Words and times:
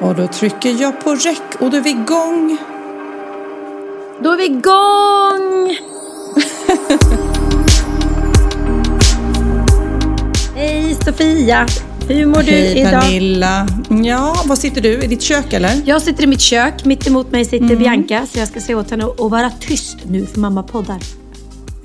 Och 0.00 0.14
då 0.14 0.26
trycker 0.26 0.82
jag 0.82 1.00
på 1.00 1.14
räck 1.14 1.60
och 1.60 1.70
då 1.70 1.76
är 1.76 1.80
vi 1.80 1.90
igång. 1.90 2.58
Då 4.22 4.32
är 4.32 4.36
vi 4.36 4.44
igång! 4.44 5.76
Hej 10.54 10.94
Sofia! 11.04 11.66
Hur 12.08 12.26
mår 12.26 12.42
du 12.42 12.50
Hej 12.50 12.78
idag? 12.78 13.02
Pernilla. 13.02 13.68
Ja, 14.04 14.36
var 14.46 14.56
sitter 14.56 14.80
du? 14.80 15.02
I 15.02 15.06
ditt 15.06 15.22
kök 15.22 15.52
eller? 15.52 15.82
Jag 15.84 16.02
sitter 16.02 16.24
i 16.24 16.26
mitt 16.26 16.40
kök, 16.40 16.84
mitt 16.84 17.06
emot 17.06 17.32
mig 17.32 17.44
sitter 17.44 17.76
Bianca 17.76 18.26
så 18.32 18.38
jag 18.38 18.48
ska 18.48 18.60
säga 18.60 18.78
åt 18.78 18.90
henne 18.90 19.04
att 19.04 19.30
vara 19.30 19.50
tyst 19.50 19.96
nu 20.06 20.26
för 20.26 20.40
mamma 20.40 20.62
poddar. 20.62 21.25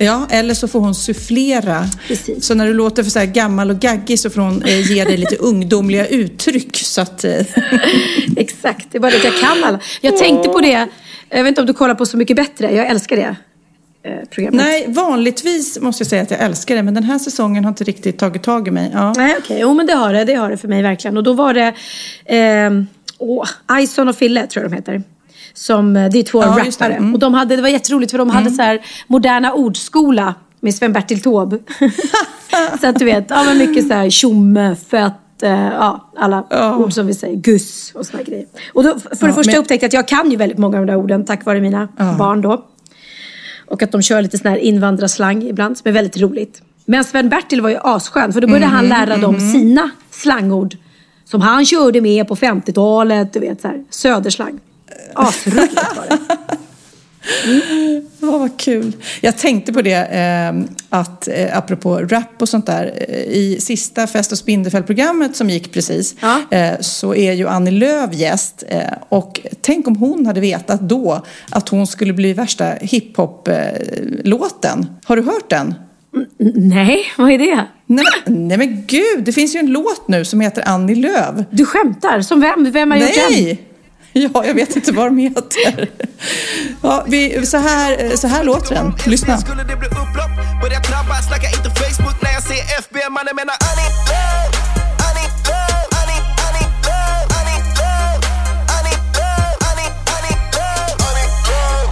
Ja, 0.02 0.26
eller 0.30 0.54
så 0.54 0.68
får 0.68 0.80
hon 0.80 0.94
sufflera. 0.94 1.84
Precis. 2.08 2.44
Så 2.46 2.54
när 2.54 2.66
du 2.66 2.74
låter 2.74 3.02
för 3.02 3.10
så 3.10 3.20
gammal 3.26 3.70
och 3.70 3.78
gaggig 3.78 4.18
så 4.18 4.30
får 4.30 4.40
hon 4.42 4.62
eh, 4.62 4.90
ge 4.92 5.04
dig 5.04 5.16
lite 5.16 5.36
ungdomliga 5.36 6.06
uttryck. 6.06 6.76
Så 6.76 7.00
att, 7.00 7.24
eh, 7.24 7.46
Exakt, 8.36 8.86
det 8.90 8.98
är 8.98 9.00
bara 9.00 9.10
det 9.10 9.16
att 9.16 9.24
jag 9.24 9.38
kan 9.40 9.64
alla. 9.64 9.80
Jag 10.00 10.16
tänkte 10.16 10.48
på 10.48 10.60
det, 10.60 10.88
jag 11.28 11.42
vet 11.42 11.48
inte 11.48 11.60
om 11.60 11.66
du 11.66 11.72
kollar 11.74 11.94
på 11.94 12.06
Så 12.06 12.16
mycket 12.16 12.36
bättre, 12.36 12.74
jag 12.74 12.86
älskar 12.86 13.16
det 13.16 13.36
eh, 14.04 14.28
programmet. 14.30 14.60
nej, 14.64 14.84
vanligtvis 14.88 15.80
måste 15.80 16.02
jag 16.02 16.08
säga 16.08 16.22
att 16.22 16.30
jag 16.30 16.40
älskar 16.40 16.76
det, 16.76 16.82
men 16.82 16.94
den 16.94 17.04
här 17.04 17.18
säsongen 17.18 17.64
har 17.64 17.68
inte 17.68 17.84
riktigt 17.84 18.18
tagit 18.18 18.42
tag 18.42 18.68
i 18.68 18.70
mig. 18.70 18.90
Ja. 18.94 19.12
Nej 19.16 19.36
okej, 19.38 19.58
jo 19.60 19.74
men 19.74 19.86
det 19.86 19.94
har 19.94 20.12
det, 20.12 20.24
det 20.24 20.34
har 20.34 20.50
det 20.50 20.56
för 20.56 20.68
mig 20.68 20.82
verkligen. 20.82 21.16
Och 21.16 21.22
då 21.22 21.32
var 21.32 21.54
det, 21.54 21.74
eh, 22.36 22.70
åh, 23.18 23.48
Ison 23.80 24.08
och 24.08 24.16
Fille 24.16 24.46
tror 24.46 24.62
jag 24.64 24.70
de 24.72 24.76
heter. 24.76 25.02
Som, 25.54 25.96
eh, 25.96 26.10
det 26.10 26.18
är 26.18 26.22
två 26.22 26.42
Ja, 26.42 26.48
rappare. 26.48 26.94
Mm. 26.94 27.12
Och 27.14 27.18
de 27.18 27.34
hade, 27.34 27.56
det 27.56 27.62
var 27.62 27.68
jätteroligt 27.68 28.10
för 28.10 28.18
de 28.18 28.30
hade 28.30 28.50
så 28.50 28.62
här 28.62 28.80
moderna 29.06 29.52
ordskola 29.52 30.34
med 30.60 30.74
Sven-Bertil 30.74 31.20
Taube. 31.22 31.58
så 32.80 32.86
att 32.86 32.98
du 32.98 33.04
vet, 33.04 33.26
ja 33.30 33.42
men 33.44 33.58
mycket 33.58 33.88
så 33.88 33.94
här 33.94 34.10
tjomme, 34.10 34.76
fett, 34.90 35.42
eh, 35.42 35.50
ja 35.50 36.10
alla 36.16 36.46
Ja. 36.50 36.76
ord 36.76 36.92
som 36.92 37.06
vi 37.06 37.14
säger, 37.14 37.36
guss 37.36 37.92
och 37.94 38.06
såna 38.06 38.22
grejer. 38.22 38.46
Och 38.72 38.82
då, 38.84 38.90
för 39.00 39.08
det 39.10 39.26
Ja, 39.26 39.32
första 39.32 39.52
men- 39.52 39.60
upptäckte 39.60 39.84
jag 39.84 39.88
att 39.88 39.92
jag 39.92 40.08
kan 40.08 40.30
ju 40.30 40.36
väldigt 40.36 40.58
många 40.58 40.78
av 40.78 40.86
de 40.86 40.92
där 40.92 40.98
orden 40.98 41.24
tack 41.24 41.44
vare 41.44 41.60
mina 41.60 41.88
Ja. 41.98 42.14
barn 42.18 42.40
då. 42.40 42.64
Och 43.66 43.82
att 43.82 43.92
de 43.92 44.02
kör 44.02 44.22
lite 44.22 44.38
sån 44.38 44.50
här 44.50 44.56
invandrarslang 44.58 45.42
ibland 45.42 45.78
som 45.78 45.88
är 45.88 45.92
väldigt 45.92 46.16
roligt. 46.20 46.62
Men 46.84 47.04
Sven-Bertil 47.04 47.60
var 47.60 47.70
ju 47.70 47.76
asskön 47.82 48.32
för 48.32 48.40
då 48.40 48.46
började 48.46 48.66
han 48.66 48.88
lära 48.88 49.16
dem 49.16 49.40
sina 49.52 49.90
slangord. 50.10 50.76
Som 51.24 51.40
han 51.40 51.66
körde 51.66 52.00
med 52.00 52.28
på 52.28 52.36
50-talet, 52.36 53.32
du 53.32 53.40
vet 53.40 53.60
så 53.60 53.68
här, 53.68 53.84
söderslang. 53.90 54.60
Asroligt 55.14 55.74
var 55.96 56.06
det. 56.08 56.18
Ja, 58.20 58.38
vad 58.38 58.56
kul. 58.58 58.92
Jag 59.20 59.38
tänkte 59.38 59.72
på 59.72 59.82
det, 59.82 59.94
eh, 59.94 60.54
att 60.88 61.28
eh, 61.28 61.58
apropå 61.58 61.98
rap 61.98 62.42
och 62.42 62.48
sånt 62.48 62.66
där. 62.66 63.04
Eh, 63.08 63.14
I 63.18 63.56
sista 63.60 64.06
Fest 64.06 64.32
och 64.32 64.38
Spindelfäll-programmet 64.38 65.36
som 65.36 65.50
gick 65.50 65.72
precis 65.72 66.14
Ja. 66.20 66.40
eh, 66.50 66.72
så 66.80 67.14
är 67.14 67.32
ju 67.32 67.48
Annie 67.48 67.70
Lööf 67.70 68.14
gäst. 68.14 68.64
Eh, 68.68 68.80
och 69.08 69.40
tänk 69.60 69.86
om 69.88 69.96
hon 69.96 70.26
hade 70.26 70.40
vetat 70.40 70.80
då 70.80 71.22
att 71.50 71.68
hon 71.68 71.86
skulle 71.86 72.12
bli 72.12 72.32
värsta 72.32 72.64
hiphop-låten. 72.80 74.86
Har 75.04 75.16
du 75.16 75.22
hört 75.22 75.50
den? 75.50 75.74
Nej, 76.56 77.04
vad 77.18 77.30
är 77.30 77.38
det? 77.38 77.66
Nej 77.86 78.04
men, 78.26 78.48
nej 78.48 78.58
men 78.58 78.84
gud, 78.86 79.24
det 79.24 79.32
finns 79.32 79.54
ju 79.54 79.58
en 79.58 79.66
låt 79.66 80.08
nu 80.08 80.24
som 80.24 80.40
heter 80.40 80.62
Annie 80.68 80.94
Lööf. 80.94 81.34
Du 81.50 81.64
skämtar? 81.66 82.20
Som 82.20 82.40
vem? 82.40 82.70
Vem 82.72 82.90
har 82.90 82.98
gjort 82.98 83.08
den? 83.30 83.56
Ja, 84.12 84.44
jag 84.46 84.54
vet 84.54 84.76
inte 84.76 84.92
vad 84.92 85.06
de 85.06 85.18
heter. 85.18 85.90
Ja, 86.82 87.04
vi, 87.06 87.46
så, 87.46 87.56
här, 87.56 88.16
så 88.16 88.26
här 88.28 88.44
låter 88.44 88.74
den. 88.74 88.94
Lyssna. 89.06 89.38
Skulle 89.38 89.62
det 89.64 89.76
bli 89.76 89.88
upplopp? 89.88 90.32
Börja 90.62 90.80
trappa, 90.80 91.14
snacka 91.28 91.46
inte 91.56 91.70
Facebook 91.80 92.22
när 92.22 92.32
jag 92.32 92.42
ser 92.42 92.78
FB 92.78 92.96
Mannen 93.10 93.36
menar 93.36 93.54
Annie 93.70 93.90
Lööf 94.10 94.54
Annie 95.06 95.28
Lööf 95.48 95.88
Annie, 96.00 96.22
Annie 96.46 96.66
Lööf 96.86 97.26
Annie 97.38 97.60
Lööf 97.78 98.22
Annie 98.76 98.96
Lööf 99.16 99.54
Annie, 99.68 99.90
Annie 100.14 100.36
Lööf 100.54 100.94
Annie 101.08 101.28
Lööf 101.46 101.90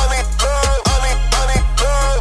Annie 0.00 0.24
Lööf 0.42 0.82
Annie, 0.94 1.16
Annie 1.40 1.60
Lööf 1.80 2.20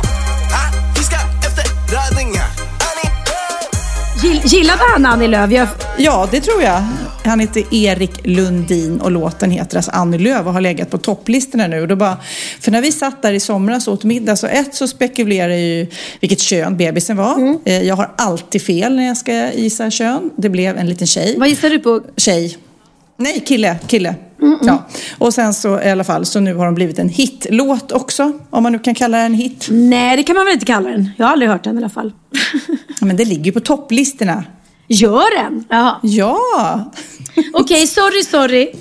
Ah, 0.59 0.69
vi 0.97 1.03
ska 1.03 1.17
efter 1.47 1.65
räddningar 1.95 2.47
Annie 2.89 3.11
Lööf 3.27 4.23
Gill, 4.23 4.41
gillade 4.45 4.83
han 4.91 5.05
Annie 5.05 5.27
Lööf? 5.27 5.51
Jag, 5.51 5.67
Ja, 5.97 6.27
det 6.31 6.41
tror 6.41 6.63
jag. 6.63 6.83
Han 7.27 7.39
heter 7.39 7.63
Erik 7.73 8.27
Lundin 8.27 9.01
och 9.01 9.11
låten 9.11 9.51
heter 9.51 9.77
alltså 9.77 9.91
Annie 9.91 10.17
Lööf 10.17 10.45
och 10.45 10.53
har 10.53 10.61
legat 10.61 10.89
på 10.89 10.97
topplistorna 10.97 11.67
nu. 11.67 11.81
Och 11.81 11.87
då 11.87 11.95
bara, 11.95 12.17
för 12.59 12.71
när 12.71 12.81
vi 12.81 12.91
satt 12.91 13.21
där 13.21 13.33
i 13.33 13.39
somras 13.39 13.87
och 13.87 13.93
åt 13.93 14.03
middag 14.03 14.35
så 14.35 14.47
ett 14.47 14.75
så 14.75 14.87
spekulerar 14.87 15.49
jag 15.49 15.59
ju 15.59 15.87
vilket 16.19 16.39
kön 16.39 16.77
bebisen 16.77 17.17
var. 17.17 17.57
Eh, 17.65 17.83
Jag 17.83 17.95
har 17.95 18.11
alltid 18.17 18.61
fel 18.61 18.95
när 18.95 19.07
jag 19.07 19.17
ska 19.17 19.53
gissa 19.53 19.91
kön. 19.91 20.29
Det 20.37 20.49
blev 20.49 20.77
en 20.77 20.89
liten 20.89 21.07
tjej. 21.07 21.35
vad 21.39 21.49
gissar 21.49 21.69
du 21.69 21.79
på? 21.79 22.01
Tjej. 22.17 22.57
Nej, 23.17 23.39
kille. 23.47 23.75
Kille. 23.87 24.15
Ja. 24.61 24.87
Och 25.17 25.33
sen 25.33 25.53
så 25.53 25.81
i 25.81 25.89
alla 25.89 26.03
fall, 26.03 26.25
så 26.25 26.39
nu 26.39 26.53
har 26.53 26.65
de 26.65 26.75
blivit 26.75 26.99
en 26.99 27.09
hitlåt 27.09 27.91
också. 27.91 28.31
Om 28.49 28.63
man 28.63 28.71
nu 28.71 28.79
kan 28.79 28.95
kalla 28.95 29.17
det 29.17 29.23
en 29.23 29.33
hit. 29.33 29.67
Nej, 29.71 30.17
det 30.17 30.23
kan 30.23 30.35
man 30.35 30.45
väl 30.45 30.53
inte 30.53 30.65
kalla 30.65 30.89
den? 30.89 31.09
Jag 31.17 31.25
har 31.25 31.31
aldrig 31.31 31.49
hört 31.51 31.63
den 31.63 31.75
i 31.75 31.77
alla 31.77 31.89
fall. 31.89 32.13
Ja, 32.99 33.05
Men 33.05 33.15
det 33.17 33.25
ligger 33.25 33.43
ju 33.45 33.51
på 33.51 33.59
topplistorna. 33.59 34.43
Gör 34.87 35.43
den? 35.43 35.63
Jaha. 35.69 35.95
Ja! 36.03 36.91
Okej, 37.53 37.87
sorry, 37.87 38.23
sorry. 38.23 38.71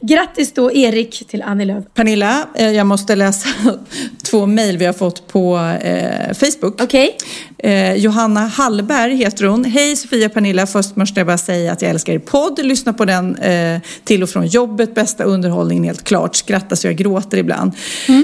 Grattis 0.00 0.52
då 0.52 0.72
Erik 0.72 1.28
till 1.28 1.42
Annie 1.42 1.64
Lööf. 1.64 1.84
Pernilla, 1.94 2.48
eh, 2.54 2.70
jag 2.70 2.86
måste 2.86 3.16
läsa 3.16 3.48
två 4.30 4.46
mejl 4.46 4.78
vi 4.78 4.84
har 4.84 4.92
fått 4.92 5.28
på 5.28 5.56
eh, 5.82 6.34
Facebook. 6.34 6.82
Okej. 6.82 7.16
Eh, 7.62 7.94
Johanna 7.94 8.40
Hallberg 8.40 9.14
heter 9.14 9.44
hon. 9.44 9.64
Hej 9.64 9.96
Sofia 9.96 10.26
och 10.26 10.32
Pernilla, 10.32 10.66
först 10.66 10.96
måste 10.96 11.20
jag 11.20 11.26
bara 11.26 11.38
säga 11.38 11.72
att 11.72 11.82
jag 11.82 11.90
älskar 11.90 12.12
er 12.12 12.18
podd. 12.18 12.64
Lyssna 12.64 12.92
på 12.92 13.04
den 13.04 13.36
eh, 13.36 13.80
till 14.04 14.22
och 14.22 14.28
från 14.28 14.46
jobbet. 14.46 14.94
Bästa 14.94 15.24
underhållningen 15.24 15.84
helt 15.84 16.04
klart. 16.04 16.36
Skrattar 16.36 16.76
så 16.76 16.86
jag 16.86 16.96
gråter 16.96 17.38
ibland. 17.38 17.72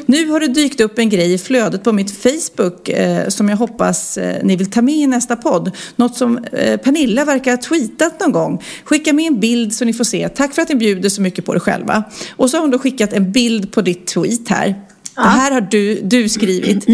Nu 0.07 0.29
har 0.31 0.41
det 0.41 0.49
dykt 0.49 0.81
upp 0.81 0.99
en 0.99 1.09
grej 1.09 1.33
i 1.35 1.39
flödet 1.39 1.85
på 1.85 1.93
mitt 1.93 2.11
Facebook 2.11 2.89
eh, 2.89 3.29
som 3.29 3.49
jag 3.49 3.57
hoppas 3.57 4.19
eh, 4.19 4.45
ni 4.45 4.57
vill 4.57 4.71
ta 4.71 4.83
med 4.83 4.95
i 4.95 5.07
nästa 5.07 5.37
podd. 5.37 5.71
Något 5.97 6.17
som 6.17 6.39
eh, 6.53 6.77
Pernilla 6.77 7.25
verkar 7.25 7.51
ha 7.51 7.59
tweetat 7.59 8.21
någon 8.21 8.33
gång. 8.33 8.63
Skicka 8.85 9.13
med 9.13 9.27
en 9.27 9.41
bild 9.41 9.75
så 9.75 9.85
ni 9.85 9.93
får 9.93 10.05
se. 10.05 10.29
Tack 10.29 10.55
för 10.55 10.63
att 10.63 10.69
ni 10.69 10.75
bjuder 10.75 11.09
så 11.09 11.23
mycket 11.23 11.45
på 11.45 11.55
det 11.55 11.61
själva. 11.61 12.05
Och 12.37 12.51
så 12.51 12.57
har 12.57 12.63
hon 12.63 12.71
då 12.71 12.79
skickat 12.79 13.13
en 13.13 13.33
bild 13.33 13.73
på 13.73 13.81
ditt 13.81 14.07
tweet 14.07 14.49
här. 14.49 14.88
Det 15.23 15.29
här 15.29 15.51
har 15.51 15.61
du, 15.61 16.01
du 16.03 16.29
skrivit. 16.29 16.87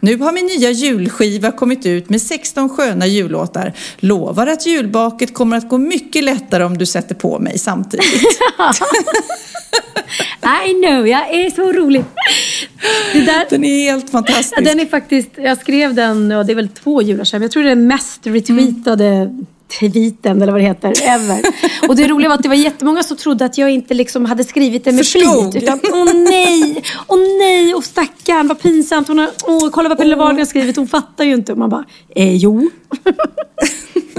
Nu 0.00 0.16
har 0.16 0.32
min 0.32 0.46
nya 0.46 0.70
julskiva 0.70 1.50
kommit 1.50 1.86
ut 1.86 2.10
med 2.10 2.22
16 2.22 2.68
sköna 2.68 3.06
jullåtar. 3.06 3.72
Lovar 3.96 4.46
att 4.46 4.66
julbaket 4.66 5.34
kommer 5.34 5.56
att 5.56 5.68
gå 5.68 5.78
mycket 5.78 6.24
lättare 6.24 6.64
om 6.64 6.78
du 6.78 6.86
sätter 6.86 7.14
på 7.14 7.38
mig 7.38 7.58
samtidigt. 7.58 8.06
I 10.66 10.72
know, 10.72 11.08
jag 11.08 11.34
är 11.34 11.50
så 11.50 11.72
rolig. 11.72 12.04
Det 13.12 13.20
där, 13.20 13.46
Den 13.50 13.64
är 13.64 13.78
helt 13.78 14.10
fantastisk. 14.10 14.54
ja, 14.56 14.60
den 14.60 14.80
är 14.80 14.86
faktiskt, 14.86 15.30
jag 15.36 15.58
skrev 15.58 15.94
den, 15.94 16.32
och 16.32 16.46
det 16.46 16.52
är 16.52 16.56
väl 16.56 16.68
två 16.68 17.02
jular 17.02 17.24
sedan, 17.24 17.40
men 17.40 17.42
jag 17.42 17.52
tror 17.52 17.62
det 17.62 17.70
är 17.70 17.76
mest 17.76 18.26
retweetade 18.26 19.38
tweeten 19.80 20.42
eller 20.42 20.52
vad 20.52 20.60
det 20.60 20.66
heter, 20.66 20.92
ever. 21.02 21.40
Och 21.88 21.96
det 21.96 22.08
roliga 22.08 22.28
var 22.28 22.34
att 22.36 22.42
det 22.42 22.48
var 22.48 22.56
jättemånga 22.56 23.02
som 23.02 23.16
trodde 23.16 23.44
att 23.44 23.58
jag 23.58 23.70
inte 23.70 23.94
liksom 23.94 24.24
hade 24.24 24.44
skrivit 24.44 24.84
det 24.84 24.92
med 24.92 25.06
Förstod. 25.06 25.52
flit. 25.52 25.62
Utan 25.62 25.80
åh 25.92 26.14
nej, 26.14 26.84
åh 27.06 27.18
nej, 27.38 27.74
och 27.74 27.84
stackarn, 27.84 28.48
vad 28.48 28.62
pinsamt. 28.62 29.08
Hon 29.08 29.18
har, 29.18 29.30
åh, 29.46 29.70
kolla 29.70 29.88
vad 29.88 29.98
Pernilla 29.98 30.16
Wahlgren 30.16 30.38
har 30.38 30.46
skrivit, 30.46 30.76
hon 30.76 30.88
fattar 30.88 31.24
ju 31.24 31.34
inte. 31.34 31.52
Och 31.52 31.58
man 31.58 31.70
bara, 31.70 31.84
eh, 32.16 32.36
jo. 32.36 32.70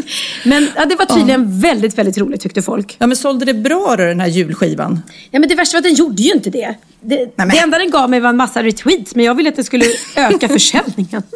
Men 0.44 0.68
ja, 0.76 0.86
det 0.86 0.96
var 0.96 1.06
tydligen 1.06 1.60
väldigt, 1.60 1.98
väldigt 1.98 2.18
roligt 2.18 2.42
tyckte 2.42 2.62
folk. 2.62 2.96
Ja, 3.00 3.08
men 3.08 3.18
sålde 3.18 3.46
det 3.46 3.54
bra 3.54 3.96
då, 3.98 4.04
den 4.04 4.20
här 4.20 4.28
julskivan? 4.28 5.02
Ja, 5.32 5.40
men 5.40 5.50
det 5.50 5.56
värsta 5.56 5.76
var 5.76 5.80
att 5.80 5.84
den 5.84 5.94
gjorde 5.94 6.22
ju 6.22 6.32
inte 6.32 6.50
det. 6.50 6.76
Det, 7.02 7.34
men- 7.38 7.50
det 7.50 7.60
enda 7.60 7.78
den 7.78 7.90
gav 7.90 8.10
mig 8.10 8.20
var 8.20 8.30
en 8.30 8.38
massa 8.38 8.64
retweets, 8.64 9.16
men 9.16 9.26
jag 9.26 9.36
ville 9.36 9.50
att 9.50 9.56
det 9.56 9.64
skulle 9.64 9.86
öka 10.16 10.48
försäljningen. 10.48 11.24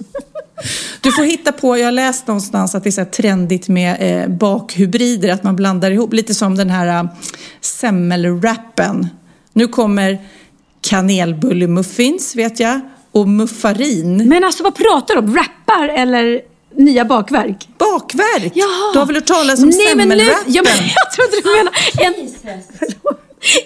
Du 1.02 1.12
får 1.12 1.24
hitta 1.24 1.52
på, 1.52 1.78
jag 1.78 1.86
har 1.86 1.92
läst 1.92 2.28
någonstans 2.28 2.76
att 2.76 2.84
det 2.84 2.90
är 2.90 2.92
så 2.92 3.06
trendigt 3.06 3.68
med 3.68 3.98
eh, 4.24 4.28
bakhybrider, 4.30 5.30
att 5.30 5.44
man 5.44 5.56
blandar 5.56 5.92
ihop, 5.92 6.14
lite 6.14 6.34
som 6.34 6.56
den 6.56 6.70
här 6.70 6.88
eh, 7.04 7.10
semmelwrappen. 7.62 9.08
Nu 9.54 9.68
kommer 9.68 10.18
kanelbullemuffins, 10.82 12.36
vet 12.36 12.60
jag, 12.60 12.80
och 13.12 13.28
muffarin. 13.28 14.30
Men 14.30 14.44
alltså 14.44 14.64
vad 14.64 14.76
pratar 14.76 15.14
du 15.16 15.20
om? 15.20 15.36
Rappar 15.36 15.90
eller 15.90 16.42
nya 16.78 17.06
bakverk? 17.06 17.68
Bakverk! 17.78 18.52
Jaha. 18.56 18.94
Du 18.94 19.00
har 19.00 19.06
väl 19.06 19.16
hört 19.16 19.26
talas 19.26 19.64
om 19.64 19.72
semmelwrappen? 19.72 20.44
ja, 20.48 20.62
men 20.64 20.74
Jag 20.96 21.12
trodde 21.12 21.42
du 21.44 21.58
menade 21.58 21.78
en... 21.98 22.30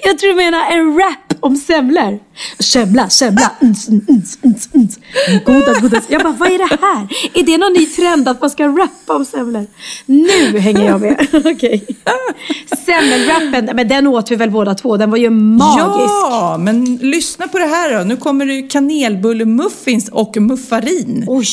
Jag 0.04 0.18
tror 0.20 0.30
du 0.30 0.36
menar 0.36 0.72
en 0.72 0.98
rap 1.00 1.34
om 1.40 1.56
semlor. 1.56 2.20
Semla, 2.60 3.10
semla, 3.10 3.52
uns, 3.62 3.90
uns, 3.90 4.40
uns, 4.42 4.70
uns. 4.74 5.00
Goda, 5.46 5.80
goda. 5.80 6.02
Jag 6.10 6.22
bara, 6.24 6.34
vad 6.34 6.52
är 6.52 6.58
det 6.58 6.78
här? 6.82 7.08
Är 7.34 7.44
det 7.44 7.58
någon 7.58 7.74
ny 7.74 7.86
trend 7.86 8.28
att 8.28 8.42
man 8.42 8.50
ska 8.50 8.68
rappa 8.68 9.14
om 9.14 9.26
semlor? 9.26 9.66
Nu 10.06 10.60
hänger 10.60 10.86
jag 10.86 11.02
med. 11.02 11.28
Okej. 11.46 11.88
Semmelrappen, 12.86 13.76
men 13.76 13.88
den 13.88 14.08
åt 14.08 14.32
vi 14.32 14.36
väl 14.36 14.52
båda 14.52 14.76
två. 14.76 14.98
Den 14.98 15.12
var 15.12 15.18
ju 15.18 15.30
magisk. 15.30 16.14
Ja, 16.30 16.58
men 16.60 16.96
lyssna 16.96 17.48
på 17.48 17.60
det 17.60 17.66
här 17.66 17.98
då. 17.98 18.04
Nu 18.04 18.18
kommer 18.18 18.46
det 18.46 18.62
kanelbullemuffins 18.62 20.10
och 20.10 20.38
muffarin. 20.38 21.26
Oj, 21.28 21.48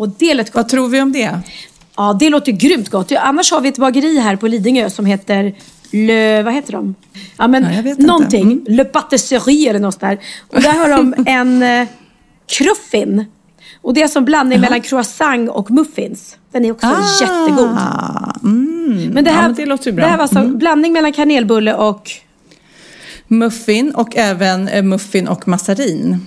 och 0.00 0.08
det 0.08 0.34
lät 0.34 0.46
gott. 0.46 0.54
Vad 0.54 0.68
tror 0.68 0.88
vi 0.88 1.00
om 1.00 1.12
det? 1.12 1.38
Ja, 1.96 2.16
det 2.20 2.30
låter 2.30 2.52
grymt 2.52 2.88
gott. 2.88 3.12
Annars 3.12 3.50
har 3.50 3.60
vi 3.60 3.68
ett 3.68 3.78
bageri 3.78 4.18
här 4.18 4.36
på 4.36 4.46
Lidingö 4.46 4.90
som 4.90 5.06
heter 5.06 5.54
Le... 5.90 6.42
Vad 6.42 6.54
heter 6.54 6.72
de? 6.72 6.94
Ja, 7.38 7.48
men 7.48 7.64
Ja, 7.64 7.72
jag 7.72 7.82
vet 7.82 7.98
inte. 7.98 8.06
någonting. 8.06 8.42
Mm. 8.42 8.64
Le 8.68 8.84
Patisserie 8.84 9.70
eller 9.70 9.80
något 9.80 10.00
där. 10.00 10.18
Och 10.48 10.62
där 10.62 10.72
har 10.72 10.88
de 10.88 11.14
en 11.26 11.62
eh, 11.62 11.88
cruffin. 12.46 13.24
Och 13.82 13.94
det 13.94 14.02
är 14.02 14.08
som 14.08 14.24
blandning 14.24 14.60
mellan 14.60 14.80
croissant 14.80 15.50
och 15.50 15.70
muffins. 15.70 16.36
Den 16.52 16.64
är 16.64 16.72
också 16.72 16.86
jättegod. 17.20 17.76
Ah, 17.78 18.32
mm. 18.42 19.10
Men 19.14 19.24
det 19.24 19.30
här, 19.30 19.42
ja, 19.42 19.48
men 19.48 19.56
det 19.56 19.66
låter 19.66 19.92
bra. 19.92 20.04
det 20.04 20.10
här 20.10 20.16
var 20.16 20.22
alltså 20.22 20.42
blandning 20.48 20.92
mellan 20.92 21.12
kanelbulle 21.12 21.74
och... 21.74 22.10
Muffin 23.28 23.94
och 23.94 24.16
även 24.16 24.68
eh, 24.68 24.82
muffin 24.82 25.28
och 25.28 25.48
massarin. 25.48 26.26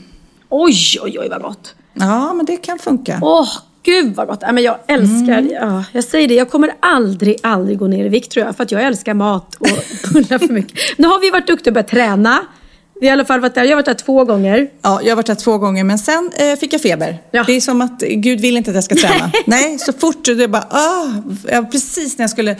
Oj, 0.49 0.99
oj, 1.01 1.19
oj 1.19 1.29
vad 1.29 1.41
gott. 1.41 1.75
Ja, 1.93 2.33
men 2.33 2.45
det 2.45 2.57
kan 2.57 2.79
funka. 2.79 3.19
Åh, 3.21 3.49
gud 3.83 4.15
vad 4.15 4.27
gott. 4.27 4.41
Men 4.41 4.63
jag 4.63 4.77
älskar, 4.87 5.47
ja, 5.51 5.83
jag 5.91 6.03
säger 6.03 6.27
det, 6.27 6.33
jag 6.33 6.49
kommer 6.51 6.73
aldrig, 6.79 7.37
aldrig 7.43 7.77
gå 7.79 7.87
ner 7.87 8.05
i 8.05 8.09
vikt 8.09 8.31
tror 8.31 8.45
jag. 8.45 8.55
För 8.55 8.63
att 8.63 8.71
jag 8.71 8.83
älskar 8.83 9.13
mat 9.13 9.55
och 9.55 9.67
bullar 10.13 10.39
för 10.39 10.53
mycket. 10.53 10.79
Nu 10.97 11.07
har 11.07 11.19
vi 11.19 11.29
varit 11.29 11.47
duktiga 11.47 11.71
och 11.71 11.73
börjat 11.73 11.87
träna. 11.87 12.39
Vi 13.03 13.09
har 13.09 13.17
i 13.17 13.19
alla 13.19 13.25
fall 13.25 13.39
varit 13.39 13.55
där, 13.55 13.63
jag 13.63 13.69
har 13.69 13.75
varit 13.75 13.85
där 13.85 13.93
två 13.93 14.23
gånger. 14.23 14.69
Ja, 14.81 14.99
jag 15.03 15.11
har 15.11 15.15
varit 15.15 15.25
där 15.25 15.35
två 15.35 15.57
gånger 15.57 15.83
men 15.83 15.97
sen 15.99 16.31
eh, 16.35 16.55
fick 16.59 16.73
jag 16.73 16.81
feber. 16.81 17.17
Ja. 17.31 17.43
Det 17.47 17.53
är 17.53 17.61
som 17.61 17.81
att 17.81 17.99
Gud 17.99 18.41
vill 18.41 18.57
inte 18.57 18.71
att 18.71 18.75
jag 18.75 18.83
ska 18.83 18.95
träna. 18.95 19.31
Nej, 19.45 19.79
så 19.79 19.93
fort 19.93 20.25
det 20.25 20.47
bara, 20.47 20.67
ah, 20.69 21.63
precis 21.71 22.17
när 22.17 22.23
jag 22.23 22.29
skulle 22.29 22.51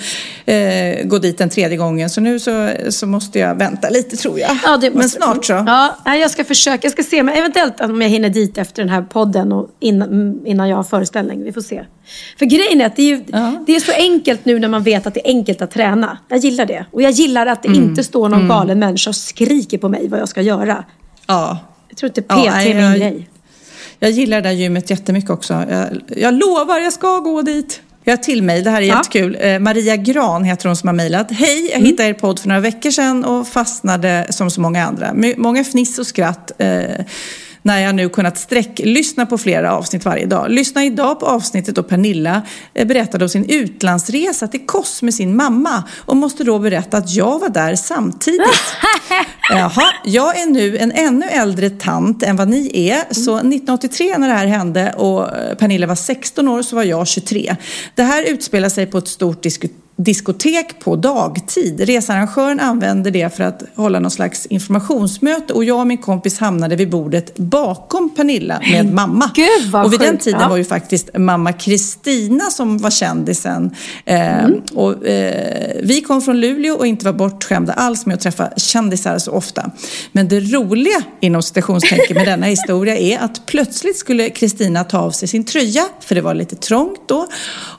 eh, 0.46 1.06
gå 1.06 1.18
dit 1.20 1.38
den 1.38 1.50
tredje 1.50 1.78
gången. 1.78 2.10
Så 2.10 2.22
nu 2.22 2.40
så, 2.40 2.70
så 2.90 3.08
måste 3.08 3.40
jag 3.40 3.56
vänta 3.56 3.90
lite 3.90 4.18
tror 4.18 4.40
jag. 4.40 4.58
Ja, 4.64 4.78
det 4.78 4.90
men 4.90 4.98
måste- 4.98 5.18
snart 5.18 5.46
så. 5.46 5.54
Ja, 5.54 6.16
jag 6.16 6.32
ska 6.32 6.44
försöka. 6.44 6.80
Jag 6.86 6.92
ska 6.92 7.04
se, 7.04 7.24
men 7.24 7.36
eventuellt 7.36 7.82
om 7.82 8.02
jag 8.02 8.10
hinner 8.10 8.30
dit 8.30 8.58
efter 8.58 8.82
den 8.84 8.90
här 8.90 9.02
podden 9.02 9.52
och 9.52 9.70
innan, 9.80 10.08
mm, 10.10 10.46
innan 10.46 10.70
jag 10.70 10.76
har 10.78 10.84
föreställning. 10.84 11.44
Vi 11.44 11.52
får 11.54 11.62
se. 11.62 11.86
För 12.40 12.46
grejen 12.46 12.82
är 12.82 12.86
att 12.86 12.96
det 12.96 13.02
är, 13.02 13.08
ju, 13.08 13.24
Ja. 13.28 13.64
det 13.68 13.76
är 13.76 13.80
så 13.80 13.92
enkelt 13.92 14.46
nu 14.46 14.60
när 14.60 14.68
man 14.68 14.84
vet 14.84 15.08
att 15.08 15.14
det 15.14 15.28
är 15.28 15.32
enkelt 15.32 15.62
att 15.62 15.72
träna. 15.72 16.18
Jag 16.30 16.40
gillar 16.40 16.66
det. 16.66 16.86
Och 16.92 17.02
jag 17.02 17.12
gillar 17.12 17.46
att 17.48 17.64
det 17.64 17.68
Mm. 17.70 17.84
inte 17.84 18.04
står 18.04 18.30
någon 18.30 18.48
galen 18.48 18.80
människa 18.80 19.10
och 19.10 19.16
skriker 19.16 19.78
på 19.78 19.90
mig 19.90 20.08
vad 20.08 20.20
jag 20.20 20.30
ska 20.30 20.42
göra. 20.42 20.84
Ja. 21.28 21.60
Jag 21.90 21.98
tror 21.98 22.08
inte 22.10 22.22
PT 22.22 22.32
Ja, 22.46 22.62
är 22.62 22.74
min 22.74 22.84
jag- 22.84 22.98
grej. 22.98 23.30
Jag 24.00 24.12
gillar 24.12 24.42
det 24.42 24.50
där 24.50 24.56
gymmet 24.56 24.90
jättemycket 24.90 25.30
också. 25.30 25.54
Jag, 25.70 25.88
jag 26.18 26.34
lovar, 26.34 26.80
jag 26.80 26.94
ska 26.94 27.20
gå 27.20 27.42
dit. 27.42 27.82
Jag 28.04 28.12
har 28.12 28.18
till 28.18 28.44
mig, 28.44 28.62
det 28.62 28.70
här 28.70 28.82
är 28.82 28.86
Ja. 28.86 28.98
jättekul. 28.98 29.38
Eh, 29.40 29.60
Maria 29.60 29.96
Gran 29.96 30.44
heter 30.44 30.68
hon 30.70 30.76
som 30.76 30.88
har 30.88 30.94
mejlat. 30.94 31.32
Hej, 31.32 31.70
jag 31.74 31.80
hittade 31.80 32.10
er 32.10 32.14
podd 32.14 32.40
för 32.40 32.48
några 32.48 32.62
veckor 32.62 32.92
sedan 32.92 33.26
och 33.26 33.48
fastnade 33.48 34.28
som 34.30 34.52
så 34.52 34.62
många 34.62 34.86
andra. 34.86 35.14
Många 35.38 35.64
fniss 35.64 36.00
och 36.00 36.08
skratt. 36.08 36.52
Eh, 36.58 36.84
när 37.64 37.80
jag 37.80 37.96
nu 37.96 38.10
kunnat 38.10 38.38
sträcklyssna 38.38 39.26
på 39.26 39.38
flera 39.38 39.74
avsnitt 39.74 40.06
varje 40.06 40.26
dag. 40.26 40.52
Lyssna 40.52 40.86
idag 40.86 41.20
på 41.20 41.26
avsnittet 41.26 41.76
då 41.76 41.84
Pernilla 41.84 42.42
eh, 42.74 42.88
berättade 42.88 43.26
om 43.26 43.30
sin 43.30 43.50
utlandsresa 43.50 44.48
till 44.48 44.66
Kos 44.66 45.02
med 45.02 45.14
sin 45.14 45.36
mamma 45.36 45.84
och 45.98 46.18
måste 46.18 46.44
då 46.44 46.60
berätta 46.60 46.98
att 46.98 47.14
jag 47.14 47.40
var 47.40 47.50
där 47.50 47.76
samtidigt. 47.76 48.42
Jaha, 49.50 49.94
jag 50.06 50.40
är 50.42 50.46
nu 50.46 50.78
en 50.78 50.92
ännu 50.92 51.26
äldre 51.26 51.70
tant 51.70 52.24
än 52.24 52.36
vad 52.36 52.48
ni 52.48 52.90
är. 52.90 53.14
Så 53.14 53.38
1983 53.38 54.18
när 54.18 54.28
det 54.28 54.34
här 54.34 54.48
hände 54.48 54.94
och 54.94 55.38
eh, 55.38 55.56
Pernilla 55.56 55.88
var 55.88 55.96
16 55.96 56.48
år 56.48 56.62
så 56.62 56.76
var 56.76 56.84
jag 56.84 57.08
23. 57.08 57.56
Det 57.96 58.04
här 58.04 58.24
utspelar 58.24 58.70
sig 58.70 58.86
på 58.86 58.98
ett 58.98 59.08
stort 59.08 59.44
disko 59.44 59.68
diskotek 59.96 60.80
på 60.80 60.96
dagtid. 60.96 61.80
Researrangören 61.80 62.60
använde 62.60 63.12
det 63.12 63.36
för 63.36 63.44
att 63.44 63.64
hålla 63.76 64.00
någon 64.00 64.12
slags 64.12 64.46
informationsmöte 64.46 65.54
och 65.54 65.64
jag 65.64 65.80
och 65.80 65.88
min 65.88 65.98
kompis 65.98 66.40
hamnade 66.40 66.76
vid 66.76 66.90
bordet 66.90 67.38
bakom 67.38 68.10
Pernilla 68.10 68.60
med 68.72 68.94
mamma. 68.94 69.32
Gud, 69.36 69.72
vad 69.72 69.86
och 69.86 69.94
vid 69.94 70.00
den 70.00 70.12
sjukt. 70.12 70.24
tiden 70.24 70.42
Ja. 70.42 70.50
var 70.50 70.58
ju 70.58 70.66
faktiskt 70.66 71.10
mamma 71.18 71.54
Kristina 71.54 72.44
som 72.44 72.78
var 72.78 72.90
kändisen. 72.90 73.76
Eh, 74.06 74.48
och, 74.74 75.08
eh, 75.08 75.78
vi 75.84 76.02
kom 76.02 76.22
från 76.22 76.40
Luleå 76.40 76.76
och 76.76 76.88
inte 76.88 77.06
var 77.06 77.14
bortskämda 77.14 77.74
alls 77.74 78.06
med 78.06 78.14
att 78.14 78.22
träffa 78.22 78.50
kändisar 78.58 79.18
så 79.18 79.32
ofta. 79.32 79.72
Men 80.12 80.28
det 80.28 80.40
roliga 80.40 81.04
inom 81.20 81.44
citationstecken 81.44 82.18
med 82.18 82.28
denna 82.28 82.46
historia 82.56 82.98
är 82.98 83.20
att 83.20 83.46
plötsligt 83.46 83.98
skulle 83.98 84.30
Kristina 84.30 84.84
ta 84.84 85.00
av 85.00 85.12
sig 85.12 85.28
sin 85.28 85.44
tröja, 85.44 85.86
för 86.00 86.16
det 86.16 86.22
var 86.22 86.34
lite 86.34 86.56
trångt 86.56 87.00
då 87.08 87.28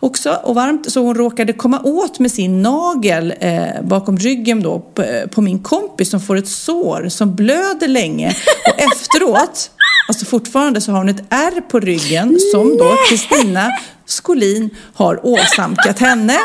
också 0.01 0.41
och 0.43 0.55
varmt, 0.55 0.93
så 0.93 1.01
hon 1.01 1.15
råkade 1.15 1.53
komma 1.53 1.81
åt 1.83 2.04
med 2.19 2.31
sin 2.31 2.63
nagel 2.63 3.35
eh, 3.41 3.83
bakom 3.83 4.19
ryggen 4.19 4.63
då 4.63 4.79
på, 4.79 5.05
på 5.31 5.41
min 5.41 5.59
kompis 5.59 6.11
som 6.11 6.21
får 6.21 6.37
ett 6.37 6.49
sår 6.49 7.09
som 7.09 7.35
blöder 7.35 7.89
länge. 7.89 8.37
Och 8.73 8.81
efteråt 8.93 9.71
Alltså 10.09 10.25
fortfarande 10.27 10.81
så 10.81 10.93
har 10.93 10.99
hon 10.99 11.09
ett 11.09 11.25
ärr 11.31 11.61
på 11.61 11.81
ryggen 11.81 12.37
som 12.53 12.77
då 12.77 12.97
Kristina 13.09 13.71
Skolin 14.07 14.71
har 14.95 15.27
åsamkat 15.27 15.99
henne. 15.99 16.39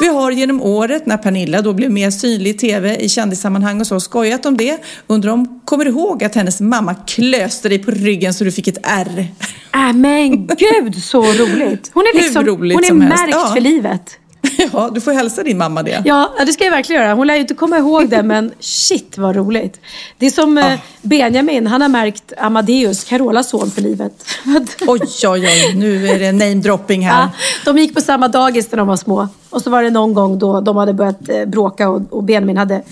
Vi 0.00 0.06
har 0.08 0.30
genom 0.30 0.62
året 0.62 1.06
när 1.06 1.16
Pernilla 1.16 1.62
då 1.62 1.72
blev 1.72 1.90
mer 1.90 2.10
synlig 2.10 2.50
i 2.50 2.54
tv 2.54 2.96
i 2.96 3.08
kändissammanhang 3.08 3.80
och 3.80 3.86
så 3.86 4.00
skojat 4.00 4.46
om 4.46 4.56
det. 4.56 4.78
Undrar 5.06 5.32
om 5.32 5.60
kommer 5.64 5.86
ihåg 5.88 6.24
att 6.24 6.34
hennes 6.34 6.60
mamma 6.60 6.94
klöste 6.94 7.68
dig 7.68 7.78
på 7.78 7.90
ryggen 7.90 8.34
så 8.34 8.44
du 8.44 8.52
fick 8.52 8.68
ett 8.68 8.78
ärr. 8.82 9.26
Äh, 9.74 9.92
men 9.94 10.46
gud 10.46 11.02
så 11.02 11.22
roligt. 11.22 11.90
Hon 11.94 12.02
är, 12.02 12.16
liksom, 12.16 12.46
hon 12.48 12.84
är 12.84 12.92
märkt 12.92 13.30
Ja. 13.30 13.50
för 13.54 13.60
livet. 13.60 14.18
Ja, 14.72 14.90
du 14.94 15.00
får 15.00 15.12
hälsa 15.12 15.42
din 15.42 15.58
mamma 15.58 15.82
det. 15.82 16.02
Ja, 16.04 16.34
det 16.46 16.52
ska 16.52 16.64
jag 16.64 16.70
verkligen 16.70 17.02
göra. 17.02 17.14
Hon 17.14 17.26
lär 17.26 17.34
ju 17.34 17.40
inte 17.40 17.54
komma 17.54 17.78
ihåg 17.78 18.08
det, 18.08 18.22
men 18.22 18.52
shit 18.60 19.18
vad 19.18 19.36
roligt. 19.36 19.80
Det 20.18 20.26
är 20.26 20.30
som 20.30 20.58
eh, 20.58 20.80
Benjamin, 21.02 21.66
han 21.66 21.82
har 21.82 21.88
märkt 21.88 22.32
Amadeus, 22.38 23.04
Carolas 23.04 23.48
son, 23.48 23.70
för 23.70 23.82
livet. 23.82 24.12
Oj, 24.86 25.00
oj, 25.26 25.46
oj, 25.46 25.74
nu 25.74 26.08
är 26.08 26.18
det 26.18 26.32
namedropping 26.32 27.06
här. 27.06 27.20
Ja, 27.22 27.30
de 27.64 27.78
gick 27.78 27.94
på 27.94 28.00
samma 28.00 28.28
dagis 28.28 28.72
när 28.72 28.76
de 28.76 28.88
var 28.88 28.96
små. 28.96 29.28
Och 29.50 29.62
så 29.62 29.70
var 29.70 29.82
det 29.82 29.90
någon 29.90 30.14
gång 30.14 30.38
då 30.38 30.60
de 30.60 30.76
hade 30.76 30.94
börjat 30.94 31.28
eh, 31.28 31.44
bråka 31.44 31.88
och, 31.88 32.02
och 32.10 32.24
Benjamin 32.24 32.56
hade 32.56 32.82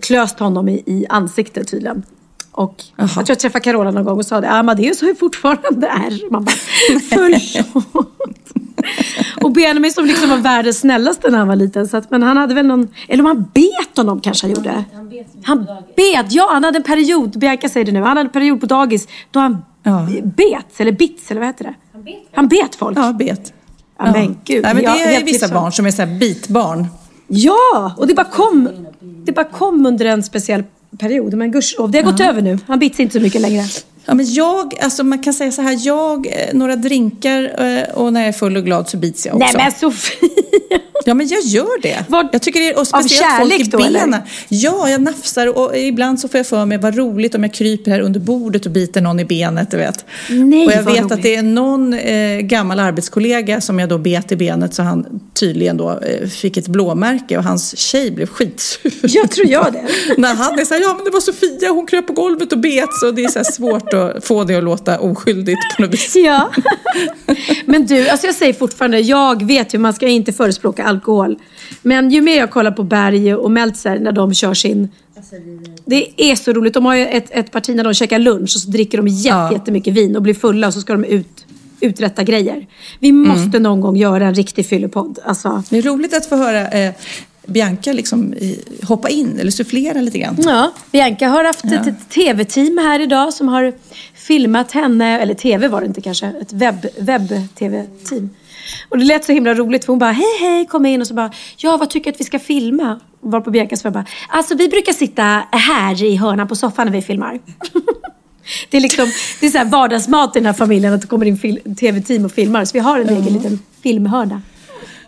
klöst 0.00 0.38
honom 0.38 0.68
i, 0.68 0.82
i 0.86 1.06
ansiktet 1.08 1.68
tydligen. 1.68 2.02
Och 2.56 2.82
jag 2.96 3.10
tror 3.10 3.24
jag 3.28 3.38
träffade 3.38 3.64
Carola 3.64 3.90
någon 3.90 4.04
gång 4.04 4.18
och 4.18 4.26
sa 4.26 4.40
det. 4.40 4.50
Amadeus 4.50 5.00
har 5.00 5.08
ju 5.08 5.14
fortfarande 5.14 5.86
ärr. 5.88 6.30
Man 6.30 6.44
bara, 6.44 6.54
förlåt. 7.08 8.38
och 9.42 9.52
Benjamin 9.52 9.92
som 9.92 10.04
liksom 10.04 10.30
var 10.30 10.36
världens 10.36 10.78
snällaste 10.78 11.30
när 11.30 11.38
han 11.38 11.48
var 11.48 11.56
liten. 11.56 11.88
Så 11.88 11.96
att, 11.96 12.10
men 12.10 12.22
han 12.22 12.36
hade 12.36 12.54
väl 12.54 12.66
någon, 12.66 12.88
eller 13.08 13.22
om 13.22 13.26
han 13.26 13.50
bet 13.54 13.96
honom 13.96 14.20
kanske 14.20 14.46
han 14.46 14.54
gjorde. 14.54 14.84
Han 15.44 15.66
bet, 15.96 16.26
ja 16.32 16.48
han 16.52 16.64
hade 16.64 16.78
en 16.78 16.82
period, 16.82 17.38
Bianca 17.38 17.68
säger 17.68 17.86
det 17.86 17.92
nu, 17.92 17.98
han 17.98 18.08
hade 18.08 18.20
en 18.20 18.28
period 18.28 18.60
på 18.60 18.66
dagis 18.66 19.08
då 19.30 19.40
han 19.40 19.62
Ja. 19.86 20.06
bet, 20.24 20.80
eller 20.80 20.92
bits, 20.92 21.30
eller 21.30 21.40
vad 21.40 21.48
heter 21.48 21.64
det? 21.64 21.74
Han 22.34 22.48
bet 22.48 22.74
folk. 22.74 22.98
Ja, 22.98 23.12
bet. 23.12 23.52
Ja, 23.98 24.12
men 24.12 24.38
gud. 24.44 24.62
Nej, 24.62 24.74
men 24.74 24.82
det 24.84 24.88
är 24.90 25.12
helt 25.12 25.26
vissa 25.26 25.48
barn 25.54 25.72
som 25.72 25.86
är 25.86 25.90
så 25.90 26.02
här 26.02 26.18
bitbarn. 26.18 26.86
Ja, 27.26 27.94
och 27.96 28.06
det 28.06 28.14
bara 28.14 28.26
kom, 28.30 28.68
det 29.00 29.32
bara 29.32 29.44
kom 29.44 29.86
under 29.86 30.04
en 30.06 30.22
speciell 30.22 30.64
period. 30.98 31.34
Men 31.34 31.50
gudskelov, 31.50 31.90
det 31.90 31.98
har 31.98 32.10
gått 32.12 32.20
över 32.20 32.42
nu. 32.42 32.58
Han 32.66 32.78
bits 32.78 33.00
inte 33.00 33.12
så 33.12 33.20
mycket 33.20 33.40
längre. 33.40 33.64
Ja, 34.06 34.14
men 34.14 34.32
jag, 34.34 34.74
alltså 34.80 35.04
man 35.04 35.18
kan 35.18 35.34
säga 35.34 35.52
så 35.52 35.62
här, 35.62 35.78
jag, 35.86 36.26
eh, 36.26 36.32
några 36.52 36.76
drinkar 36.76 37.42
eh, 37.58 37.94
och 37.94 38.12
när 38.12 38.20
jag 38.20 38.28
är 38.28 38.32
full 38.32 38.56
och 38.56 38.64
glad 38.64 38.88
så 38.88 38.96
bits 38.96 39.26
jag 39.26 39.36
också. 39.36 39.56
Nej 39.56 39.64
men 39.64 39.72
Sofia! 39.72 40.43
Ja, 41.04 41.14
men 41.14 41.28
jag 41.28 41.40
gör 41.42 41.82
det. 41.82 42.04
Vad- 42.08 42.28
jag 42.32 42.42
tycker 42.42 42.60
det 42.60 42.74
och 42.74 42.80
av 42.80 42.84
speciellt 42.84 43.22
kärlek 43.38 43.58
folk 43.58 43.68
i 43.68 43.70
då, 43.70 43.78
eller? 43.84 44.22
Ja, 44.48 44.88
jag 44.88 45.02
nafsar 45.02 45.58
och 45.58 45.78
ibland 45.78 46.20
så 46.20 46.28
får 46.28 46.38
jag 46.38 46.46
för 46.46 46.64
mig 46.64 46.78
vad 46.78 46.96
roligt 46.96 47.34
om 47.34 47.42
jag 47.42 47.54
kryper 47.54 47.90
här 47.90 48.00
under 48.00 48.20
bordet 48.20 48.66
och 48.66 48.72
biter 48.72 49.00
någon 49.00 49.20
i 49.20 49.24
benet, 49.24 49.70
du 49.70 49.76
vet. 49.76 50.04
Nej, 50.30 50.66
och 50.66 50.72
jag 50.72 50.82
vet 50.82 51.00
roligt. 51.00 51.12
att 51.12 51.22
det 51.22 51.34
är 51.36 51.42
någon 51.42 51.94
eh, 51.94 52.38
gammal 52.40 52.80
arbetskollega 52.80 53.60
som 53.60 53.78
jag 53.78 53.88
då 53.88 53.98
bet 53.98 54.32
i 54.32 54.36
benet 54.36 54.74
så 54.74 54.82
han 54.82 55.20
tydligen 55.34 55.76
då 55.76 55.90
eh, 55.90 56.28
fick 56.28 56.56
ett 56.56 56.68
blåmärke 56.68 57.38
och 57.38 57.44
hans 57.44 57.78
tjej 57.78 58.10
blev 58.10 58.26
skitsur. 58.26 58.92
Jag 59.02 59.30
tror 59.30 59.46
jag 59.46 59.72
det. 59.72 59.84
När 60.20 60.34
han 60.34 60.58
är 60.58 60.64
så 60.64 60.74
här, 60.74 60.80
ja 60.80 60.94
men 60.94 61.04
det 61.04 61.10
var 61.10 61.20
Sofia, 61.20 61.70
hon 61.70 61.86
kröp 61.86 62.06
på 62.06 62.12
golvet 62.12 62.52
och 62.52 62.58
bet 62.58 62.88
så 63.00 63.10
det 63.10 63.24
är 63.24 63.28
så 63.28 63.52
svårt 63.52 63.92
att 63.94 64.24
få 64.24 64.44
det 64.44 64.54
att 64.56 64.64
låta 64.64 64.98
oskyldigt 64.98 65.76
på 65.76 65.82
något 65.82 65.92
vis. 65.94 66.16
Ja. 66.16 66.50
Men 67.64 67.86
du, 67.86 68.08
alltså 68.08 68.26
jag 68.26 68.36
säger 68.36 68.52
fortfarande, 68.52 69.00
jag 69.00 69.46
vet 69.46 69.74
ju, 69.74 69.78
man 69.78 69.94
ska 69.94 70.06
inte 70.08 70.32
förespråka 70.32 70.84
alkohol. 70.94 71.36
Men 71.82 72.10
ju 72.10 72.20
mer 72.20 72.36
jag 72.38 72.50
kollar 72.50 72.70
på 72.70 72.82
Berg 72.82 73.34
och 73.34 73.50
Meltzer 73.50 73.98
när 73.98 74.12
de 74.12 74.34
kör 74.34 74.54
sin... 74.54 74.88
Det 75.84 76.30
är 76.30 76.34
så 76.36 76.52
roligt. 76.52 76.74
De 76.74 76.84
har 76.86 76.94
ju 76.94 77.06
ett, 77.06 77.26
ett 77.30 77.52
parti 77.52 77.74
när 77.76 77.84
de 77.84 77.94
käkar 77.94 78.18
lunch 78.18 78.42
och 78.56 78.60
så 78.60 78.70
dricker 78.70 78.98
de 78.98 79.08
jätte, 79.08 79.28
Ja. 79.28 79.52
jättemycket 79.52 79.94
vin 79.94 80.16
och 80.16 80.22
blir 80.22 80.34
fulla 80.34 80.66
och 80.66 80.74
så 80.74 80.80
ska 80.80 80.92
de 80.92 81.04
ut, 81.04 81.46
uträtta 81.80 82.22
grejer. 82.22 82.66
Vi 83.00 83.08
Mm. 83.08 83.28
måste 83.28 83.58
någon 83.58 83.80
gång 83.80 83.96
göra 83.96 84.26
en 84.26 84.34
riktig 84.34 84.66
fyllepodd. 84.66 85.18
Alltså, 85.24 85.62
Det 85.70 85.78
är 85.78 85.82
roligt 85.82 86.14
att 86.14 86.26
få 86.26 86.36
höra 86.36 86.68
eh, 86.70 86.92
Bianca 87.46 87.92
liksom, 87.92 88.34
hoppa 88.82 89.08
in 89.08 89.38
eller 89.40 89.50
sufflera 89.50 90.00
lite 90.00 90.18
grann. 90.18 90.36
Ja, 90.38 90.72
Bianca 90.92 91.28
har 91.28 91.44
haft 91.44 91.64
ett, 91.64 91.86
ett 91.86 92.10
tv-team 92.10 92.78
här 92.78 93.00
idag 93.00 93.34
som 93.34 93.48
har 93.48 93.72
filmat 94.14 94.72
henne, 94.72 95.20
eller 95.20 95.34
tv 95.34 95.68
var 95.68 95.80
det 95.80 95.86
inte 95.86 96.00
kanske, 96.00 96.26
ett 96.26 96.52
webb, 96.52 96.86
webb-tv-team. 96.98 98.30
Och 98.88 98.98
det 98.98 99.04
lät 99.04 99.24
så 99.24 99.32
himla 99.32 99.54
roligt 99.54 99.84
för 99.84 99.92
hon 99.92 99.98
bara 99.98 100.12
hej 100.12 100.38
hej 100.40 100.66
kom 100.66 100.86
in 100.86 101.00
och 101.00 101.06
så 101.06 101.14
bara 101.14 101.30
ja 101.56 101.76
vad 101.76 101.90
tycker 101.90 102.10
du 102.10 102.14
att 102.14 102.20
vi 102.20 102.24
ska 102.24 102.38
filma? 102.38 103.00
Var 103.20 103.40
på 103.40 103.50
Bianca 103.50 103.76
svarade 103.76 103.94
bara 103.94 104.06
alltså 104.28 104.54
vi 104.54 104.68
brukar 104.68 104.92
sitta 104.92 105.42
här 105.50 106.02
i 106.02 106.16
hörnan 106.16 106.48
på 106.48 106.56
soffan 106.56 106.86
när 106.86 106.92
vi 106.92 107.02
filmar. 107.02 107.40
det 108.70 108.76
är 108.76 108.80
liksom 108.80 109.12
det 109.40 109.46
är 109.46 109.50
så 109.50 109.58
här 109.58 109.64
vardagsmat 109.64 110.36
i 110.36 110.38
den 110.38 110.46
här 110.46 110.52
familjen 110.52 110.92
att 110.92 111.00
det 111.00 111.06
kommer 111.06 111.26
in 111.26 111.74
tv-team 111.76 112.24
och 112.24 112.32
filmar 112.32 112.64
så 112.64 112.72
vi 112.72 112.78
har 112.78 113.00
en 113.00 113.08
egen 113.08 113.32
liten 113.32 113.58
filmhörna. 113.82 114.42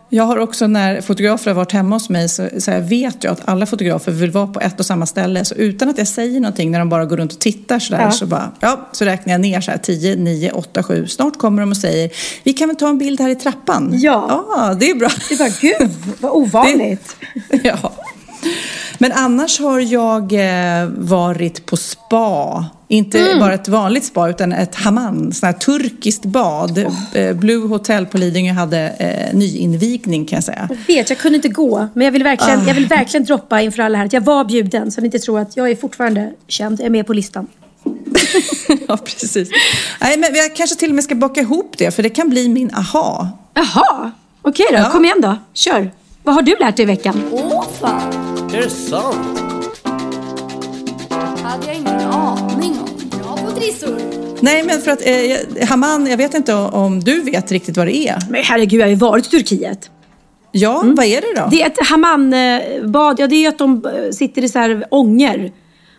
Jag 0.08 0.24
har 0.24 0.36
också 0.36 0.66
när 0.66 1.00
fotografer 1.00 1.50
har 1.50 1.54
varit 1.56 1.72
hemma 1.72 1.96
hos 1.96 2.08
mig 2.08 2.28
så, 2.28 2.48
så 2.58 2.80
vet 2.80 3.24
jag 3.24 3.32
att 3.32 3.40
alla 3.44 3.66
fotografer 3.66 4.12
vill 4.12 4.30
vara 4.30 4.46
på 4.46 4.60
ett 4.60 4.80
och 4.80 4.86
samma 4.86 5.06
ställe. 5.06 5.44
Så 5.44 5.54
utan 5.54 5.88
att 5.88 5.98
jag 5.98 6.08
säger 6.08 6.40
någonting 6.40 6.70
när 6.70 6.78
de 6.78 6.88
bara 6.88 7.04
går 7.04 7.16
runt 7.16 7.32
och 7.32 7.38
tittar 7.38 7.78
sådär 7.78 8.00
Ja. 8.02 8.10
så 8.10 8.26
bara, 8.26 8.52
ja, 8.60 8.88
så 8.92 9.04
räknar 9.04 9.34
jag 9.34 9.40
ner 9.40 9.60
så 9.60 9.70
här 9.70 9.78
10, 9.78 10.16
9, 10.16 10.50
8, 10.52 10.82
7. 10.82 11.06
Snart 11.06 11.38
kommer 11.38 11.62
de 11.62 11.70
och 11.70 11.76
säger, 11.76 12.10
vi 12.44 12.52
kan 12.52 12.68
väl 12.68 12.76
ta 12.76 12.88
en 12.88 12.98
bild 12.98 13.20
här 13.20 13.28
i 13.28 13.34
trappan? 13.34 13.90
Ja. 13.94 14.44
Ja, 14.56 14.74
det 14.80 14.90
är 14.90 14.94
bra. 14.94 15.08
Det 15.28 15.38
bara 15.38 15.48
gud 15.60 15.90
vad 16.20 16.32
ovanligt. 16.36 17.16
ja. 17.62 17.92
Men 18.98 19.12
annars 19.12 19.60
har 19.60 19.80
jag 19.80 20.32
eh, 20.32 20.88
varit 20.96 21.66
på 21.66 21.76
spa. 21.76 22.64
Inte 22.88 23.18
Mm. 23.18 23.38
bara 23.38 23.54
ett 23.54 23.68
vanligt 23.68 24.04
spa 24.04 24.28
utan 24.28 24.52
ett 24.52 24.74
hammam, 24.74 25.32
sån 25.32 25.46
här 25.46 25.52
turkiskt 25.52 26.24
bad. 26.24 26.78
Eh, 27.12 27.32
Blue 27.36 27.66
Hotel 27.68 28.06
på 28.06 28.18
Lidingö 28.18 28.52
hade 28.52 28.78
eh, 28.88 29.36
nyinvigning 29.36 30.26
kan 30.26 30.36
jag 30.36 30.44
säga. 30.44 30.68
Jag 30.70 30.94
vet, 30.94 31.10
jag 31.10 31.18
kunde 31.18 31.36
inte 31.36 31.48
gå. 31.48 31.88
Men 31.94 32.04
jag 32.04 32.12
vill, 32.12 32.22
verkligen, 32.24 32.66
jag 32.66 32.74
vill 32.74 32.86
verkligen 32.86 33.24
droppa 33.24 33.60
inför 33.60 33.82
alla 33.82 33.98
här 33.98 34.04
att 34.06 34.12
jag 34.12 34.20
var 34.20 34.44
bjuden. 34.44 34.90
Så 34.90 35.00
ni 35.00 35.04
inte 35.06 35.18
tror 35.18 35.40
att 35.40 35.56
jag 35.56 35.70
är 35.70 35.76
fortfarande 35.76 36.32
känd. 36.48 36.80
Jag 36.80 36.86
är 36.86 36.90
med 36.90 37.06
på 37.06 37.12
listan. 37.12 37.46
ja, 38.88 38.96
precis. 38.96 39.48
Nej, 40.00 40.18
men 40.18 40.34
jag 40.34 40.56
kanske 40.56 40.76
till 40.76 40.88
och 40.88 40.94
med 40.94 41.04
ska 41.04 41.14
baka 41.14 41.40
ihop 41.40 41.74
det 41.78 41.90
för 41.90 42.02
det 42.02 42.08
kan 42.10 42.28
bli 42.30 42.48
min 42.48 42.74
aha. 42.74 43.28
Jaha, 43.54 44.10
okej 44.42 44.66
då. 44.70 44.76
Ja. 44.76 44.90
Kom 44.90 45.04
igen 45.04 45.20
då. 45.20 45.36
Kör. 45.54 45.90
Vad 46.22 46.34
har 46.34 46.42
du 46.42 46.56
lärt 46.60 46.76
dig 46.76 46.82
i 46.82 46.86
veckan? 46.86 47.22
Åh 47.32 47.64
fan, 47.80 48.35
Är 48.56 48.62
det 48.62 48.70
sant? 48.70 49.38
hade 51.42 51.66
jag 51.66 51.74
ingen 51.76 52.00
aning 52.00 52.70
om. 52.80 53.18
Bra 53.22 53.36
på 53.36 53.50
trissor. 53.60 53.96
Nej, 54.40 54.62
men 54.62 54.80
för 54.80 54.90
att 54.90 55.06
eh, 55.06 55.20
jag- 55.24 55.66
hammam, 55.66 56.06
jag 56.06 56.16
vet 56.16 56.34
inte 56.34 56.54
om 56.54 57.00
du 57.00 57.20
vet 57.22 57.52
riktigt 57.52 57.76
vad 57.76 57.86
det 57.86 57.96
är. 57.96 58.18
Men 58.30 58.42
herregud, 58.44 58.80
jag 58.80 58.84
har 58.86 58.90
ju 58.90 58.94
varit 58.96 59.26
i 59.26 59.30
Turkiet. 59.30 59.90
Ja, 60.52 60.82
vad 60.96 61.06
är 61.06 61.20
det 61.20 61.40
då? 61.40 61.48
Det 61.50 61.62
är 61.62 61.66
ett 61.66 61.86
hammambad. 61.86 63.14
Ja, 63.20 63.26
det 63.26 63.44
är 63.44 63.48
att 63.48 63.58
de 63.58 63.84
eh, 63.86 64.10
sitter 64.12 64.44
i 64.44 64.48
så 64.48 64.58
här 64.58 64.84
ånger. 64.90 65.52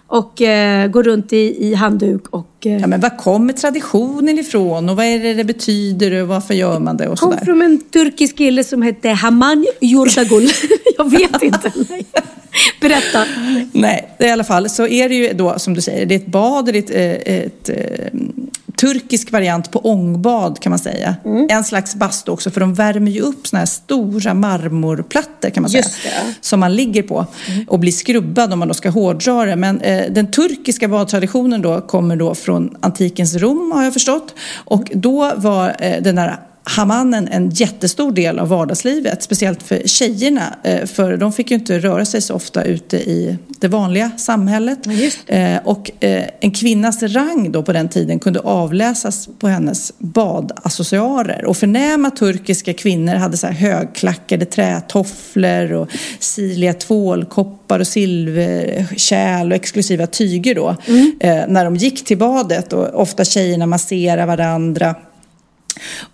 Och 0.08 0.42
eh, 0.42 0.88
går 0.88 1.04
runt 1.04 1.34
i, 1.34 1.68
i 1.68 1.74
handduk 1.74 2.28
och... 2.30 2.66
Eh, 2.66 2.78
Ja, 2.82 2.88
men 2.88 3.00
var 3.00 3.18
kommer 3.18 3.54
traditionen 3.54 4.40
ifrån 4.40 4.90
och 4.90 4.96
vad 4.96 5.06
är 5.06 5.20
det 5.20 5.34
det 5.34 5.44
betyder 5.44 6.22
och 6.22 6.28
varför 6.28 6.54
gör 6.54 6.80
man 6.80 6.98
det 6.98 7.08
och 7.08 7.18
kom 7.20 7.32
sådär? 7.32 7.46
från 7.46 7.62
en 7.62 7.78
turkisk 7.78 8.38
kille 8.38 8.64
som 8.64 8.82
hette 8.82 9.10
Haman 9.10 9.66
Yurdagul. 9.82 10.50
jag 10.98 11.12
vet 11.12 11.44
inte. 11.44 11.72
Nej. 12.58 12.80
Berätta. 12.90 13.26
Nej, 13.72 14.10
i 14.20 14.30
alla 14.30 14.44
fall 14.44 14.70
så 14.70 14.88
är 14.88 15.10
det 15.10 15.16
ju 15.16 15.34
då 15.34 15.60
som 15.60 15.74
du 15.74 15.82
säger, 15.82 16.06
det 16.06 16.16
är 16.16 16.20
ett 16.20 16.28
bad, 16.28 16.66
det 16.66 16.72
är 16.72 17.16
ett, 17.16 17.28
eh, 17.28 17.36
ett, 17.36 17.70
eh, 17.70 18.20
turkisk 18.78 19.32
variant 19.32 19.72
på 19.72 19.80
ångbad 19.80 20.60
kan 20.60 20.70
man 20.70 20.80
säga. 20.80 21.16
Mm. 21.26 21.48
En 21.50 21.64
slags 21.64 21.96
bastu 21.96 22.32
också 22.32 22.52
för 22.52 22.60
de 22.60 22.74
värmer 22.74 23.12
ju 23.12 23.22
upp 23.22 23.48
såna 23.48 23.60
här 23.60 23.66
stora 23.66 24.34
marmorplattor 24.34 25.50
kan 25.50 25.64
man 25.64 25.70
säga. 25.70 25.84
Mm. 26.22 26.34
Som 26.42 26.60
man 26.60 26.76
ligger 26.76 27.04
på 27.04 27.26
och 27.68 27.80
blir 27.80 27.92
skrubbad 27.92 28.54
om 28.54 28.60
man 28.60 28.68
då 28.68 28.74
ska 28.74 28.90
hårdra 28.90 29.46
det. 29.46 29.56
Men 29.56 29.82
eh, 29.82 30.12
den 30.12 30.32
turkiska 30.32 30.88
badtraditionen 30.88 31.62
då 31.62 31.82
kommer 31.82 32.16
då 32.16 32.36
från 32.36 32.78
antikens 32.80 33.36
Rom 33.36 33.72
har 33.72 33.84
jag 33.84 33.94
förstått. 33.94 34.36
Och 34.56 34.92
då 34.94 35.34
var 35.36 35.76
eh, 35.80 36.02
den 36.02 36.16
där 36.16 36.40
Hamanen 36.70 37.28
en 37.28 37.50
jättestor 37.50 38.12
del 38.12 38.40
av 38.40 38.48
vardagslivet, 38.48 39.24
speciellt 39.24 39.64
för 39.64 39.82
tjejerna. 39.86 40.56
eh, 40.64 40.86
För 40.86 41.18
de 41.18 41.34
fick 41.34 41.52
ju 41.52 41.56
inte 41.58 41.80
röra 41.80 42.06
sig 42.06 42.22
så 42.22 42.34
ofta 42.34 42.64
ute 42.64 42.98
i 42.98 43.38
det 43.60 43.68
vanliga 43.68 44.12
samhället. 44.18 44.80
Eh, 45.28 45.58
Och 45.64 45.92
eh, 46.04 46.24
en 46.40 46.52
kvinnas 46.52 47.04
rang 47.04 47.52
då 47.52 47.64
på 47.64 47.74
den 47.74 47.90
tiden 47.90 48.20
kunde 48.20 48.40
avläsas 48.40 49.30
på 49.40 49.48
hennes 49.48 49.94
badaccessoarer. 49.98 51.46
Och 51.46 51.58
förnäma 51.58 52.10
turkiska 52.12 52.74
kvinnor 52.74 53.16
hade 53.16 53.38
så 53.38 53.48
här 53.48 53.54
högklackade 53.54 54.46
trätofflor 54.46 55.72
och 55.74 55.90
sirliga 56.20 56.74
tvålkoppar 56.74 57.80
och 57.80 57.88
silverkärl 57.88 59.52
och 59.52 59.56
exklusiva 59.56 60.08
tyger 60.08 60.56
då. 60.56 60.70
Eh, 61.20 61.48
När 61.48 61.66
de 61.66 61.76
gick 61.76 62.06
till 62.06 62.18
badet 62.18 62.74
och 62.74 63.02
ofta 63.02 63.26
tjejerna 63.26 63.66
masserade 63.66 64.26
varandra. 64.26 64.96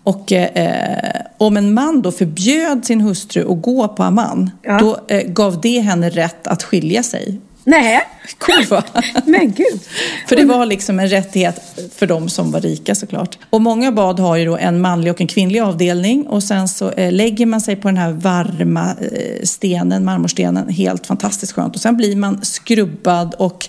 Och 0.04 0.32
eh, 0.32 1.20
om 1.38 1.56
en 1.56 1.74
man 1.74 2.02
då 2.02 2.12
förbjöd 2.12 2.84
sin 2.84 3.00
hustru 3.00 3.52
att 3.52 3.62
gå 3.62 3.88
på 3.88 4.02
Amman, 4.02 4.50
Ja. 4.62 4.78
då 4.78 4.98
eh, 5.08 5.22
gav 5.26 5.60
det 5.60 5.80
henne 5.80 6.10
rätt 6.10 6.46
att 6.46 6.62
skilja 6.62 7.02
sig. 7.02 7.40
Nej, 7.66 8.00
Cool 8.38 8.64
va? 8.70 8.82
men 9.24 9.52
gud. 9.52 9.80
För 10.28 10.36
det 10.36 10.44
var 10.44 10.66
liksom 10.66 11.00
en 11.00 11.08
rättighet 11.08 11.60
för 11.96 12.06
de 12.06 12.28
som 12.28 12.50
var 12.50 12.60
rika 12.60 12.94
såklart. 12.94 13.38
Och 13.50 13.60
många 13.60 13.92
bad 13.92 14.20
har 14.20 14.36
ju 14.36 14.44
då 14.44 14.56
en 14.56 14.80
manlig 14.80 15.12
och 15.12 15.20
en 15.20 15.26
kvinnlig 15.26 15.60
avdelning 15.60 16.26
och 16.26 16.42
sen 16.42 16.68
så 16.68 16.90
eh, 16.90 17.12
lägger 17.12 17.46
man 17.46 17.60
sig 17.60 17.76
på 17.76 17.88
den 17.88 17.96
här 17.96 18.12
varma 18.12 18.90
eh, 19.00 19.42
stenen, 19.44 20.04
marmorstenen, 20.04 20.68
helt 20.68 21.06
fantastiskt 21.06 21.52
skönt. 21.52 21.74
Och 21.74 21.80
sen 21.80 21.96
blir 21.96 22.16
man 22.16 22.44
skrubbad 22.44 23.34
och 23.38 23.68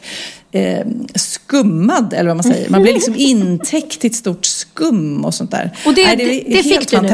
eh, 0.51 0.85
skummad 1.15 2.13
eller 2.13 2.27
vad 2.27 2.37
man 2.37 2.43
säger. 2.43 2.69
Man 2.69 2.81
blir 2.81 2.93
liksom 2.93 3.15
intäckt 3.17 4.03
i 4.03 4.07
ett 4.07 4.15
stort 4.15 4.45
skum 4.75 5.25
och 5.25 5.34
sånt 5.34 5.51
där. 5.51 5.72
Och 5.86 5.94
det- 5.94 6.03
Nej, 6.03 6.15
det- 6.15 6.24
är 6.24 6.58
det 6.58 6.63
fick 6.63 6.72
helt 6.72 6.89
du 6.89 6.96
nu? 7.01 7.10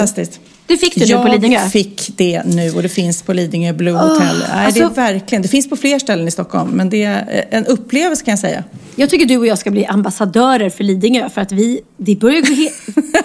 Det 0.72 0.78
fick 0.78 0.96
du 0.96 1.16
nu 1.16 1.22
på 1.24 1.28
Lidingö? 1.28 1.60
Jag 1.60 1.72
fick 1.72 2.10
det 2.18 2.42
nu 2.46 2.72
och 2.72 2.84
det 2.84 2.90
finns 2.90 3.22
på 3.22 3.34
Lidingö 3.34 3.74
Blue 3.74 3.94
Hotel. 3.94 4.26
Nej, 4.40 4.72
det 4.74 4.80
är 4.80 4.86
alltså- 4.86 5.02
verkligen, 5.02 5.42
det 5.42 5.48
finns 5.48 5.70
på 5.70 5.76
fler 5.76 6.00
ställen 6.00 6.28
i 6.28 6.32
Stockholm 6.32 6.70
men 6.70 6.90
det 6.90 7.04
är 7.04 7.46
en 7.52 7.66
upplevelse 7.66 8.26
kan 8.26 8.32
jag 8.32 8.40
säga. 8.40 8.64
Jag 8.96 9.10
tycker 9.10 9.26
du 9.26 9.38
och 9.38 9.48
jag 9.48 9.58
ska 9.58 9.72
bli 9.72 9.86
ambassadörer 9.86 10.70
för 10.70 10.84
Lidingö 10.84 11.30
för 11.30 11.42
att 11.42 11.52
vi, 11.52 11.82
det 11.98 12.16
börjar 12.16 12.44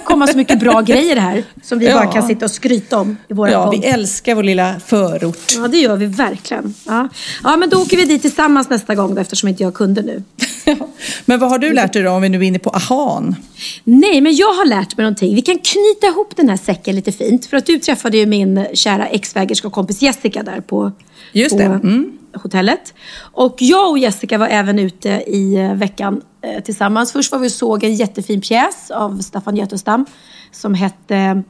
komma 0.04 0.26
så 0.26 0.36
mycket 0.36 0.60
bra 0.60 0.80
grejer 0.80 1.16
här 1.16 1.44
som 1.62 1.78
vi 1.78 1.86
Ja. 1.86 1.94
bara 1.94 2.12
kan 2.12 2.26
sitta 2.28 2.44
och 2.44 2.50
skryta 2.50 2.98
om 2.98 3.16
i 3.28 3.34
våra 3.34 3.50
Ja, 3.52 3.64
podd. 3.66 3.80
vi 3.80 3.86
älskar 3.86 4.34
vår 4.34 4.42
lilla 4.42 4.74
förort. 4.86 5.52
Ja, 5.56 5.68
det 5.68 5.76
gör 5.78 5.96
vi 5.96 6.06
verkligen. 6.06 6.74
Ja. 6.86 7.08
ja, 7.44 7.56
men 7.56 7.68
då 7.70 7.82
åker 7.82 7.96
vi 7.96 8.04
dit 8.04 8.22
tillsammans 8.22 8.70
nästa 8.70 8.94
gång 8.94 9.14
då, 9.14 9.20
eftersom 9.20 9.48
inte 9.48 9.62
jag 9.62 9.74
kunde 9.74 10.02
nu. 10.02 10.22
Men 11.24 11.38
vad 11.40 11.50
har 11.50 11.58
du 11.58 11.72
lärt 11.72 11.92
dig 11.92 12.02
då 12.02 12.10
om 12.10 12.22
vi 12.22 12.28
nu 12.28 12.38
är 12.38 12.42
inne 12.42 12.58
på 12.58 12.70
ahan? 12.70 13.36
Nej, 13.84 14.20
men 14.20 14.36
jag 14.36 14.46
har 14.52 14.66
lärt 14.66 14.96
mig 14.96 15.04
någonting. 15.04 15.34
Vi 15.34 15.42
kan 15.42 15.58
knyta 15.58 16.06
ihop 16.06 16.36
den 16.36 16.48
här 16.48 16.56
säcken 16.56 16.96
lite 16.96 17.12
fint. 17.12 17.35
För 17.38 17.56
att 17.56 17.66
du 17.66 17.78
träffade 17.78 18.16
ju 18.16 18.26
min 18.26 18.66
kära 18.72 19.06
ex-svägerska 19.06 19.68
och 19.68 19.74
kompis 19.74 20.02
Jessica 20.02 20.42
där 20.42 20.60
på, 20.60 20.92
Just 21.32 21.56
på 21.56 21.62
mm. 21.62 22.18
hotellet. 22.34 22.94
Och 23.18 23.56
jag 23.58 23.90
och 23.90 23.98
Jessica 23.98 24.38
var 24.38 24.48
även 24.48 24.78
ute 24.78 25.08
i 25.26 25.54
eh, 25.56 25.74
veckan 25.74 26.22
eh, 26.42 26.62
tillsammans. 26.62 27.12
Först 27.12 27.32
var 27.32 27.38
vi 27.38 27.48
och 27.48 27.52
såg 27.52 27.84
en 27.84 27.94
jättefin 27.94 28.40
pjäs 28.40 28.90
av 28.90 29.20
Staffan 29.20 29.56
Götestam 29.56 30.06
som 30.52 30.74
hette 30.74 31.42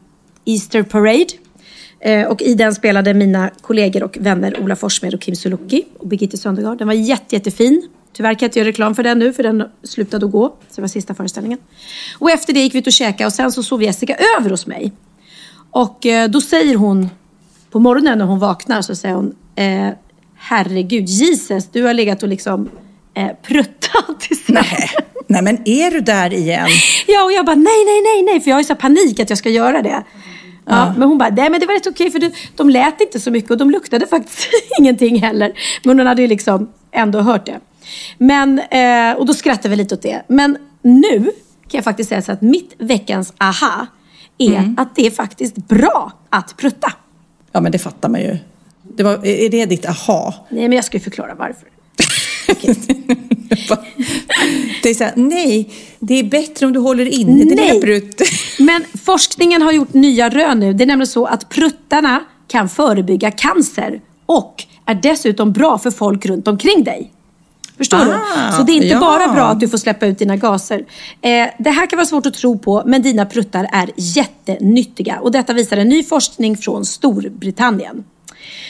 Easter 0.45 0.83
Parade. 0.83 1.27
Eh, 2.01 2.27
Och 2.27 2.43
i 2.43 2.55
den 2.55 2.75
spelade 2.75 3.15
mina 3.15 3.51
kollegor 3.61 4.03
och 4.03 4.19
vänner 4.21 4.61
Ola 4.63 4.77
Forssmed 4.77 5.15
och 5.15 5.21
Kim 5.21 5.37
Sulocki 5.37 5.85
och 5.99 6.09
Birgitte 6.09 6.37
Söndergaard. 6.37 6.79
Den 6.79 6.87
var 6.87 6.95
jätte, 6.95 7.35
jättefin. 7.35 7.89
Tyvärr 8.13 8.35
kan 8.35 8.39
jag 8.41 8.49
inte 8.49 8.59
göra 8.59 8.69
reklam 8.69 8.95
för 8.95 9.03
den 9.03 9.19
nu 9.19 9.33
för 9.33 9.43
den 9.43 9.65
slutade 9.83 10.27
att 10.27 10.33
gå. 10.33 10.49
Så 10.49 10.75
det 10.77 10.81
var 10.81 10.89
sista 10.89 11.15
föreställningen. 11.15 11.59
Och 12.19 12.31
efter 12.31 12.53
det 12.53 12.61
gick 12.61 12.75
vi 12.75 12.79
ut 12.79 12.87
och 12.87 12.93
käkade 12.93 13.27
och 13.27 13.33
sen 13.33 13.53
så 13.53 13.63
sov 13.63 13.83
Jessica 13.83 14.17
över 14.39 14.51
hos 14.51 14.67
mig. 14.67 14.93
Och 15.71 16.07
eh, 16.07 16.29
då 16.29 16.41
säger 16.41 16.77
hon 16.77 17.11
på 17.71 17.79
morgonen 17.79 18.19
när 18.19 18.25
hon 18.25 18.39
vaknar 18.39 18.83
så 18.83 18.95
säger 18.95 19.15
hon, 19.15 19.35
eh, 19.55 19.89
herregud, 20.37 21.09
Jesus, 21.09 21.69
du 21.73 21.83
har 21.83 21.95
legat 21.95 22.23
och 22.23 22.29
liksom 22.29 22.71
eh, 23.15 23.29
pruttat 23.43 24.27
i 24.31 24.35
sängen. 24.35 24.65
Nej. 24.71 24.91
Nej, 25.29 25.43
men 25.43 25.69
är 25.69 25.91
du 25.91 26.01
där 26.01 26.33
igen? 26.33 26.69
Ja, 27.07 27.25
och 27.25 27.33
jag 27.33 27.47
bara 27.47 27.57
nej, 27.57 27.85
nej, 27.85 28.03
nej, 28.03 28.23
nej, 28.23 28.41
för 28.41 28.51
jag 28.51 28.55
har 28.55 28.61
ju 28.61 28.67
så 28.67 28.75
panik 28.75 29.21
att 29.21 29.31
jag 29.31 29.39
ska 29.39 29.51
göra 29.51 29.83
det. 29.83 30.03
Ja, 30.69 30.95
Men 30.97 31.09
hon 31.09 31.19
bara, 31.19 31.31
nej 31.31 31.51
men 31.51 31.61
det 31.61 31.67
var 31.67 31.75
rätt 31.75 31.87
okej 31.87 32.11
för 32.11 32.33
de 32.57 32.71
lät 32.71 33.01
inte 33.01 33.21
så 33.21 33.31
mycket 33.31 33.51
och 33.51 33.59
de 33.59 33.71
luktade 33.71 34.07
faktiskt 34.07 34.49
ingenting 34.79 35.23
heller. 35.23 35.53
Men 35.83 35.99
hon 35.99 36.07
hade 36.07 36.23
ju 36.23 36.29
liksom 36.29 36.71
ändå 36.93 37.21
hört 37.21 37.47
det. 37.47 37.61
Men, 38.19 38.59
eh, 38.59 39.19
och 39.19 39.27
då 39.27 39.35
skrattade 39.35 39.69
vi 39.69 39.77
lite 39.77 39.95
åt 39.95 40.03
det. 40.03 40.23
Men 40.29 40.59
nu 40.83 41.19
kan 41.69 41.79
jag 41.79 41.85
faktiskt 41.85 42.09
säga 42.09 42.23
så 42.23 42.33
att 42.33 42.43
mitt 42.43 42.75
veckans 42.79 43.33
aha 43.39 43.87
är 44.39 44.75
att 44.77 44.97
det 44.97 45.07
är 45.07 45.11
faktiskt 45.11 45.57
bra 45.57 46.13
att 46.31 46.57
prutta. 46.57 46.93
Ja, 47.53 47.61
men 47.61 47.73
det 47.73 47.79
fattar 47.79 48.09
man 48.09 48.21
ju. 48.21 48.39
Det 48.83 49.03
var, 49.03 49.27
är 49.27 49.49
det 49.49 49.67
ditt 49.67 49.87
aha? 49.87 50.35
Nej, 50.49 50.69
men 50.69 50.77
jag 50.77 50.85
ska 50.85 50.97
ju 50.97 51.05
förklara 51.05 51.35
varför. 51.35 51.69
Det 54.83 54.91
är 54.91 54.95
så 54.95 55.05
här, 55.05 55.13
nej, 55.17 55.71
det 55.99 56.15
är 56.15 56.25
bättre 56.25 56.67
om 56.67 56.73
du 56.73 56.81
håller 56.81 57.07
inne. 57.07 57.45
Nej. 57.45 57.77
är 57.77 57.81
brut. 57.81 58.23
Men 58.59 58.85
forskningen 59.05 59.63
har 59.63 59.73
gjort 59.73 59.95
nya 59.95 60.29
rön 60.29 60.61
nu. 60.61 60.73
Det 60.73 60.85
är 60.85 60.87
nämligen 60.87 61.07
så 61.07 61.27
att 61.27 61.49
pruttarna 61.49 62.25
kan 62.49 62.69
förebygga 62.69 63.31
cancer 63.31 64.01
och 64.27 64.65
är 64.87 64.95
dessutom 64.95 65.53
bra 65.53 65.79
för 65.79 65.91
folk 65.91 66.27
runt 66.27 66.49
omkring 66.49 66.85
dig. 66.85 67.13
Förstår 67.77 67.99
du? 68.05 68.13
Ah, 68.13 68.53
Så 68.53 68.63
det 68.63 68.73
är 68.73 68.75
inte 68.75 68.87
ja. 68.87 69.01
bara 69.01 69.33
bra 69.33 69.45
att 69.45 69.61
du 69.61 69.69
får 69.69 69.79
släppa 69.79 70.07
ut 70.07 70.19
dina 70.19 70.37
gaser. 70.37 70.79
Eh, 71.21 71.47
det 71.59 71.71
här 71.71 71.87
kan 71.87 71.97
vara 71.97 72.07
svårt 72.07 72.27
att 72.27 72.35
tro 72.35 72.59
på, 72.59 72.83
men 72.87 73.03
dina 73.03 73.27
pruttar 73.27 73.69
är 73.73 73.91
jättenyttiga. 73.97 75.19
Och 75.21 75.33
detta 75.33 75.53
visar 75.53 75.77
en 75.77 75.89
ny 75.89 76.03
forskning 76.03 76.57
från 76.57 76.85
Storbritannien. 76.85 78.05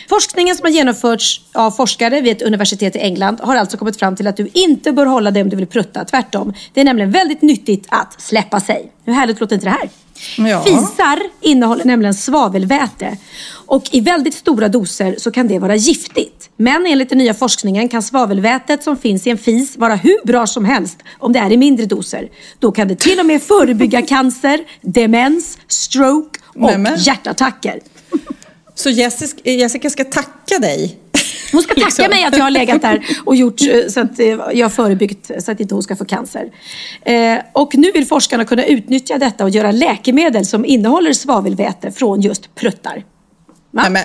Forskningen 0.09 0.57
som 0.57 0.65
har 0.65 0.71
genomförts 0.71 1.41
av 1.53 1.71
forskare 1.71 2.21
vid 2.21 2.33
ett 2.37 2.43
universitet 2.43 2.97
i 2.97 2.99
England 2.99 3.41
har 3.43 3.57
alltså 3.57 3.77
kommit 3.77 3.99
fram 3.99 4.17
till 4.17 4.27
att 4.27 4.37
du 4.37 4.49
inte 4.53 4.93
bör 4.93 5.07
hålla 5.07 5.31
dig 5.31 5.43
om 5.43 5.49
du 5.49 5.57
vill 5.57 5.67
prutta. 5.67 6.05
Tvärtom. 6.05 6.55
Det 6.73 6.81
är 6.81 6.85
nämligen 6.85 7.11
väldigt 7.11 7.43
nyttigt 7.43 7.87
att 7.89 8.21
släppa 8.21 8.61
sig. 8.61 8.93
Hur 9.05 9.13
härligt 9.13 9.41
låter 9.41 9.55
inte 9.55 9.67
det 9.67 9.71
här? 9.71 9.91
Ja. 10.39 10.63
Fisar 10.63 11.23
innehåller 11.41 11.85
nämligen 11.85 12.15
svavelväte 12.15 13.17
och 13.67 13.89
i 13.93 14.01
väldigt 14.01 14.35
stora 14.35 14.69
doser 14.69 15.15
så 15.19 15.31
kan 15.31 15.49
det 15.49 15.59
vara 15.59 15.77
giftigt. 15.77 16.51
Men 16.57 16.87
enligt 16.87 17.09
den 17.09 17.19
nya 17.19 17.35
forskningen 17.35 17.89
kan 17.89 18.03
svavelvätet 18.03 18.83
som 18.83 18.97
finns 18.97 19.27
i 19.27 19.31
en 19.31 19.39
fis 19.39 19.77
vara 19.77 19.95
hur 19.95 20.27
bra 20.27 20.47
som 20.47 20.65
helst 20.65 20.99
om 21.19 21.33
det 21.33 21.39
är 21.39 21.53
i 21.53 21.57
mindre 21.57 21.87
doser. 21.87 22.29
Då 22.59 22.73
kan 22.73 22.89
det 22.89 22.97
till 22.97 23.21
och 23.21 23.27
med 23.27 23.43
förebygga 23.43 24.03
cancer, 24.03 24.61
demens, 24.81 25.59
stroke 25.69 26.41
och 26.47 26.71
Nämen. 26.71 26.95
hjärtattacker. 26.99 27.81
Så 28.79 28.91
Jessica, 28.91 29.91
ska 29.91 30.05
tacka 30.05 30.59
dig. 30.61 30.99
Hon 31.53 31.63
ska 31.63 31.75
tacka 31.75 31.85
Liksom. 31.87 32.05
mig 32.11 32.25
att 32.25 32.37
jag 32.37 32.45
har 32.45 32.51
legat 32.51 32.83
där 32.83 33.07
och 33.25 33.37
gjort 33.37 33.61
eh, 33.61 33.89
så 33.89 34.01
att 34.01 34.19
eh, 34.19 34.27
jag 34.27 34.65
har 34.65 34.69
förebyggt 34.69 35.31
så 35.39 35.53
att 35.53 35.61
inte 35.61 35.75
hon 35.75 35.83
ska 35.83 35.97
få 35.97 36.05
cancer. 36.05 36.51
Eh, 37.03 37.39
och 37.53 37.75
nu 37.75 37.93
vill 37.93 38.07
forskarna 38.07 38.45
kunna 38.45 38.65
utnyttja 38.65 39.19
detta 39.19 39.45
och 39.45 39.51
göra 39.51 39.73
läkemedel 39.73 40.47
som 40.47 40.65
innehåller 40.65 41.13
svavelväte 41.13 41.91
från 41.91 42.21
just 42.21 42.55
pruttar. 42.55 43.05
Va? 43.71 43.83
Nej, 43.83 43.91
men, 43.91 44.03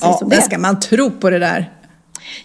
ja, 0.00 0.18
men 0.20 0.28
det? 0.28 0.42
ska 0.42 0.58
man 0.58 0.80
tro 0.80 1.10
på 1.10 1.30
det 1.30 1.38
där? 1.38 1.70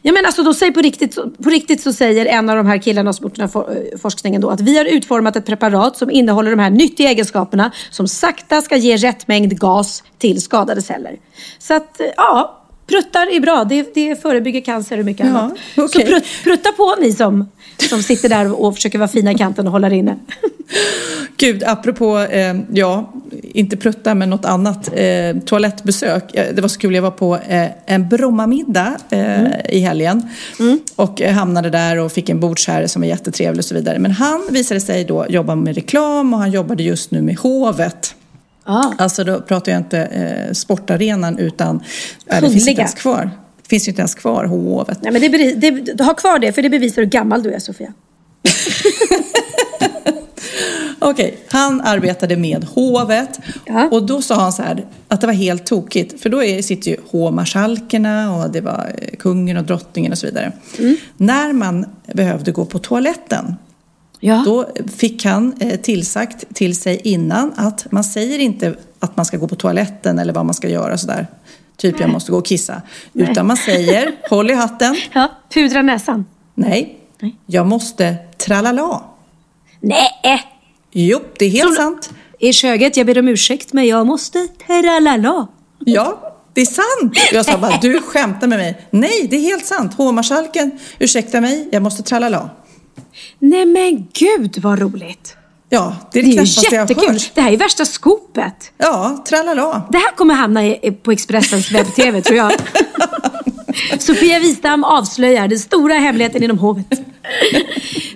Ja, 0.02 0.14
men 0.14 0.26
alltså, 0.26 0.44
de 0.44 0.54
säger 0.54 0.72
på, 0.72 0.80
riktigt, 0.82 1.16
på 1.44 1.50
riktigt 1.50 1.82
så 1.82 1.94
säger 1.94 2.26
en 2.26 2.50
av 2.50 2.56
de 2.58 2.66
här 2.66 2.78
killarna 2.78 3.14
som 3.14 3.24
gjort 3.24 3.36
den 3.36 3.50
här 3.54 3.72
eh, 3.94 4.00
forskningen 4.00 4.42
då 4.42 4.50
att 4.50 4.62
vi 4.62 4.78
har 4.78 4.86
utformat 4.86 5.36
ett 5.36 5.46
preparat 5.46 5.98
som 5.98 6.12
innehåller 6.12 6.52
de 6.52 6.60
här 6.60 6.70
nyttiga 6.70 7.10
egenskaperna 7.10 7.72
som 7.90 8.08
sakta 8.08 8.62
ska 8.62 8.76
ge 8.78 8.98
rätt 8.98 9.28
mängd 9.28 9.60
gas 9.60 10.04
till 10.18 10.42
skadade 10.42 10.82
celler. 10.82 11.16
Så 11.60 11.74
att, 11.74 12.00
eh, 12.00 12.08
ja, 12.18 12.64
pruttar 12.88 13.36
är 13.36 13.40
bra. 13.40 13.64
Det, 13.64 13.94
det 13.96 14.22
förebygger 14.22 14.62
cancer 14.62 15.00
och 15.00 15.06
mycket 15.06 15.26
Ja, 15.26 15.32
annat. 15.40 15.54
okej. 15.78 16.06
Så 16.06 16.12
prutt, 16.12 16.24
prutta 16.44 16.72
på 16.72 16.96
ni 17.02 17.14
som, 17.14 17.50
som 17.90 18.04
sitter 18.04 18.30
där 18.30 18.62
och 18.62 18.76
försöker 18.76 19.00
vara 19.00 19.08
fina 19.08 19.32
i 19.32 19.36
kanten 19.36 19.66
och 19.66 19.72
håller 19.72 19.94
inne. 19.94 20.16
Gud, 21.38 21.64
apropå, 21.64 22.20
eh, 22.20 22.56
ja, 22.74 23.14
inte 23.42 23.78
prutta 23.78 24.16
men 24.16 24.30
något 24.30 24.46
annat. 24.46 24.90
Eh, 24.96 25.38
toalettbesök. 25.46 26.36
Eh, 26.36 26.46
Det 26.56 26.62
var 26.62 26.70
så 26.70 26.80
kul, 26.80 26.96
jag 26.96 27.02
var 27.02 27.12
på 27.12 27.36
eh, 27.36 27.68
en 27.86 28.10
Brommamiddag 28.10 28.98
eh, 29.10 29.44
i 29.70 29.80
helgen. 29.80 30.30
Och 30.96 31.22
eh, 31.22 31.34
hamnade 31.34 31.70
där 31.70 31.98
och 32.00 32.12
fick 32.12 32.30
en 32.30 32.40
bordsherre 32.40 32.88
som 32.88 33.02
var 33.02 33.10
jättetrevlig 33.10 33.60
och 33.60 33.66
så 33.66 33.76
vidare. 33.76 34.00
Men 34.00 34.12
han 34.12 34.42
visade 34.50 34.80
sig 34.80 35.04
då 35.04 35.26
jobba 35.30 35.56
med 35.56 35.76
reklam 35.76 36.34
och 36.34 36.40
han 36.40 36.52
jobbade 36.52 36.84
just 36.84 37.12
nu 37.12 37.22
med 37.22 37.38
Hovet. 37.38 38.16
Ja. 38.66 38.94
Alltså 38.98 39.24
då 39.24 39.42
pratar 39.42 39.72
jag 39.72 39.80
inte 39.80 40.00
eh, 40.00 40.54
sportarenan 40.54 41.38
utan, 41.38 41.80
äh, 42.26 42.42
det 42.42 42.50
finns 42.50 42.68
inte 42.68 42.82
ens 42.82 42.94
kvar. 42.94 43.30
Det 43.68 43.70
finns 43.70 43.88
ju 43.88 43.90
inte 43.90 44.02
ens 44.02 44.16
kvar, 44.16 44.46
Hovet. 44.46 44.98
Nej, 45.02 45.12
men 45.12 45.22
det, 45.22 45.30
beri- 45.30 45.94
det, 45.96 46.04
ha 46.04 46.14
kvar 46.14 46.40
det, 46.40 46.52
för 46.54 46.62
det 46.62 46.70
bevisar 46.70 47.02
hur 47.02 47.10
gammal 47.10 47.44
du 47.44 47.54
är, 47.54 47.60
Sofia. 47.60 47.94
Okej, 51.00 51.38
han 51.48 51.82
arbetade 51.82 52.38
med 52.38 52.64
hovet 52.64 53.40
Ja. 53.66 53.90
och 53.92 54.06
då 54.06 54.22
sa 54.22 54.36
han 54.36 54.54
så 54.54 54.64
här 54.64 54.86
att 55.08 55.22
det 55.22 55.28
var 55.28 55.34
helt 55.34 55.66
tokigt 55.66 56.22
för 56.22 56.30
då 56.30 56.44
är, 56.44 56.62
sitter 56.62 56.92
ju 56.92 56.98
hovmarskalkerna 57.12 58.36
och 58.36 58.52
det 58.52 58.62
var 58.62 58.92
eh, 58.98 59.16
kungen 59.18 59.58
och 59.58 59.64
drottningen 59.64 60.12
och 60.12 60.18
så 60.18 60.28
vidare. 60.28 60.52
Mm. 60.80 60.96
När 61.18 61.54
man 61.54 61.86
behövde 62.14 62.52
gå 62.52 62.66
på 62.66 62.80
toaletten 62.80 63.56
Ja. 64.20 64.44
då 64.46 64.70
fick 64.98 65.26
han 65.26 65.54
eh, 65.60 65.80
tillsagt 65.80 66.46
till 66.56 66.76
sig 66.76 67.02
innan 67.04 67.54
att 67.56 67.92
man 67.92 68.04
säger 68.04 68.40
inte 68.40 68.76
att 69.00 69.18
man 69.18 69.26
ska 69.26 69.38
gå 69.38 69.48
på 69.48 69.56
toaletten 69.56 70.20
eller 70.20 70.34
vad 70.34 70.46
man 70.46 70.54
ska 70.54 70.70
göra 70.70 70.98
sådär. 70.98 71.28
Typ 71.78 72.00
jag 72.00 72.10
måste 72.10 72.32
gå 72.32 72.38
och 72.38 72.46
kissa. 72.46 72.82
Utan 73.14 73.48
man 73.48 73.58
säger 73.58 74.12
håll 74.30 74.50
i 74.52 74.54
hatten. 74.54 74.96
ja. 75.14 75.32
Pudra 75.54 75.82
näsan. 75.82 76.26
Nej, 76.56 77.00
Nej. 77.22 77.36
jag 77.46 77.68
måste 77.68 78.16
tralala. 78.38 79.04
Nej! 79.80 80.44
Jo, 80.92 81.20
det 81.40 81.46
är 81.46 81.50
helt 81.50 81.70
Så- 81.70 81.82
sant. 81.82 82.10
I 82.40 82.54
köget, 82.54 82.98
jag 82.98 83.06
ber 83.08 83.20
om 83.20 83.28
ursäkt, 83.28 83.74
men 83.74 83.88
jag 83.88 84.08
måste 84.08 84.48
tralala. 84.68 85.48
Ja, 85.80 86.38
det 86.54 86.62
är 86.62 86.66
sant! 86.66 87.18
Jag 87.32 87.46
sa 87.46 87.58
bara, 87.58 87.78
du 87.82 88.02
skämtar 88.02 88.48
med 88.48 88.58
mig. 88.60 88.88
Nej, 88.92 89.28
det 89.30 89.36
är 89.36 89.42
helt 89.42 89.66
sant. 89.66 89.94
Hovmarskalken, 89.94 90.80
ursäkta 91.00 91.42
mig, 91.42 91.70
jag 91.72 91.82
måste 91.84 92.04
tralala. 92.04 92.50
Nej 93.40 93.66
men 93.66 94.08
gud 94.14 94.58
vad 94.62 94.80
roligt. 94.80 95.36
Ja, 95.70 95.96
det 96.12 96.20
är 96.20 96.24
Det 96.24 96.30
det 96.30 96.38
är 96.38 96.46
ju 96.46 96.46
knappaste 96.46 96.76
jag 96.76 96.82
har 97.06 97.14
hört. 97.14 97.32
Det 97.36 97.42
här 97.42 97.52
är 97.52 97.58
värsta 97.58 97.86
skopet. 97.86 98.72
Ja, 98.78 99.24
tralala. 99.30 99.82
Det 99.92 99.98
här 99.98 100.12
kommer 100.16 100.34
hamna 100.34 100.66
i, 100.66 100.92
på 101.04 101.12
Expressens 101.12 101.72
webb-tv 101.72 102.22
tror 102.22 102.38
jag. 102.38 102.52
Sofia 104.00 104.40
Wistam 104.40 104.84
avslöjar 104.84 105.48
den 105.48 105.60
stora 105.60 105.94
hemligheten 105.94 106.44
inom 106.44 106.60
hovet. 106.60 106.88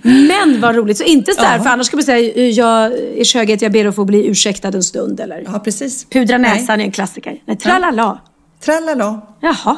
Men 0.04 0.62
vad 0.62 0.76
roligt. 0.76 0.98
Så 0.98 1.04
inte 1.04 1.34
så 1.34 1.42
här, 1.42 1.58
Ja. 1.58 1.64
för 1.64 1.70
annars 1.70 1.88
ska 1.88 1.98
man 1.98 2.04
säga 2.04 2.48
jag 2.50 2.94
i 2.94 3.26
köget, 3.26 3.62
jag 3.62 3.72
ber 3.72 3.86
att 3.86 3.96
få 3.96 4.06
bli 4.06 4.28
ursäktad 4.28 4.68
en 4.68 4.84
stund. 4.84 5.20
Eller 5.20 5.44
Ja, 5.46 5.60
precis. 5.60 6.06
pudra 6.10 6.38
Nej. 6.38 6.56
näsan 6.60 6.80
är 6.82 6.86
en 6.86 6.92
klassiker. 6.92 7.38
Nej, 7.46 7.58
tralala. 7.58 8.20
Tralala. 8.66 9.22
Jaha. 9.42 9.78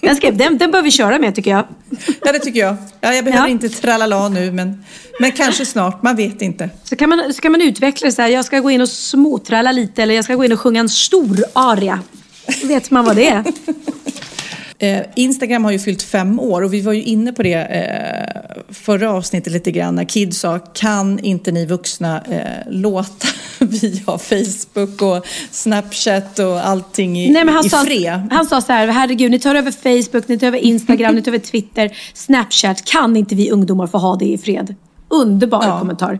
Den, 0.00 0.16
ska, 0.16 0.30
den, 0.30 0.58
den 0.58 0.70
bör 0.70 0.82
vi 0.82 0.90
köra 0.90 1.18
med 1.18 1.34
tycker 1.34 1.50
jag. 1.50 1.64
Ja, 2.24 2.32
det 2.32 2.38
tycker 2.38 2.60
jag. 2.60 2.76
Ja, 3.00 3.14
jag 3.14 3.24
behöver 3.24 3.46
Ja. 3.46 3.50
inte 3.52 3.68
tralala 3.68 4.28
nu, 4.28 4.52
men, 4.52 4.84
men 5.20 5.32
kanske 5.32 5.66
snart. 5.66 6.02
Man 6.02 6.16
vet 6.16 6.42
inte. 6.42 6.70
Så 6.84 6.96
kan 6.96 7.08
man, 7.08 7.34
så 7.34 7.40
kan 7.40 7.52
man 7.52 7.60
utveckla 7.62 8.06
det 8.06 8.12
så 8.12 8.22
här, 8.22 8.28
jag 8.28 8.44
ska 8.44 8.58
gå 8.60 8.70
in 8.70 8.80
och 8.80 8.88
småtralla 8.88 9.72
lite 9.72 10.02
eller 10.02 10.14
jag 10.14 10.24
ska 10.24 10.34
gå 10.34 10.44
in 10.44 10.52
och 10.52 10.60
sjunga 10.60 10.80
en 10.80 10.88
stor 10.88 11.44
aria. 11.52 12.00
Då 12.62 12.68
vet 12.68 12.90
man 12.90 13.04
vad 13.04 13.16
det 13.16 13.28
är. 13.28 13.44
Eh, 14.80 15.00
Instagram 15.14 15.64
har 15.64 15.70
ju 15.72 15.78
fyllt 15.78 16.02
fem 16.02 16.40
år 16.40 16.62
och 16.62 16.74
vi 16.74 16.80
var 16.80 16.92
ju 16.92 17.02
inne 17.02 17.32
på 17.32 17.42
det 17.42 17.54
eh, 17.54 18.74
förra 18.74 19.12
avsnittet 19.12 19.52
lite 19.52 19.70
grann 19.70 19.94
när 19.94 20.04
Kid 20.04 20.34
sa 20.36 20.58
kan 20.58 21.18
inte 21.18 21.52
ni 21.52 21.66
vuxna 21.66 22.22
eh, 22.30 22.42
låta 22.72 23.28
via 23.58 24.18
Facebook 24.18 25.02
och 25.02 25.26
Snapchat 25.50 26.38
och 26.38 26.66
allting 26.68 27.18
i, 27.20 27.30
Nej, 27.30 27.44
men 27.44 27.54
han, 27.54 27.66
i 27.66 27.68
sa, 27.70 27.84
fred? 27.84 28.28
han 28.30 28.46
sa 28.46 28.60
så 28.60 28.72
här, 28.72 28.88
herregud 28.88 29.30
ni 29.30 29.38
tar 29.38 29.54
över 29.54 29.70
Facebook, 29.72 30.28
ni 30.28 30.38
tar 30.38 30.46
över 30.46 30.58
Instagram, 30.58 31.14
ni 31.14 31.22
tar 31.22 31.30
över 31.32 31.38
Twitter, 31.46 31.96
Snapchat. 32.14 32.84
Kan 32.84 33.16
inte 33.16 33.34
vi 33.34 33.50
ungdomar 33.50 33.86
få 33.86 33.98
ha 33.98 34.16
det 34.16 34.24
i 34.24 34.38
fred? 34.38 34.74
Underbar 35.08 35.64
Ja. 35.64 35.78
kommentar. 35.78 36.18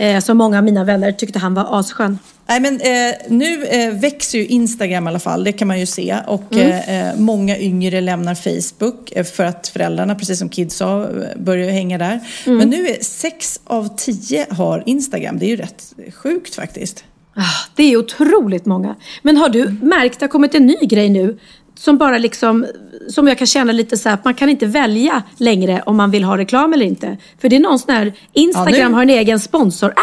Eh, 0.00 0.20
som 0.20 0.36
många 0.38 0.58
av 0.58 0.64
mina 0.64 0.84
vänner 0.84 1.12
tyckte 1.12 1.38
han 1.38 1.54
var 1.54 1.80
asskön. 1.80 2.18
Nej, 2.48 2.60
men, 2.60 2.80
eh, 2.80 3.14
nu 3.28 3.64
eh, 3.64 3.94
växer 3.94 4.38
ju 4.38 4.46
Instagram 4.46 5.06
i 5.06 5.08
alla 5.10 5.18
fall, 5.18 5.44
det 5.44 5.52
kan 5.52 5.68
man 5.68 5.80
ju 5.80 5.86
se. 5.86 6.16
Och 6.26 6.52
Mm. 6.52 6.68
eh, 6.70 7.08
eh, 7.08 7.16
många 7.16 7.58
yngre 7.58 8.00
lämnar 8.00 8.34
Facebook 8.34 9.12
eh, 9.12 9.24
för 9.24 9.44
att 9.44 9.68
föräldrarna, 9.68 10.14
precis 10.14 10.38
som 10.38 10.48
Kid 10.48 10.72
sa, 10.72 11.02
eh, 11.02 11.08
börjar 11.36 11.70
hänga 11.70 11.98
där. 11.98 12.20
Mm. 12.46 12.58
Men 12.58 12.70
nu 12.70 12.86
är 12.88 13.02
sex 13.04 13.60
av 13.64 13.96
tio 13.96 14.46
har 14.50 14.82
Instagram. 14.86 15.38
Det 15.38 15.46
är 15.46 15.50
ju 15.50 15.56
rätt 15.56 15.92
sjukt 16.14 16.54
faktiskt. 16.54 17.04
Ah, 17.34 17.42
Det 17.76 17.82
är 17.82 17.96
otroligt 17.96 18.66
många. 18.66 18.94
Men 19.22 19.36
har 19.36 19.48
du 19.48 19.70
märkt, 19.82 20.18
det 20.20 20.24
har 20.24 20.28
kommit 20.30 20.54
en 20.54 20.66
ny 20.66 20.76
grej 20.82 21.08
nu. 21.08 21.38
Som 21.80 21.98
bara 21.98 22.18
liksom, 22.18 22.66
som 23.08 23.28
jag 23.28 23.38
kan 23.38 23.46
känna 23.46 23.72
lite 23.72 23.96
så 23.96 24.08
här, 24.08 24.14
att 24.14 24.24
man 24.24 24.34
kan 24.34 24.48
inte 24.48 24.66
välja 24.66 25.22
längre 25.36 25.82
om 25.86 25.96
man 25.96 26.10
vill 26.10 26.24
ha 26.24 26.38
reklam 26.38 26.72
eller 26.72 26.86
inte. 26.86 27.16
För 27.40 27.48
det 27.48 27.56
är 27.56 27.60
någon 27.60 27.78
sån 27.78 27.94
här, 27.94 28.12
Instagram 28.32 28.90
Ja, 28.92 28.96
har 28.96 29.02
en 29.02 29.10
egen 29.10 29.40
sponsorapp. 29.40 29.96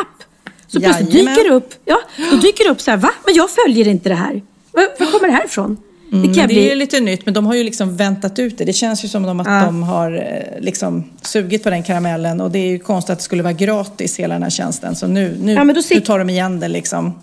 Så 0.67 0.79
plötsligt 0.79 1.13
Jajamän. 1.13 1.35
dyker 1.35 1.49
det 1.49 1.55
upp, 1.55 1.73
ja, 1.85 1.97
då 2.31 2.37
dyker 2.37 2.63
det 2.63 2.69
upp 2.69 2.81
så 2.81 2.91
här, 2.91 2.97
va? 2.97 3.09
Men 3.25 3.35
jag 3.35 3.49
följer 3.49 3.87
inte 3.87 4.09
det 4.09 4.15
här. 4.15 4.41
Var, 4.71 4.83
var 4.99 5.11
kommer 5.11 5.27
det 5.27 5.33
här 5.33 5.45
ifrån? 5.45 5.77
det 6.11 6.17
jag 6.17 6.35
det 6.35 6.47
bli... 6.47 6.71
är 6.71 6.75
lite 6.75 6.99
nytt, 6.99 7.25
men 7.25 7.33
de 7.33 7.45
har 7.45 7.55
ju 7.55 7.63
liksom 7.63 7.95
väntat 7.97 8.39
ut 8.39 8.57
det. 8.57 8.65
Det 8.65 8.73
känns 8.73 9.03
ju 9.03 9.07
som 9.07 9.39
att 9.39 9.47
Ja. 9.47 9.65
de 9.65 9.83
har 9.83 10.11
eh, 10.11 10.61
liksom 10.63 11.03
sugit 11.21 11.63
på 11.63 11.69
den 11.69 11.83
karamellen 11.83 12.41
och 12.41 12.51
det 12.51 12.59
är 12.59 12.67
ju 12.67 12.79
konstigt 12.79 13.09
att 13.13 13.17
det 13.19 13.23
skulle 13.23 13.43
vara 13.43 13.53
gratis 13.53 14.19
hela 14.19 14.33
den 14.35 14.43
här 14.43 14.49
tjänsten. 14.49 14.95
Så 14.95 15.07
nu, 15.07 15.37
nu, 15.41 15.53
Ja, 15.53 15.59
då 15.59 15.73
nu 15.73 15.81
sitter- 15.81 16.01
tar 16.05 16.19
de 16.19 16.29
igen 16.29 16.59
det 16.59 16.67
liksom. 16.67 17.19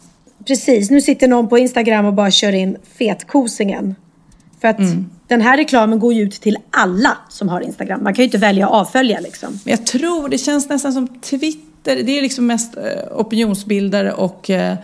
Precis, 0.46 0.90
nu 0.90 1.00
sitter 1.00 1.28
någon 1.28 1.48
på 1.48 1.58
Instagram 1.58 2.04
och 2.06 2.12
bara 2.12 2.30
kör 2.30 2.52
in 2.52 2.76
fetkosingen. 2.98 3.94
För 4.64 4.68
att 4.68 4.78
Mm. 4.78 5.06
den 5.28 5.40
här 5.40 5.56
reklamen 5.56 5.98
går 5.98 6.14
ju 6.14 6.22
ut 6.22 6.32
till 6.32 6.56
alla 6.70 7.16
som 7.28 7.48
har 7.48 7.60
Instagram. 7.60 8.02
Man 8.04 8.14
kan 8.14 8.22
ju 8.22 8.24
inte 8.24 8.38
välja 8.38 8.66
att 8.66 8.72
avfölja 8.72 9.20
liksom. 9.20 9.60
Men 9.64 9.70
jag 9.70 9.86
tror, 9.86 10.28
det 10.28 10.38
känns 10.38 10.68
nästan 10.68 10.92
som 10.92 11.08
Twitter, 11.08 12.02
det 12.02 12.18
är 12.18 12.22
liksom 12.22 12.46
mest 12.46 12.76
eh, 12.76 12.82
opinionsbildare 13.18 14.12
och 14.12 14.50
eh, 14.50 14.76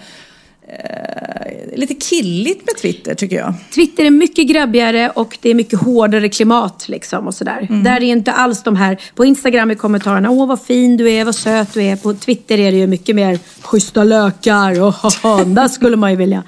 eh, 0.69 1.77
lite 1.79 1.95
killigt 1.95 2.66
med 2.66 2.77
Twitter 2.77 3.14
tycker 3.14 3.37
jag. 3.37 3.55
Twitter 3.75 4.05
är 4.05 4.11
mycket 4.11 4.49
grabbigare 4.49 5.11
och 5.11 5.38
det 5.43 5.51
är 5.51 5.55
mycket 5.55 5.81
hårdare 5.81 6.29
klimat 6.29 6.88
liksom 6.88 7.27
och 7.27 7.35
sådär. 7.35 7.66
Mm. 7.71 7.85
Där 7.85 7.97
är 7.97 8.01
inte 8.01 8.33
alls 8.33 8.62
de 8.62 8.77
här, 8.77 9.01
på 9.14 9.25
Instagram 9.25 9.71
i 9.71 9.75
kommentarerna, 9.75 10.31
åh 10.31 10.47
vad 10.47 10.62
fin 10.62 10.97
du 10.97 11.11
är, 11.11 11.25
vad 11.25 11.35
söt 11.35 11.75
du 11.75 11.83
är. 11.83 11.97
På 11.97 12.14
Twitter 12.14 12.59
är 12.59 12.73
det 12.73 12.79
ju 12.79 12.87
mycket 12.87 13.16
mer 13.16 13.38
schyssta 13.62 14.05
lökar 14.05 14.83
och 14.83 14.95
där 15.47 15.69
skulle 15.69 15.97
man 15.97 16.11
ju 16.11 16.16
vilja. 16.16 16.43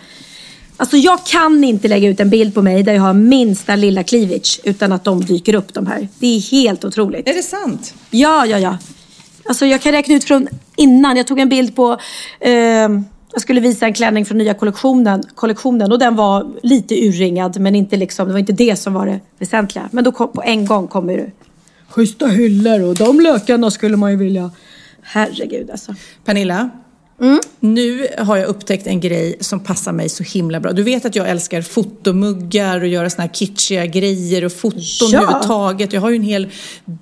Alltså 0.83 0.97
jag 0.97 1.27
kan 1.27 1.65
inte 1.65 1.89
lägga 1.89 2.09
ut 2.09 2.21
en 2.21 2.31
bild 2.31 2.55
på 2.55 2.63
mig 2.63 2.83
där 2.83 2.93
jag 2.93 3.03
har 3.03 3.13
minsta 3.15 3.77
lilla 3.77 4.03
cleavage 4.03 4.61
utan 4.65 4.93
att 4.93 5.05
de 5.05 5.25
dyker 5.25 5.55
upp 5.55 5.75
de 5.75 5.87
här. 5.87 6.09
Det 6.19 6.27
är 6.27 6.41
helt 6.41 6.85
otroligt. 6.85 7.29
Är 7.29 7.35
det 7.35 7.43
sant? 7.43 7.95
Ja, 8.11 8.47
ja, 8.47 8.59
ja. 8.59 8.79
Alltså 9.45 9.67
jag 9.67 9.83
kan 9.83 9.93
räkna 9.93 10.15
ut 10.15 10.25
från 10.25 10.49
innan. 10.77 11.17
Jag 11.17 11.27
tog 11.27 11.39
en 11.39 11.49
bild 11.49 11.77
på... 11.77 11.99
Eh, 12.41 12.53
jag 13.33 13.41
skulle 13.41 13.61
visa 13.61 13.87
en 13.87 13.95
klänning 13.95 14.27
från 14.27 14.39
nya 14.39 14.55
kollektionen, 14.55 15.23
kollektionen 15.35 15.93
och 15.93 15.99
den 15.99 16.17
var 16.17 16.53
lite 16.63 16.95
urringad 16.95 17.61
men 17.61 17.75
inte 17.75 17.97
liksom, 17.97 18.27
det 18.27 18.33
var 18.33 18.41
inte 18.41 18.53
det 18.53 18.77
som 18.77 18.95
var 18.95 19.07
det 19.07 19.21
väsentliga. 19.39 19.89
Men 19.93 20.05
då 20.05 20.13
kom, 20.13 20.33
på 20.33 20.43
en 20.43 20.67
gång 20.67 20.89
kommer 20.89 21.17
det. 21.17 21.31
Schyssta 21.89 22.27
hyllor 22.27 22.83
och 22.83 22.95
de 22.95 23.21
lökarna 23.21 23.71
skulle 23.71 23.97
man 23.97 24.11
ju 24.11 24.17
vilja. 24.17 24.51
Herregud 25.03 25.71
alltså. 25.71 25.95
Pernilla, 26.25 26.71
Mm. 27.23 27.41
nu 27.61 28.07
har 28.19 28.37
jag 28.37 28.47
upptäckt 28.49 28.87
en 28.87 29.01
grej 29.01 29.37
som 29.41 29.61
passar 29.61 29.93
mig 29.93 30.09
så 30.09 30.23
himla 30.23 30.61
bra. 30.61 30.73
Du 30.73 30.83
vet 30.83 31.05
att 31.05 31.17
jag 31.17 31.29
älskar 31.29 31.63
fotomuggar 31.63 32.81
och 32.81 32.87
göra 32.89 33.11
såna 33.11 33.23
här 33.23 33.31
kitschiga 33.35 33.87
grejer 33.87 34.45
och 34.45 34.53
foton 34.53 35.11
Ja. 35.11 35.19
överhuvudtaget. 35.23 35.93
Jag 35.93 36.01
har 36.01 36.11
ju 36.11 36.17
en 36.17 36.23
hel 36.23 36.49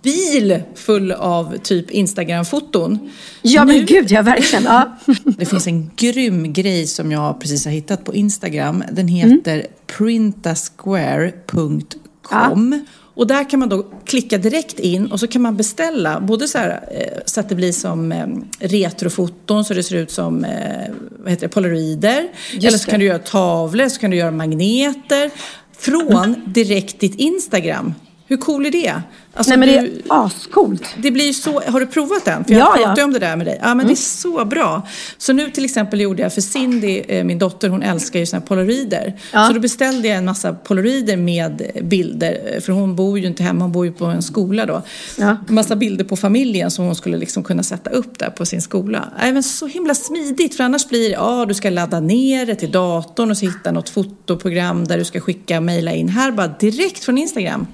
bil 0.03 0.63
full 0.75 1.13
av 1.13 1.57
typ 1.63 1.91
Instagram-foton. 1.91 2.99
Ja 3.43 3.65
men 3.65 3.77
Nu- 3.77 3.85
gud, 3.85 4.11
ja 4.11 4.23
verkligen. 4.23 4.65
Ja. 4.65 4.97
Det 5.25 5.47
finns 5.47 5.67
en 5.67 5.91
grym 5.97 6.53
grej 6.53 6.87
som 6.87 7.13
jag 7.13 7.41
precis 7.41 7.65
har 7.65 7.73
hittat 7.73 8.05
på 8.05 8.15
Instagram. 8.15 8.85
Den 8.93 9.09
heter 9.09 9.67
printasquare.com. 9.87 12.85
Och 13.21 13.27
där 13.27 13.51
kan 13.51 13.61
man 13.61 13.69
då 13.69 13.83
klicka 14.05 14.39
direkt 14.39 14.79
in 14.79 15.13
och 15.13 15.21
så 15.21 15.27
kan 15.27 15.43
man 15.43 15.57
beställa 15.57 16.21
både 16.21 16.49
så, 16.49 16.59
här, 16.59 16.89
eh, 16.91 17.19
så 17.25 17.41
att 17.41 17.49
det 17.49 17.55
blir 17.55 17.73
som 17.73 18.13
eh, 18.13 18.27
retrofoton 18.59 19.65
så 19.65 19.75
det 19.75 19.83
ser 19.83 19.97
ut 19.97 20.11
som 20.11 20.45
eh, 20.45 20.91
vad 21.19 21.31
heter 21.31 21.47
det, 21.47 21.49
polaroider. 21.49 22.29
Eller 22.57 22.71
så 22.71 22.85
det. 22.85 22.91
kan 22.91 23.01
du 23.01 23.07
göra 23.07 23.19
tavlor, 23.19 23.89
så 23.89 24.01
kan 24.01 24.11
du 24.11 24.17
göra 24.17 24.31
magneter. 24.31 25.31
Från 25.79 26.43
direkt 26.47 27.01
ditt 27.01 27.15
Instagram. 27.15 27.95
Hur 28.31 28.37
cool 28.37 28.67
är 28.67 28.71
det? 28.71 29.03
Alltså 29.35 29.51
Nej 29.51 29.59
men 29.59 29.69
det 29.69 29.81
du- 29.81 29.87
är 30.11 30.25
ascoolt. 30.27 30.83
det 30.99 31.11
blir 31.11 31.33
så, 31.33 31.61
har 31.67 31.81
du 31.81 31.87
provat 31.87 32.25
den? 32.25 32.45
För 32.45 32.53
jag 32.53 32.61
Ja, 32.61 32.65
pratade 32.65 32.83
ja. 32.83 32.93
Mm. 32.93 33.05
om 33.05 33.13
det 33.13 33.19
där 33.19 33.37
med 33.37 33.47
dig. 33.47 33.59
Ja, 33.63 33.75
men 33.75 33.87
det 33.87 33.93
är 33.93 33.95
så 33.95 34.45
bra. 34.45 34.87
Så 35.19 35.33
nu 35.33 35.51
till 35.51 35.65
exempel 35.65 36.01
gjorde 36.01 36.23
jag 36.23 36.35
för 36.35 36.41
Cindy, 36.41 37.03
eh, 37.09 37.25
min 37.25 37.39
dotter, 37.39 37.69
hon 37.69 37.83
älskar 37.83 38.19
ju 38.21 38.27
såna 38.27 38.41
här 38.41 38.47
polaroider. 38.47 39.17
Ja. 39.33 39.47
Så 39.47 39.53
då 39.53 39.61
beställde 39.61 40.09
jag 40.09 40.17
en 40.17 40.25
massa 40.25 40.53
polaroider 40.53 41.17
med 41.17 41.63
bilder. 41.83 42.41
eh, 42.55 42.61
För 42.61 42.73
hon 42.73 42.97
bor 42.97 43.19
ju 43.19 43.27
inte 43.27 43.43
hemma, 43.43 43.65
hon 43.65 43.73
bor 43.73 43.87
ju 43.87 43.93
på 43.93 44.05
en 44.05 44.23
skola 44.23 44.67
då. 44.67 44.83
Ja. 45.19 45.37
Massa 45.49 45.77
bilder 45.77 46.05
på 46.05 46.17
familjen 46.17 46.71
som 46.71 46.85
hon 46.85 46.95
skulle 46.95 47.17
liksom 47.17 47.43
kunna 47.45 47.63
sätta 47.63 47.91
upp 47.91 48.19
där 48.19 48.31
på 48.31 48.47
sin 48.47 48.63
skola. 48.63 49.09
Även 49.21 49.43
så 49.43 49.67
himla 49.67 49.95
smidigt, 49.95 50.57
för 50.57 50.65
annars 50.65 50.89
blir 50.89 51.09
det, 51.09 51.15
ja 51.15 51.45
du 51.49 51.55
ska 51.55 51.71
ladda 51.71 52.01
ner 52.01 52.47
det 52.47 52.55
till 52.55 52.71
datorn 52.71 53.31
och 53.31 53.37
så 53.39 53.47
hitta 53.47 53.73
något 53.73 53.89
fotoprogram 53.89 54.85
där 54.87 54.99
du 54.99 55.05
ska 55.05 55.21
skicka, 55.21 55.61
mejla 55.61 55.93
in. 55.93 56.09
Här 56.09 56.33
bara 56.33 56.49
direkt 56.49 57.05
från 57.05 57.19
Instagram. 57.19 57.67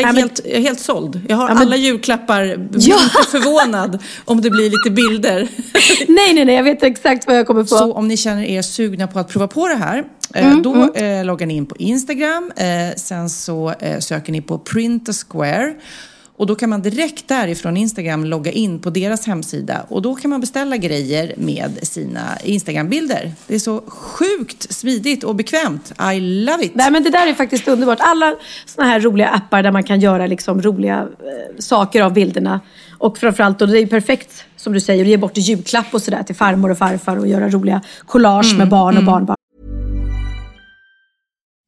Jag 0.00 0.08
är, 0.08 0.12
men- 0.12 0.22
helt, 0.22 0.40
jag 0.44 0.52
är 0.54 0.60
helt 0.60 0.80
såld. 0.80 1.20
Jag 1.28 1.36
har 1.36 1.48
Ja, 1.48 1.54
men- 1.54 1.62
alla 1.62 1.76
julklappar. 1.76 2.56
Bli 2.56 2.80
Ja. 2.88 2.96
inte 3.02 3.30
förvånad 3.30 3.98
om 4.24 4.40
det 4.40 4.50
blir 4.50 4.70
lite 4.70 4.90
bilder. 4.90 5.48
Nej, 6.08 6.34
nej, 6.34 6.44
nej, 6.44 6.54
jag 6.54 6.62
vet 6.64 6.82
exakt 6.82 7.26
vad 7.26 7.36
jag 7.38 7.46
kommer 7.46 7.64
få. 7.64 7.76
Så 7.78 7.92
om 7.92 8.08
ni 8.08 8.16
känner 8.16 8.42
er 8.44 8.62
sugna 8.62 9.06
på 9.06 9.18
att 9.18 9.28
prova 9.28 9.48
på 9.48 9.68
det 9.68 9.74
här, 9.74 10.04
eh, 10.34 10.46
Mm, 10.46 10.62
då 10.62 10.94
Eh, 10.94 11.24
loggar 11.24 11.46
ni 11.46 11.54
in 11.56 11.66
på 11.66 11.76
Instagram. 11.76 12.52
Eh, 12.56 12.66
sen 12.96 13.30
så 13.30 13.70
eh, 13.80 13.98
söker 13.98 14.32
ni 14.32 14.40
på 14.42 14.58
Print 14.58 15.08
a 15.08 15.12
Square. 15.28 15.74
Och 16.36 16.46
då 16.46 16.54
kan 16.54 16.70
man 16.70 16.82
direkt 16.82 17.28
därifrån 17.28 17.76
Instagram 17.76 18.24
logga 18.24 18.52
in 18.52 18.78
på 18.78 18.90
deras 18.90 19.26
hemsida. 19.26 19.86
Och 19.88 20.02
då 20.02 20.14
kan 20.14 20.30
man 20.30 20.40
beställa 20.40 20.76
grejer 20.76 21.34
med 21.36 21.78
sina 21.82 22.20
Instagram-bilder. 22.44 23.32
Det 23.46 23.54
är 23.54 23.58
så 23.58 23.82
sjukt 23.86 24.72
smidigt 24.72 25.24
och 25.24 25.34
bekvämt. 25.34 25.92
I 26.14 26.20
love 26.20 26.64
it! 26.64 26.74
Nej, 26.74 26.90
men 26.90 27.02
det 27.02 27.10
där 27.10 27.26
är 27.26 27.34
faktiskt 27.34 27.68
underbart. 27.68 27.98
Alla 28.00 28.34
såna 28.66 28.86
här 28.86 29.00
roliga 29.00 29.28
appar 29.28 29.62
där 29.62 29.70
man 29.70 29.82
kan 29.82 30.00
göra 30.00 30.26
liksom 30.26 30.62
roliga 30.62 30.98
eh, 30.98 31.58
saker 31.58 32.02
av 32.02 32.12
bilderna. 32.12 32.60
Och 32.98 33.18
framförallt, 33.18 33.62
och 33.62 33.68
det 33.68 33.78
är 33.78 33.80
ju 33.80 33.86
perfekt 33.86 34.44
som 34.56 34.72
du 34.72 34.80
säger, 34.80 35.04
att 35.04 35.08
ge 35.08 35.16
bort 35.16 35.38
i 35.38 35.40
julklapp 35.40 35.94
och 35.94 36.02
sådär 36.02 36.22
till 36.22 36.36
farmor 36.36 36.70
och 36.70 36.78
farfar 36.78 37.16
och 37.16 37.26
göra 37.26 37.48
roliga 37.48 37.80
collage 38.06 38.58
med 38.58 38.68
barn 38.68 38.96
och 38.96 39.04
barnbarn. 39.04 39.36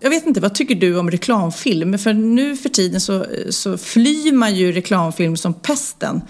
Jag 0.00 0.10
vet 0.10 0.26
inte, 0.26 0.40
vad 0.40 0.54
tycker 0.54 0.74
du 0.74 0.98
om 0.98 1.10
reklamfilm? 1.10 1.98
För 1.98 2.12
nu 2.12 2.56
för 2.56 2.68
tiden 2.68 3.00
så, 3.00 3.26
så 3.50 3.78
flyr 3.78 4.32
man 4.32 4.54
ju 4.54 4.72
reklamfilm 4.72 5.36
som 5.36 5.54
pesten. 5.54 6.20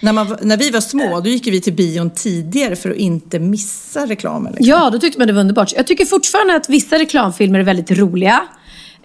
När, 0.00 0.12
man, 0.12 0.36
när 0.42 0.56
vi 0.56 0.70
var 0.70 0.80
små, 0.80 1.20
då 1.20 1.28
gick 1.28 1.46
vi 1.46 1.60
till 1.60 1.72
bion 1.72 2.10
tidigare 2.10 2.76
för 2.76 2.90
att 2.90 2.96
inte 2.96 3.38
missa 3.38 4.06
reklamen. 4.06 4.52
Liksom. 4.52 4.68
Ja, 4.68 4.90
då 4.90 4.98
tyckte 4.98 5.18
man 5.18 5.28
det 5.28 5.32
var 5.32 5.40
underbart. 5.40 5.72
Jag 5.76 5.86
tycker 5.86 6.04
fortfarande 6.04 6.56
att 6.56 6.68
vissa 6.68 6.98
reklamfilmer 6.98 7.58
är 7.58 7.64
väldigt 7.64 7.90
roliga. 7.90 8.42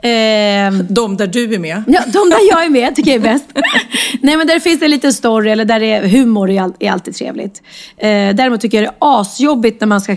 Eh, 0.04 0.74
de 0.90 1.18
där 1.18 1.28
du 1.28 1.54
är 1.54 1.60
med? 1.60 1.84
Ja, 1.88 2.02
de 2.06 2.30
där 2.30 2.50
jag 2.50 2.66
är 2.66 2.70
med 2.70 2.96
tycker 2.96 3.12
jag 3.12 3.26
är 3.26 3.34
bäst. 3.34 3.46
Nej, 4.22 4.38
men 4.38 4.48
där 4.48 4.60
finns 4.60 4.82
en 4.82 4.92
liten 4.92 5.14
story 5.14 5.50
eller 5.50 5.66
där 5.66 5.82
är 5.84 6.08
humor 6.08 6.50
är, 6.50 6.72
är 6.80 6.92
alltid 6.92 7.16
trevligt. 7.16 7.62
Eh, 7.98 8.36
däremot 8.36 8.62
tycker 8.62 8.82
jag 8.82 8.92
det 8.92 8.96
är 9.06 9.20
asjobbigt 9.20 9.82
när 9.82 9.88
man 9.88 10.02
ska 10.02 10.16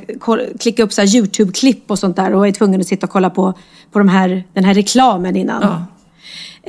klicka 0.60 0.82
upp 0.82 0.92
så 0.92 1.02
YouTube-klipp 1.02 1.90
och 1.90 1.98
sånt 1.98 2.16
där 2.16 2.34
och 2.34 2.48
är 2.48 2.52
tvungen 2.52 2.80
att 2.80 2.86
sitta 2.86 3.06
och 3.06 3.12
kolla 3.12 3.30
på, 3.30 3.54
på 3.92 3.98
de 3.98 4.08
här, 4.08 4.44
den 4.52 4.64
här 4.64 4.74
reklamen 4.74 5.36
innan. 5.36 5.62
Ja. 5.62 5.86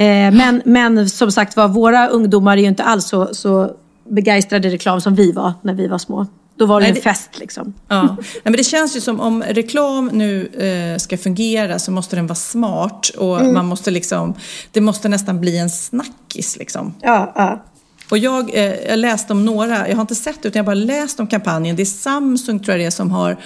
Eh, 0.04 0.32
men, 0.32 0.62
men 0.66 1.10
som 1.10 1.32
sagt 1.32 1.58
var, 1.58 1.68
våra 1.68 2.08
ungdomar 2.08 2.58
är 2.58 2.62
ju 2.62 2.68
inte 2.68 2.84
alls 2.84 3.06
så, 3.06 3.34
så 3.34 3.72
begeistrade 4.10 4.70
reklam 4.70 5.02
som 5.02 5.16
vi 5.16 5.32
var 5.32 5.54
när 5.62 5.74
vi 5.74 5.88
var 5.88 5.98
små. 5.98 6.28
Då 6.58 6.66
var 6.66 6.80
det 6.80 6.88
Nej, 6.88 6.96
en 6.96 7.02
fest 7.02 7.30
liksom. 7.40 7.74
Ja. 7.88 8.18
men 8.44 8.54
det 8.54 8.64
känns 8.64 8.96
ju 8.96 9.02
som 9.02 9.20
om 9.20 9.44
reklam 9.44 10.10
nu 10.14 10.48
eh, 10.48 10.98
ska 10.98 11.18
fungera 11.18 11.80
så 11.80 11.92
måste 11.92 12.16
den 12.16 12.28
vara 12.28 12.36
smart 12.36 13.10
och 13.18 13.40
mm. 13.40 13.54
man 13.54 13.66
måste 13.66 13.92
liksom, 13.92 14.34
det 14.72 14.82
måste 14.82 15.10
nästan 15.10 15.42
bli 15.42 15.58
en 15.58 15.70
snackis 15.70 16.58
liksom. 16.58 16.96
Ja, 17.02 17.34
ja. 17.36 17.64
Och 18.12 18.18
jag, 18.18 18.56
eh, 18.56 18.74
jag 18.90 19.00
läste 19.00 19.34
om 19.34 19.46
några, 19.46 19.90
jag 19.90 19.96
har 19.96 20.02
inte 20.02 20.16
sett 20.16 20.46
utan 20.46 20.52
jag 20.60 20.64
har 20.64 20.76
bara 20.76 20.86
läst 20.86 21.20
om 21.20 21.28
kampanjen. 21.28 21.76
Det 21.76 21.84
är 21.84 21.86
Samsung 21.86 22.60
tror 22.60 22.74
jag 22.74 22.80
det 22.80 22.86
är 22.86 22.92
som 22.92 23.12
har 23.12 23.38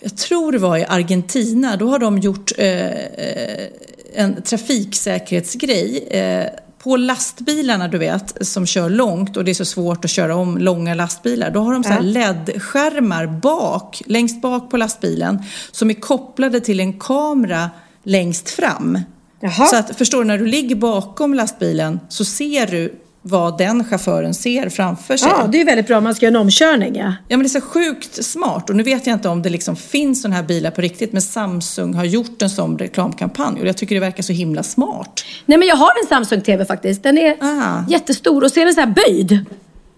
jag 0.00 0.16
tror 0.16 0.52
det 0.52 0.58
var 0.58 0.76
i 0.76 0.84
Argentina, 0.88 1.76
då 1.76 1.88
har 1.88 1.98
de 1.98 2.18
gjort 2.18 2.52
eh, 2.58 2.90
eh 2.90 3.68
en 4.16 4.42
trafiksäkerhetsgrej. 4.42 6.08
Eh, 6.10 6.46
på 6.84 6.96
lastbilarna 6.96 7.88
du 7.88 7.98
vet, 7.98 8.46
som 8.46 8.66
kör 8.66 8.90
långt 8.90 9.36
och 9.36 9.44
det 9.44 9.52
är 9.52 9.54
så 9.54 9.64
svårt 9.64 10.04
att 10.04 10.10
köra 10.10 10.36
om 10.36 10.58
långa 10.58 10.94
lastbilar, 10.94 11.50
då 11.50 11.60
har 11.60 11.72
de 11.72 11.84
så 11.84 11.90
här 11.90 12.00
LED-skärmar 12.00 13.26
bak, 13.26 14.02
längst 14.06 14.42
bak 14.42 14.70
på 14.70 14.76
lastbilen, 14.76 15.42
som 15.70 15.90
är 15.90 15.94
kopplade 15.94 16.60
till 16.60 16.80
en 16.80 16.98
kamera 16.98 17.70
längst 18.02 18.50
fram. 18.50 18.98
Jaha. 19.40 19.66
Så 19.66 19.76
att, 19.76 19.96
förstår 19.96 20.18
du, 20.18 20.24
när 20.24 20.38
du 20.38 20.46
ligger 20.46 20.76
bakom 20.76 21.34
lastbilen 21.34 22.00
så 22.08 22.24
ser 22.24 22.66
du 22.66 22.94
vad 23.26 23.58
den 23.58 23.84
chauffören 23.84 24.34
ser 24.34 24.68
framför 24.68 25.16
sig. 25.16 25.28
Ja, 25.28 25.48
det 25.52 25.60
är 25.60 25.64
väldigt 25.64 25.86
bra 25.86 25.98
om 25.98 26.04
man 26.04 26.14
ska 26.14 26.26
göra 26.26 26.36
en 26.36 26.40
omkörning. 26.40 26.96
Ja. 26.96 27.04
ja, 27.04 27.36
men 27.36 27.38
det 27.38 27.46
är 27.46 27.60
så 27.60 27.60
sjukt 27.60 28.24
smart. 28.24 28.70
Och 28.70 28.76
nu 28.76 28.82
vet 28.82 29.06
jag 29.06 29.14
inte 29.14 29.28
om 29.28 29.42
det 29.42 29.50
liksom 29.50 29.76
finns 29.76 30.22
sådana 30.22 30.36
här 30.36 30.42
bilar 30.42 30.70
på 30.70 30.80
riktigt, 30.80 31.12
men 31.12 31.22
Samsung 31.22 31.94
har 31.94 32.04
gjort 32.04 32.42
en 32.42 32.50
sån 32.50 32.78
reklamkampanj 32.78 33.60
och 33.60 33.66
jag 33.66 33.76
tycker 33.76 33.94
det 33.94 34.00
verkar 34.00 34.22
så 34.22 34.32
himla 34.32 34.62
smart. 34.62 35.24
Nej, 35.46 35.58
men 35.58 35.68
jag 35.68 35.76
har 35.76 35.90
en 36.02 36.08
Samsung-TV 36.08 36.64
faktiskt. 36.64 37.02
Den 37.02 37.18
är 37.18 37.36
ah. 37.40 37.84
jättestor 37.88 38.44
och 38.44 38.50
så 38.50 38.60
är 38.60 38.64
den 38.64 38.74
så 38.74 38.80
här 38.80 38.94
böjd. 39.06 39.44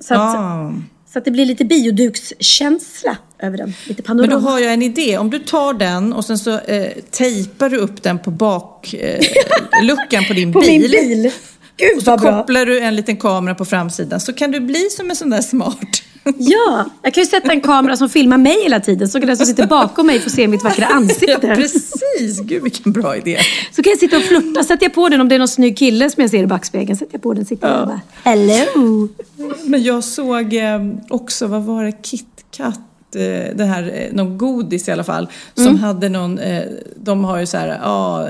Så 0.01 0.15
att, 0.15 0.21
ah. 0.21 0.73
så 1.13 1.19
att 1.19 1.25
det 1.25 1.31
blir 1.31 1.47
lite 1.47 1.65
biodukskänsla 1.65 3.17
över 3.39 3.59
den. 3.59 3.75
Lite 3.85 4.03
panorama. 4.03 4.35
Men 4.35 4.43
då 4.43 4.51
har 4.51 4.59
jag 4.59 4.73
en 4.73 4.83
idé. 4.83 5.19
Om 5.19 5.31
du 5.31 5.39
tar 5.39 5.75
den 5.75 6.13
och 6.13 6.25
sen 6.25 6.39
så 6.39 6.59
eh, 6.59 6.93
tejpar 7.11 7.69
du 7.69 7.77
upp 7.77 8.03
den 8.03 8.19
på 8.19 8.31
bakluckan 8.31 10.23
eh, 10.23 10.29
på 10.29 10.35
din 10.35 10.53
på 10.53 10.61
bil. 10.61 10.81
Min 10.81 10.91
bil. 10.91 11.33
Gud, 11.77 11.97
och 11.97 12.03
så 12.03 12.19
kopplar 12.19 12.67
du 12.67 12.81
en 12.81 12.97
liten 12.97 13.17
kamera 13.17 13.55
på 13.55 13.65
framsidan 13.65 14.21
så 14.21 14.33
kan 14.33 14.51
du 14.51 14.61
bli 14.61 14.91
som 14.91 15.11
en 15.11 15.17
sån 15.17 15.31
där 15.31 15.41
smart. 15.43 15.79
Ja, 16.39 16.85
jag 17.03 17.15
kan 17.15 17.23
ju 17.25 17.31
sätta 17.31 17.53
en 17.53 17.61
kamera 17.61 17.97
som 17.97 18.09
filmar 18.09 18.39
mig 18.39 18.63
hela 18.63 18.81
tiden 18.81 19.09
så 19.09 19.19
kan 19.21 19.27
den 19.29 19.37
som 19.37 19.47
sitter 19.47 19.67
bakom 19.67 20.07
mig 20.07 20.21
få 20.21 20.31
se 20.31 20.49
mitt 20.49 20.65
vackra 20.65 20.87
ansikte. 20.91 21.39
Ja, 21.47 21.55
precis. 21.55 22.41
Gud, 22.45 22.63
vilken 22.63 22.93
bra 22.93 23.17
idé. 23.17 23.39
Så 23.73 23.83
kan 23.83 23.91
jag 23.91 23.99
sitta 23.99 24.17
och 24.17 24.23
flirta. 24.23 24.63
Sätter 24.65 24.85
jag 24.87 24.95
på 24.95 25.09
den 25.09 25.21
om 25.21 25.29
det 25.29 25.35
är 25.35 25.39
någon 25.39 25.49
snygg 25.49 25.79
kille 25.79 26.11
som 26.11 26.21
jag 26.21 26.31
ser 26.31 26.43
i 26.43 26.47
backspegeln. 26.47 26.97
Sätter 26.99 27.15
jag 27.15 27.23
på 27.23 27.35
den 27.35 27.45
sitter 27.45 27.69
jag 27.69 27.81
och 27.81 27.87
bara 27.87 28.01
Hello! 28.25 29.09
Men 29.65 29.83
jag 29.83 30.05
såg 30.05 30.55
eh, 30.55 30.81
också, 31.09 31.47
vad 31.47 31.63
var 31.63 31.85
det, 31.85 31.93
KitKat? 32.03 32.81
eh, 33.15 33.57
Det 33.57 33.65
här, 33.65 33.83
eh, 33.95 34.17
någon 34.17 34.39
godis 34.39 34.89
i 34.89 34.93
alla 34.93 35.05
fall, 35.05 35.29
som 35.55 35.79
hade 35.79 36.09
någon, 36.09 36.41
de 36.97 37.25
har 37.25 37.39
ju 37.41 37.47
så 37.47 37.57
här, 37.57 37.79
ja, 37.83 38.29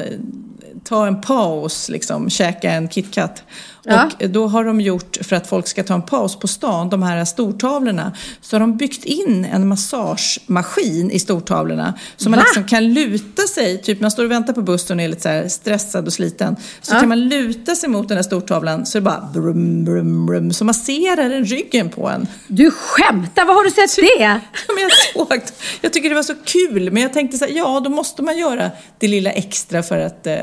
ta 0.88 1.06
en 1.06 1.20
paus, 1.20 1.88
liksom, 1.88 2.30
käka 2.30 2.70
en 2.70 2.88
KitKat. 2.88 3.44
Ja. 3.88 4.10
Och 4.22 4.30
då 4.30 4.46
har 4.46 4.64
de 4.64 4.80
gjort, 4.80 5.16
för 5.22 5.36
att 5.36 5.46
folk 5.46 5.66
ska 5.68 5.82
ta 5.84 5.94
en 5.94 6.02
paus 6.02 6.36
på 6.38 6.48
stan, 6.48 6.88
de 6.90 7.02
här 7.02 7.24
stortavlorna, 7.24 8.12
så 8.40 8.56
har 8.56 8.60
de 8.60 8.76
byggt 8.76 9.04
in 9.04 9.44
en 9.52 9.68
massagemaskin 9.68 11.10
i 11.10 11.18
stortavlorna. 11.18 11.94
Så 12.16 12.30
man 12.30 12.38
Va? 12.38 12.44
liksom 12.46 12.64
kan 12.64 12.92
luta 12.94 13.42
sig, 13.42 13.82
typ 13.82 14.00
man 14.00 14.10
står 14.10 14.24
och 14.24 14.30
väntar 14.30 14.52
på 14.52 14.62
bussen 14.62 14.98
och 14.98 15.04
är 15.04 15.08
lite 15.08 15.42
så 15.42 15.48
stressad 15.50 16.06
och 16.06 16.12
sliten. 16.12 16.56
Så 16.82 16.94
kan 16.94 17.08
man 17.08 17.20
luta 17.28 17.74
sig 17.74 17.88
mot 17.88 18.08
den 18.08 18.16
här 18.18 18.22
stortavlan 18.22 18.86
så 18.86 18.98
det 18.98 19.02
bara 19.02 19.28
brum, 19.34 19.84
brum, 19.84 20.26
brum. 20.26 20.52
Så 20.52 20.64
masserar 20.64 21.28
den 21.28 21.44
ryggen 21.44 21.88
på 21.88 22.08
en. 22.08 22.26
Du 22.48 22.70
skämtar, 22.70 23.44
var 23.44 23.54
har 23.54 23.64
du 23.64 23.70
sett 23.70 23.96
det? 23.96 24.40
Ja, 24.68 24.74
men 24.74 24.82
jag, 24.82 24.92
såg, 25.28 25.40
jag 25.80 25.92
tycker 25.92 26.08
det 26.08 26.14
var 26.14 26.22
så 26.22 26.34
kul, 26.44 26.92
men 26.92 27.02
jag 27.02 27.12
tänkte 27.12 27.38
så 27.38 27.44
här, 27.44 27.52
ja 27.52 27.80
då 27.84 27.90
måste 27.90 28.22
man 28.22 28.38
göra 28.38 28.70
det 28.98 29.08
lilla 29.08 29.30
extra 29.30 29.82
för 29.82 29.98
att, 29.98 30.26
eh, 30.26 30.34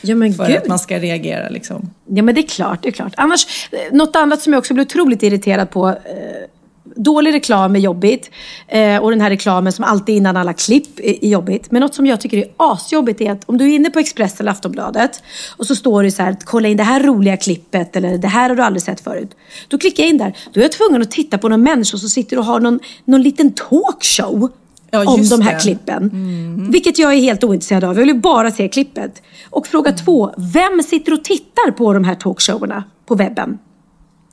Ja, 0.00 0.16
för 0.16 0.46
gud. 0.46 0.56
att 0.56 0.66
man 0.68 0.78
ska 0.78 0.98
reagera. 0.98 1.48
Liksom. 1.48 1.90
Ja 2.08 2.22
men 2.22 2.34
det 2.34 2.40
är 2.40 2.48
klart, 2.48 2.86
ju 2.90 2.94
klart. 2.94 3.12
Annars, 3.16 3.68
eh, 3.72 3.78
något 3.92 4.16
annat 4.16 4.42
som 4.42 4.52
jag 4.52 4.60
också 4.60 4.74
blir 4.74 4.84
otroligt 4.84 5.22
irriterad 5.22 5.70
på. 5.70 5.88
Eh, 5.88 5.94
dålig 6.96 7.34
reklam 7.34 7.76
är 7.76 7.80
jobbigt. 7.80 8.30
Eh, 8.68 8.96
och 8.96 9.10
den 9.10 9.20
här 9.20 9.30
reklamen 9.30 9.72
som 9.72 9.84
alltid 9.84 10.16
innan 10.16 10.36
alla 10.36 10.52
klipp 10.52 11.00
är, 11.00 11.24
är 11.24 11.28
jobbigt. 11.28 11.70
Men 11.70 11.80
något 11.80 11.94
som 11.94 12.06
jag 12.06 12.20
tycker 12.20 12.38
är 12.38 12.50
asjobbigt 12.56 13.20
är 13.20 13.32
att 13.32 13.44
om 13.46 13.58
du 13.58 13.64
är 13.64 13.74
inne 13.74 13.90
på 13.90 13.98
Expressen 13.98 14.36
eller 14.40 14.50
Aftonbladet 14.50 15.22
och 15.56 15.66
så 15.66 15.76
står 15.76 16.02
det 16.02 16.10
så 16.10 16.22
här, 16.22 16.36
kolla 16.44 16.68
in 16.68 16.76
det 16.76 16.82
här 16.82 17.02
roliga 17.02 17.36
klippet 17.36 17.96
eller 17.96 18.18
det 18.18 18.28
här 18.28 18.48
har 18.48 18.56
du 18.56 18.62
aldrig 18.62 18.82
sett 18.82 19.00
förut. 19.00 19.30
Då 19.68 19.78
klickar 19.78 20.02
jag 20.02 20.10
in 20.10 20.18
där. 20.18 20.36
Då 20.52 20.60
är 20.60 20.64
jag 20.64 20.72
tvungen 20.72 21.02
att 21.02 21.10
titta 21.10 21.38
på 21.38 21.48
någon 21.48 21.62
människa 21.62 21.98
som 21.98 22.08
sitter 22.08 22.38
och 22.38 22.44
har 22.44 22.60
någon, 22.60 22.80
någon 23.04 23.22
liten 23.22 23.52
talkshow. 23.52 24.50
Ja, 24.90 25.10
om 25.10 25.28
de 25.28 25.40
här 25.40 25.54
det. 25.54 25.60
klippen. 25.60 26.10
Vilket 26.72 26.98
jag 26.98 27.12
är 27.14 27.20
helt 27.20 27.44
ointresserad 27.44 27.84
av. 27.84 27.98
Jag 27.98 28.06
vill 28.06 28.20
bara 28.20 28.50
se 28.50 28.68
klippet. 28.68 29.22
Och 29.50 29.66
fråga 29.66 29.92
två, 29.92 30.34
vem 30.36 30.82
sitter 30.82 31.12
och 31.12 31.24
tittar 31.24 31.70
på 31.70 31.92
de 31.92 32.04
här 32.04 32.14
talkshowerna 32.14 32.84
på 33.06 33.14
webben? 33.14 33.58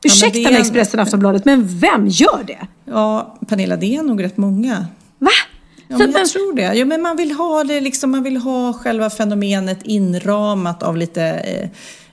Ursäkta 0.04 0.40
är 0.40 0.44
mig 0.44 0.54
en- 0.56 0.62
Expressen 0.62 1.00
och 1.00 1.04
Aftonbladet, 1.04 1.46
men 1.46 1.68
vem 1.80 2.08
gör 2.08 2.44
det? 2.48 2.68
Ja, 2.86 3.38
Pernilla, 3.48 3.76
det 3.78 3.96
är 3.96 4.04
nog 4.04 4.24
rätt 4.24 4.38
många. 4.38 4.86
Va? 5.20 5.30
Ja, 5.88 5.98
men 5.98 6.12
jag 6.12 6.28
tror 6.30 6.56
det. 6.56 6.74
Ja, 6.74 6.86
men 6.86 7.02
man 7.02 7.18
vill 7.18 7.32
ha 7.32 7.64
det 7.64 7.82
liksom, 7.82 8.12
man 8.12 8.24
vill 8.24 8.38
ha 8.38 8.74
själva 8.74 9.10
fenomenet 9.10 9.80
inramat 9.84 10.84
av 10.84 10.98
lite, 10.98 11.24
eh, 11.24 11.70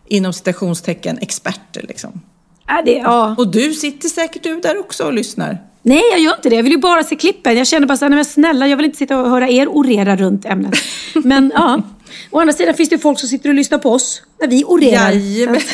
inom 0.07 0.33
citationstecken, 0.33 1.19
experter 1.19 1.85
liksom. 1.89 2.21
Ja, 2.67 2.83
det, 2.85 2.93
ja. 2.93 3.35
Och 3.39 3.49
du 3.53 3.73
sitter 3.73 4.09
säkert 4.09 4.43
du 4.43 4.61
där 4.61 4.81
också 4.81 5.05
och 5.05 5.13
lyssnar. 5.13 5.59
Nej, 5.87 6.03
jag 6.11 6.21
gör 6.21 6.35
inte 6.37 6.49
det. 6.49 6.57
Jag 6.57 6.63
vill 6.63 6.73
ju 6.73 6.79
bara 6.79 7.05
se 7.05 7.17
klippen. 7.17 7.57
Jag 7.57 7.67
känner 7.67 7.87
bara 7.87 7.97
så 7.97 8.05
här, 8.05 8.11
nej 8.11 8.17
men 8.17 8.25
snälla, 8.25 8.69
jag 8.69 8.77
vill 8.77 8.87
inte 8.87 8.99
sitta 8.99 9.21
och 9.21 9.31
höra 9.31 9.49
er 9.49 9.69
orera 9.69 10.17
runt 10.17 10.45
ämnet. 10.45 10.75
Men 11.15 11.53
ja, 11.55 11.83
å 12.31 12.41
andra 12.41 12.53
sidan 12.53 12.75
finns 12.75 12.89
det 12.89 12.99
folk 12.99 13.19
som 13.21 13.29
sitter 13.29 13.49
och 13.49 13.55
lyssnar 13.55 13.79
på 13.79 13.91
oss 13.93 14.23
när 14.41 14.49
vi 14.49 14.65
orerar. 14.65 15.11
Jajamän. 15.11 15.61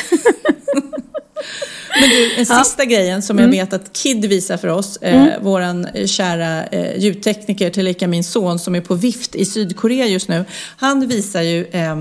Men 2.01 2.09
du, 2.09 2.33
en 2.37 2.45
sista 2.45 2.85
grejen 2.85 3.21
som 3.21 3.37
jag 3.37 3.43
Mm. 3.45 3.57
vet 3.59 3.73
att 3.73 3.93
Kid 3.93 4.25
visar 4.25 4.57
för 4.57 4.67
oss, 4.67 4.97
eh, 4.97 5.41
våran 5.41 5.85
eh, 5.85 6.05
kära 6.07 6.63
eh, 6.65 6.97
ljudtekniker, 6.99 7.69
tillika 7.69 8.07
min 8.07 8.23
son 8.23 8.59
som 8.59 8.75
är 8.75 8.81
på 8.81 8.95
vift 8.95 9.35
i 9.35 9.45
Sydkorea 9.45 10.05
just 10.07 10.27
nu. 10.27 10.45
Han 10.77 11.07
visar 11.07 11.41
ju 11.41 11.65
eh, 11.65 11.95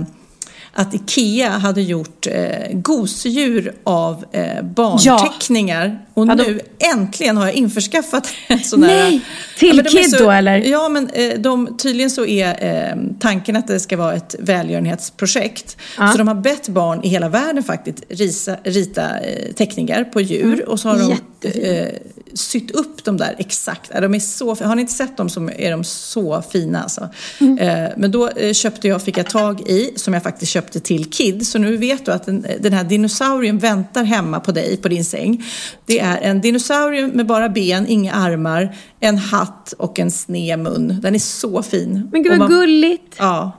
att 0.73 0.95
Ikea 0.95 1.49
hade 1.51 1.83
gjort 1.83 2.27
eh, 2.27 2.45
gosedjur 2.73 3.75
av 3.85 4.25
eh, 4.33 4.63
barnteckningar. 4.63 5.99
Och 6.15 6.27
Ja, 6.27 6.35
de- 6.35 6.43
nu 6.45 6.61
äntligen 6.95 7.37
har 7.37 7.47
jag 7.47 7.55
införskaffat 7.55 8.29
en 8.49 8.61
sån 8.61 8.83
här... 8.83 9.11
Nej! 9.11 9.21
Till 9.59 9.77
de 9.77 9.81
är 9.83 10.03
Kid 10.03 10.15
då, 10.19 10.31
eller? 10.31 10.57
Ja, 10.59 10.89
men 10.89 11.11
eh, 11.11 11.39
de, 11.39 11.77
tydligen 11.79 12.11
så 12.11 12.27
är 12.27 12.65
eh, 12.91 12.97
tanken 13.21 13.57
att 13.57 13.67
det 13.67 13.81
ska 13.81 13.97
vara 13.97 14.15
ett 14.15 14.35
välgörenhetsprojekt. 14.39 15.77
Så 16.13 16.19
de 16.19 16.29
har 16.29 16.35
bett 16.35 16.69
barn 16.69 17.05
i 17.05 17.09
hela 17.09 17.29
världen 17.29 17.63
faktiskt 17.63 18.03
risa, 18.09 18.57
rita 18.65 19.21
eh, 19.21 19.53
teckningar 19.53 20.05
på 20.05 20.21
djur 20.21 20.69
och 20.69 20.81
så 20.81 20.89
har 20.89 20.99
de 20.99 21.17
Mm. 21.45 21.87
Sytt 22.35 22.71
upp 22.71 23.05
dem 23.05 23.17
där 23.17 23.35
exakt. 23.39 23.91
Ja, 23.95 24.01
De 24.01 24.15
är 24.15 24.21
så, 24.21 24.55
har 24.55 24.75
ni 24.75 24.81
inte 24.81 24.93
sett 24.93 25.17
dem 25.17 25.29
så 25.29 25.51
är 25.57 25.71
de 25.71 25.85
så 25.85 26.43
fina 26.53 26.83
alltså. 26.83 27.09
Mm. 27.39 27.59
Eh, 27.59 27.91
men 27.97 28.11
då 28.11 28.29
eh, 28.29 28.53
köpte 28.53 28.89
jag, 28.89 29.03
fick 29.03 29.19
jag 29.19 29.31
tag 29.31 29.61
i, 29.61 29.93
som 29.97 30.15
jag 30.15 30.23
faktiskt 30.23 30.53
köpte 30.53 30.81
till 30.81 31.11
Kid. 31.11 31.47
Så 31.47 31.59
nu 31.59 31.77
vet 31.77 32.05
du 32.07 32.13
att 32.13 32.27
den, 32.27 32.47
den 32.61 32.73
här 32.73 32.85
dinosaurien 32.85 33.59
väntar 33.59 34.05
hemma 34.05 34.41
på 34.41 34.53
dig, 34.53 34.77
på 34.77 34.89
din 34.89 35.05
säng. 35.05 35.45
Det 35.87 35.99
är 36.01 36.17
en 36.21 36.41
dinosaurie 36.41 37.07
med 37.07 37.27
bara 37.27 37.49
ben, 37.49 37.87
inga 37.89 38.13
armar, 38.13 38.77
en 39.01 39.19
hatt 39.19 39.75
och 39.79 39.99
en 39.99 40.11
sned 40.11 40.59
mun. 40.59 41.01
Den 41.03 41.15
är 41.15 41.19
så 41.19 41.63
fin. 41.63 42.09
Men 42.13 42.23
gud 42.23 42.31
vad 42.33 42.39
man- 42.39 42.49
gulligt. 42.51 43.15
Ja. 43.19 43.57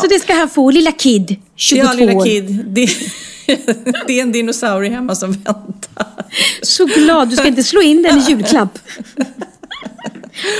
Så 0.00 0.06
det 0.06 0.18
ska 0.20 0.34
han 0.34 0.48
få, 0.48 0.70
lilla 0.70 0.92
Kid, 0.92 1.36
22 1.56 1.86
Ja, 1.86 1.92
lilla 1.92 2.12
år. 2.12 2.24
Kid. 2.24 2.64
Det, 2.68 2.88
det 4.06 4.18
är 4.18 4.22
en 4.22 4.32
dinosaurie 4.32 4.90
hemma 4.90 5.14
som 5.14 5.32
väntar. 5.32 6.06
Så 6.62 6.86
glad, 6.86 7.28
du 7.28 7.36
ska 7.36 7.48
inte 7.48 7.62
slå 7.62 7.80
in 7.82 8.02
den 8.02 8.18
i 8.18 8.20
julklapp. 8.28 8.78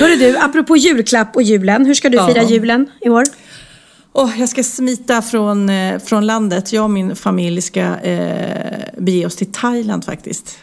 Hörru 0.01 0.17
du, 0.17 0.37
apropå 0.39 0.77
julklapp 0.77 1.37
och 1.37 1.43
julen, 1.43 1.87
hur 1.87 1.95
ska 1.95 2.09
du 2.09 2.17
Ja. 2.17 2.29
fira 2.29 2.43
julen 2.43 2.87
i 3.01 3.09
år? 3.09 3.25
Åh, 4.13 4.41
jag 4.41 4.49
ska 4.49 4.63
smita 4.63 5.23
från, 5.23 5.69
eh, 5.71 5.99
från 5.99 6.27
landet. 6.27 6.73
Jag 6.73 6.85
och 6.85 6.91
min 6.91 7.17
familj 7.17 7.63
ska 7.63 7.81
eh, 7.81 8.79
bege 8.99 9.27
oss 9.27 9.37
till 9.37 9.53
Thailand 9.53 10.05
faktiskt. 10.05 10.59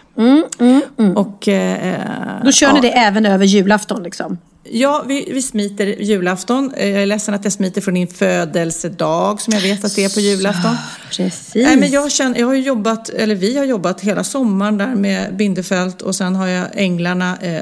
Och, 1.15 1.47
eh, 1.47 2.43
Då 2.43 2.51
kör 2.51 2.67
ja, 2.67 2.73
ni 2.73 2.81
det 2.81 2.91
även 2.91 3.25
över 3.25 3.45
julafton 3.45 4.03
liksom? 4.03 4.37
Ja, 4.71 5.03
vi, 5.07 5.31
vi 5.33 5.41
smiter 5.41 5.85
julafton. 6.01 6.73
Eh, 6.77 6.89
Jag 6.89 7.01
är 7.01 7.05
ledsen 7.05 7.33
att 7.33 7.43
jag 7.43 7.53
smiter 7.53 7.81
från 7.81 7.93
din 7.93 8.07
födelsedag 8.07 9.41
som 9.41 9.53
jag 9.53 9.61
vet 9.61 9.85
att 9.85 9.95
det 9.95 10.03
är 10.03 10.09
på 10.13 10.19
julafton. 10.19 10.75
Precis. 11.11 11.55
Nej, 11.55 11.77
men 11.77 11.89
jag, 11.91 12.11
känner, 12.11 12.39
jag 12.39 12.47
har 12.47 12.53
jobbat, 12.53 13.09
eller 13.09 13.35
vi 13.35 13.57
har 13.57 13.65
jobbat 13.65 14.01
hela 14.01 14.23
sommaren 14.23 14.77
där 14.77 14.95
med 14.95 15.35
Bindefält 15.35 16.01
och 16.01 16.15
sen 16.15 16.35
har 16.35 16.47
jag 16.47 16.67
Änglarna 16.73 17.37
eh, 17.37 17.61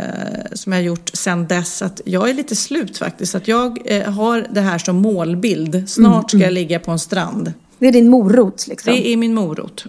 som 0.53 0.71
jag 0.71 0.79
har 0.79 0.83
gjort 0.83 1.09
sen 1.13 1.47
dess. 1.47 1.81
Att 1.81 2.01
jag 2.05 2.29
är 2.29 2.33
lite 2.33 2.55
slut 2.55 2.97
faktiskt. 2.97 3.35
Att 3.35 3.47
jag 3.47 3.79
eh, 3.85 4.11
har 4.11 4.47
det 4.51 4.61
här 4.61 4.77
som 4.77 4.95
målbild. 4.95 5.89
Snart 5.89 6.29
ska 6.31 6.39
jag 6.39 6.53
ligga 6.53 6.79
på 6.79 6.91
en 6.91 6.99
strand. 6.99 7.53
Det 7.79 7.87
är 7.87 7.91
din 7.91 8.09
morot 8.09 8.67
liksom? 8.67 8.93
Det 8.93 9.07
är 9.07 9.17
min 9.17 9.33
morot. 9.33 9.85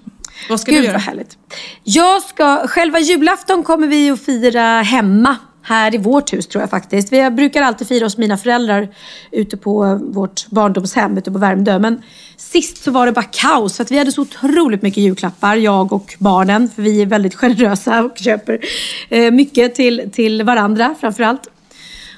Vad 0.50 0.60
ska 0.60 0.70
Gud 0.72 0.80
du 0.80 0.84
göra? 0.84 0.92
vad 0.92 1.02
härligt. 1.02 1.38
Jag 1.84 2.22
ska, 2.22 2.66
själva 2.68 2.98
julafton 3.00 3.62
kommer 3.62 3.86
vi 3.86 4.10
att 4.10 4.20
fira 4.20 4.82
hemma. 4.82 5.36
Här 5.68 5.94
i 5.94 5.98
vårt 5.98 6.32
hus 6.32 6.46
tror 6.46 6.62
jag 6.62 6.70
faktiskt. 6.70 7.12
Vi 7.12 7.30
brukar 7.30 7.62
alltid 7.62 7.88
fira 7.88 8.04
hos 8.04 8.18
mina 8.18 8.36
föräldrar 8.36 8.88
ute 9.30 9.56
på 9.56 10.00
vårt 10.02 10.46
barndomshem 10.50 11.18
ute 11.18 11.32
på 11.32 11.38
Värmdö. 11.38 11.78
Men 11.78 12.02
sist 12.36 12.82
så 12.82 12.90
var 12.90 13.06
det 13.06 13.12
bara 13.12 13.24
kaos 13.24 13.76
för 13.76 13.84
att 13.84 13.90
vi 13.90 13.98
hade 13.98 14.12
så 14.12 14.22
otroligt 14.22 14.82
mycket 14.82 15.02
julklappar, 15.02 15.56
jag 15.56 15.92
och 15.92 16.14
barnen. 16.18 16.70
För 16.74 16.82
vi 16.82 17.02
är 17.02 17.06
väldigt 17.06 17.34
generösa 17.34 18.04
och 18.04 18.18
köper 18.18 18.58
eh, 19.08 19.30
mycket 19.30 19.74
till, 19.74 20.10
till 20.12 20.42
varandra 20.42 20.94
framförallt. 21.00 21.50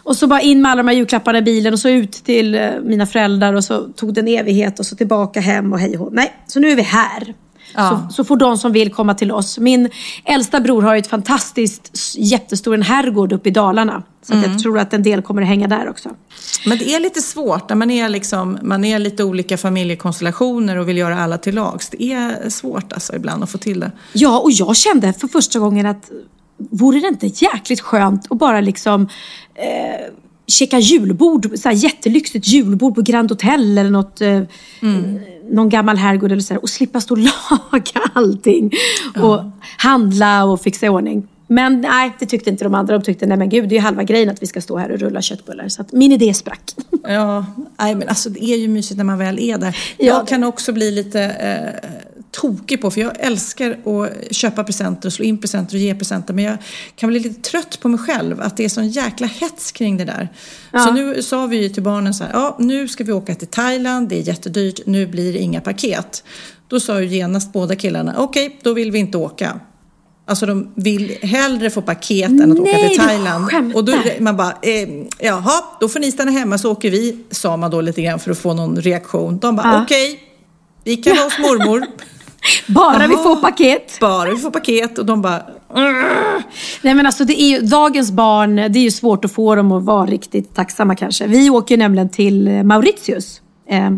Och 0.02 0.16
så 0.16 0.26
bara 0.26 0.40
in 0.40 0.62
med 0.62 0.70
alla 0.70 0.82
de 0.82 0.88
här 0.88 0.94
julklapparna 0.94 1.38
i 1.38 1.42
bilen 1.42 1.72
och 1.72 1.78
så 1.78 1.88
ut 1.88 2.12
till 2.12 2.54
eh, 2.54 2.70
mina 2.82 3.06
föräldrar 3.06 3.54
och 3.54 3.64
så 3.64 3.88
tog 3.88 4.14
det 4.14 4.20
en 4.20 4.28
evighet 4.28 4.78
och 4.78 4.86
så 4.86 4.96
tillbaka 4.96 5.40
hem 5.40 5.72
och 5.72 5.78
hej 5.78 5.98
och 5.98 6.04
hå. 6.04 6.10
Nej, 6.12 6.32
så 6.46 6.60
nu 6.60 6.70
är 6.70 6.76
vi 6.76 6.82
här. 6.82 7.34
Ja. 7.74 8.06
Så, 8.08 8.14
så 8.14 8.24
får 8.24 8.36
de 8.36 8.58
som 8.58 8.72
vill 8.72 8.92
komma 8.92 9.14
till 9.14 9.32
oss. 9.32 9.58
Min 9.58 9.90
äldsta 10.24 10.60
bror 10.60 10.82
har 10.82 10.94
ju 10.94 10.98
ett 10.98 11.06
fantastiskt 11.06 12.14
jättestor 12.16 12.74
en 12.74 12.82
herrgård 12.82 13.32
uppe 13.32 13.48
i 13.48 13.52
Dalarna. 13.52 14.02
Så 14.22 14.34
att 14.34 14.46
jag 14.46 14.58
tror 14.58 14.78
att 14.78 14.92
en 14.92 15.02
del 15.02 15.22
kommer 15.22 15.42
att 15.42 15.48
hänga 15.48 15.68
där 15.68 15.88
också. 15.88 16.08
Men 16.66 16.78
det 16.78 16.94
är 16.94 17.00
lite 17.00 17.20
svårt 17.20 17.68
när 17.68 17.76
man 17.76 17.90
är, 17.90 18.08
liksom, 18.08 18.58
man 18.62 18.84
är 18.84 18.98
lite 18.98 19.24
olika 19.24 19.56
familjekonstellationer 19.56 20.76
och 20.76 20.88
vill 20.88 20.98
göra 20.98 21.20
alla 21.20 21.38
till 21.38 21.54
lags. 21.54 21.88
Det 21.88 22.02
är 22.02 22.50
svårt 22.50 22.92
alltså 22.92 23.16
ibland 23.16 23.42
att 23.42 23.50
få 23.50 23.58
till 23.58 23.80
det. 23.80 23.92
Ja, 24.12 24.38
och 24.38 24.50
jag 24.52 24.76
kände 24.76 25.12
för 25.12 25.28
första 25.28 25.58
gången 25.58 25.86
att 25.86 26.10
vore 26.70 27.00
det 27.00 27.08
inte 27.08 27.26
jäkligt 27.26 27.80
skönt 27.80 28.26
att 28.30 28.38
bara 28.38 28.60
liksom 28.60 29.08
eh, 29.54 30.12
checka 30.46 30.78
julbord, 30.78 31.50
så 31.58 31.68
här 31.68 31.76
jättelyxigt 31.76 32.48
julbord 32.48 32.94
på 32.94 33.02
Grand 33.02 33.30
Hotel 33.30 33.78
eller 33.78 33.90
något, 33.90 34.20
eh, 34.20 34.42
någon 35.50 35.68
gammal 35.68 35.96
herrgård 35.96 36.32
eller 36.32 36.42
så 36.42 36.56
och 36.56 36.68
slippa 36.68 37.00
stå 37.00 37.14
och 37.14 37.18
laga 37.72 38.10
allting 38.12 38.72
och 39.22 39.42
handla 39.76 40.44
och 40.44 40.60
fixa 40.60 40.86
i 40.86 40.88
ordning. 40.88 41.28
Men 41.52 41.80
nej, 41.80 42.12
det 42.18 42.26
tyckte 42.26 42.50
inte 42.50 42.64
de 42.64 42.74
andra. 42.74 42.98
De 42.98 43.04
tyckte, 43.04 43.26
nej 43.26 43.36
men 43.36 43.48
gud, 43.48 43.68
det 43.68 43.74
är 43.74 43.76
ju 43.76 43.82
halva 43.82 44.02
grejen 44.02 44.30
att 44.30 44.42
vi 44.42 44.46
ska 44.46 44.60
stå 44.60 44.78
här 44.78 44.90
och 44.90 44.98
rulla 44.98 45.22
köttbullar. 45.22 45.68
Så 45.68 45.82
att 45.82 45.92
min 45.92 46.12
idé 46.12 46.34
sprack. 46.34 46.74
Ja, 47.02 47.46
nej, 47.78 47.94
men 47.94 48.08
alltså 48.08 48.30
det 48.30 48.44
är 48.44 48.56
ju 48.56 48.68
mysigt 48.68 48.96
när 48.96 49.04
man 49.04 49.18
väl 49.18 49.38
är 49.38 49.58
där. 49.58 49.76
Ja, 49.98 50.06
jag 50.06 50.28
kan 50.28 50.44
också 50.44 50.72
bli 50.72 50.90
lite 50.90 51.22
eh, 51.22 51.90
tokig 52.32 52.80
på, 52.82 52.90
för 52.90 53.00
jag 53.00 53.12
älskar 53.20 53.70
att 53.70 54.34
köpa 54.36 54.64
presenter 54.64 55.08
och 55.08 55.12
slå 55.12 55.24
in 55.24 55.38
presenter 55.38 55.74
och 55.76 55.80
ge 55.80 55.94
presenter, 55.94 56.34
men 56.34 56.44
jag 56.44 56.56
kan 56.96 57.08
bli 57.10 57.20
lite 57.20 57.50
trött 57.50 57.80
på 57.80 57.88
mig 57.88 58.00
själv, 58.00 58.40
att 58.40 58.56
det 58.56 58.64
är 58.64 58.68
sån 58.68 58.88
jäkla 58.88 59.26
hets 59.26 59.72
kring 59.72 59.96
det 59.96 60.04
där. 60.04 60.28
Så 60.84 60.92
nu 60.92 61.22
sa 61.22 61.46
vi 61.46 61.62
ju 61.62 61.68
till 61.68 61.82
barnen 61.82 62.14
så 62.14 62.24
här, 62.24 62.30
ja 62.32 62.56
nu 62.58 62.88
ska 62.88 63.04
vi 63.04 63.12
åka 63.12 63.34
till 63.34 63.48
Thailand, 63.48 64.08
det 64.08 64.18
är 64.18 64.22
jättedyrt, 64.28 64.86
nu 64.86 65.06
blir 65.06 65.32
det 65.32 65.38
inga 65.38 65.60
paket. 65.60 66.24
Då 66.68 66.80
sa 66.80 67.00
ju 67.00 67.06
genast 67.16 67.52
båda 67.52 67.76
killarna, 67.76 68.14
okej, 68.18 68.58
då 68.62 68.72
vill 68.74 68.90
vi 68.90 68.98
inte 68.98 69.18
åka. 69.18 69.60
Alltså 70.26 70.46
de 70.46 70.72
vill 70.74 71.16
hellre 71.22 71.70
få 71.70 71.82
paket 71.82 72.28
än 72.30 72.52
att 72.52 72.58
åka 72.58 72.72
Nej, 72.72 72.88
till 72.88 72.98
du 72.98 73.04
Thailand. 73.06 73.44
skämtar. 73.50 73.76
Och 73.78 73.84
då 73.84 73.94
man 74.18 74.36
bara, 74.36 74.50
eh, 74.62 74.88
jaha, 75.18 75.64
då 75.80 75.88
får 75.88 76.00
ni 76.00 76.12
stanna 76.12 76.30
hemma 76.30 76.58
så 76.58 76.72
åker 76.72 76.90
vi, 76.90 77.18
sa 77.30 77.56
man 77.56 77.70
då 77.70 77.80
lite 77.80 78.02
grann 78.02 78.18
för 78.18 78.30
att 78.30 78.38
få 78.38 78.54
någon 78.54 78.76
reaktion. 78.76 79.38
De 79.38 79.56
bara, 79.56 79.66
Ja. 79.74 79.82
okej, 79.82 80.20
vi 80.84 80.96
kan 80.96 81.16
vara 81.16 81.24
hos 81.24 81.38
mormor. 81.38 81.86
Bara 82.66 83.06
vi 83.06 83.14
Jaha. 83.14 83.22
får 83.22 83.36
paket. 83.36 84.00
Bara 84.00 84.30
vi 84.30 84.36
får 84.36 84.50
paket. 84.50 84.98
Och 84.98 85.06
de 85.06 85.22
bara, 85.22 85.42
Nej 86.82 86.94
men 86.94 87.06
alltså 87.06 87.24
det 87.24 87.42
är 87.42 87.48
ju, 87.48 87.60
dagens 87.60 88.12
barn, 88.12 88.56
det 88.56 88.78
är 88.78 88.82
ju 88.82 88.90
svårt 88.90 89.24
att 89.24 89.32
få 89.32 89.54
dem 89.54 89.72
att 89.72 89.84
vara 89.84 90.06
riktigt 90.06 90.54
tacksamma 90.54 90.96
kanske. 90.96 91.26
Vi 91.26 91.50
åker 91.50 91.74
ju 91.74 91.78
nämligen 91.78 92.08
till 92.08 92.64
Mauritius 92.64 93.40
eh, 93.68 93.90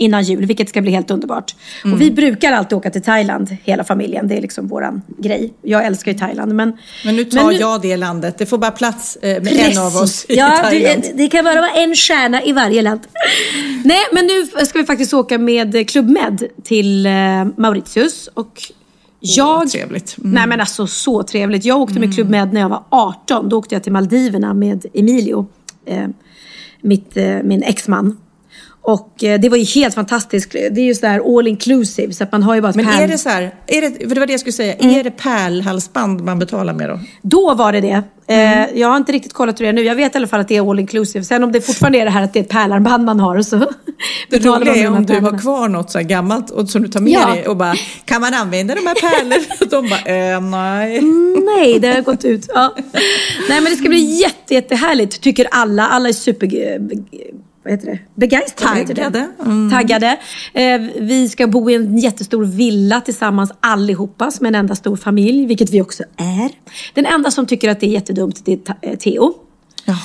innan 0.00 0.22
jul, 0.22 0.46
vilket 0.46 0.68
ska 0.68 0.80
bli 0.80 0.90
helt 0.90 1.10
underbart. 1.10 1.54
Mm. 1.84 1.94
Och 1.94 2.00
vi 2.00 2.10
brukar 2.10 2.52
alltid 2.52 2.78
åka 2.78 2.90
till 2.90 3.02
Thailand, 3.02 3.56
hela 3.64 3.84
familjen. 3.84 4.28
Det 4.28 4.36
är 4.36 4.40
liksom 4.40 4.66
våran 4.68 5.02
grej. 5.18 5.52
Jag 5.62 5.86
älskar 5.86 6.12
ju 6.12 6.18
Thailand. 6.18 6.54
Men, 6.54 6.76
men 7.04 7.16
nu 7.16 7.24
tar 7.24 7.44
men 7.44 7.54
nu- 7.54 7.60
jag 7.60 7.82
det 7.82 7.96
landet. 7.96 8.38
Det 8.38 8.46
får 8.46 8.58
bara 8.58 8.70
plats 8.70 9.16
eh, 9.16 9.28
med 9.28 9.42
Precis. 9.42 9.76
en 9.78 9.82
av 9.82 9.96
oss 9.96 10.26
i 10.28 10.34
ja, 10.36 10.56
Thailand. 10.62 11.02
det, 11.02 11.12
det 11.14 11.28
kan 11.28 11.44
bara 11.44 11.60
vara 11.60 11.70
en 11.70 11.96
stjärna 11.96 12.44
i 12.44 12.52
varje 12.52 12.82
land. 12.82 13.00
Nej, 13.84 14.00
men 14.12 14.26
nu 14.26 14.64
ska 14.66 14.78
vi 14.78 14.84
faktiskt 14.84 15.14
åka 15.14 15.38
med 15.38 15.90
Club 15.90 16.08
Med 16.08 16.44
till 16.62 17.06
eh, 17.06 17.12
Mauritius. 17.56 18.28
Och 18.34 18.62
jag... 19.20 19.58
vad 19.58 19.70
trevligt. 19.70 20.18
Mm. 20.18 20.30
Nej 20.30 20.46
men 20.46 20.60
alltså 20.60 20.86
så 20.86 21.22
trevligt. 21.22 21.64
Jag 21.64 21.80
åkte 21.80 22.00
med 22.00 22.14
Club 22.14 22.30
Med 22.30 22.52
när 22.52 22.60
jag 22.60 22.68
var 22.68 22.84
18. 22.90 23.48
Då 23.48 23.58
åkte 23.58 23.74
jag 23.74 23.82
till 23.82 23.92
Maldiverna 23.92 24.54
med 24.54 24.86
Emilio, 24.94 25.46
eh, 25.86 26.08
mitt, 26.80 27.16
eh, 27.16 27.36
min 27.42 27.62
exman. 27.62 28.16
Och 28.82 29.24
eh, 29.24 29.40
det 29.40 29.48
var 29.48 29.56
ju 29.56 29.64
helt 29.64 29.94
fantastiskt. 29.94 30.52
Det 30.52 30.80
är 30.80 30.84
ju 30.84 30.94
sådär 30.94 31.38
all 31.38 31.46
inclusive 31.46 32.12
så 32.12 32.24
att 32.24 32.32
man 32.32 32.42
har 32.42 32.54
ju 32.54 32.60
bara 32.60 32.72
Men 32.76 32.86
pärl- 32.86 33.02
är 33.02 33.08
det 33.08 33.18
så 33.18 33.28
här, 33.28 33.54
är 33.66 33.80
det, 33.80 34.08
för 34.08 34.14
det 34.14 34.20
var 34.20 34.26
det 34.26 34.32
jag 34.32 34.40
skulle 34.40 34.52
säga, 34.52 34.74
Mm. 34.74 34.96
är 34.96 35.04
det 35.04 35.10
pärlhalsband 35.10 36.20
man 36.24 36.38
betalar 36.38 36.72
med 36.74 36.88
då? 36.88 37.00
Då 37.22 37.54
var 37.54 37.72
det 37.72 37.80
det. 37.80 38.02
Mm. 38.26 38.68
Eh, 38.70 38.80
jag 38.80 38.88
har 38.88 38.96
inte 38.96 39.12
riktigt 39.12 39.32
kollat 39.32 39.60
hur 39.60 39.64
det 39.64 39.68
är 39.68 39.72
nu. 39.72 39.82
Jag 39.82 39.94
vet 39.94 40.14
i 40.14 40.18
alla 40.18 40.26
fall 40.26 40.40
att 40.40 40.48
det 40.48 40.56
är 40.56 40.70
all 40.70 40.78
inclusive. 40.80 41.24
Sen 41.24 41.44
om 41.44 41.52
det 41.52 41.60
fortfarande 41.60 41.98
är 41.98 42.04
det 42.04 42.10
här 42.10 42.22
att 42.22 42.32
det 42.32 42.38
är 42.38 42.42
ett 42.42 42.48
pärlarmband 42.48 43.04
man 43.04 43.20
har 43.20 43.42
så 43.42 43.56
Det 44.30 44.38
roliga 44.44 44.74
är 44.74 44.88
om 44.96 45.06
du 45.06 45.20
har 45.20 45.38
kvar 45.38 45.68
något 45.68 45.90
så 45.90 45.98
här 45.98 46.04
gammalt 46.04 46.50
och 46.50 46.68
som 46.70 46.82
du 46.82 46.88
tar 46.88 47.00
med 47.00 47.12
Ja. 47.12 47.26
dig 47.34 47.46
och 47.48 47.56
bara, 47.56 47.74
kan 48.04 48.20
man 48.20 48.34
använda 48.34 48.74
de 48.74 48.86
här 48.86 48.94
pärlorna? 48.94 49.36
Och 49.60 49.68
de 49.68 49.88
bara, 49.90 50.00
eh, 50.34 50.40
nej. 50.40 51.00
Nej, 51.56 51.78
det 51.80 51.88
har 51.94 52.00
gått 52.02 52.24
ut. 52.24 52.46
Ja. 52.54 52.74
Nej, 53.48 53.60
men 53.60 53.64
det 53.64 53.76
ska 53.76 53.88
bli 53.88 54.20
jätte, 54.20 54.54
jättehärligt, 54.54 55.20
tycker 55.20 55.46
alla. 55.50 55.86
Alla 55.88 56.08
är 56.08 56.12
super... 56.12 56.46
Vad 57.62 57.72
heter 57.72 57.86
det? 57.86 57.98
Begeistrade. 58.14 58.86
Taggade. 58.86 59.28
Mm. 59.44 59.70
Taggade. 59.70 60.16
Eh, 60.52 60.80
vi 61.00 61.28
ska 61.28 61.46
bo 61.46 61.70
i 61.70 61.74
en 61.74 61.98
jättestor 61.98 62.44
villa 62.44 63.00
tillsammans 63.00 63.52
allihopa 63.60 64.30
som 64.30 64.46
en 64.46 64.54
enda 64.54 64.74
stor 64.74 64.96
familj, 64.96 65.46
vilket 65.46 65.70
vi 65.70 65.82
också 65.82 66.02
är. 66.16 66.50
Den 66.94 67.06
enda 67.06 67.30
som 67.30 67.46
tycker 67.46 67.70
att 67.70 67.80
det 67.80 67.86
är 67.86 67.90
jättedumt, 67.90 68.44
det 68.44 68.52
är 68.52 68.74
eh, 68.80 68.96
Theo. 68.96 69.34
Jaha, 69.84 69.96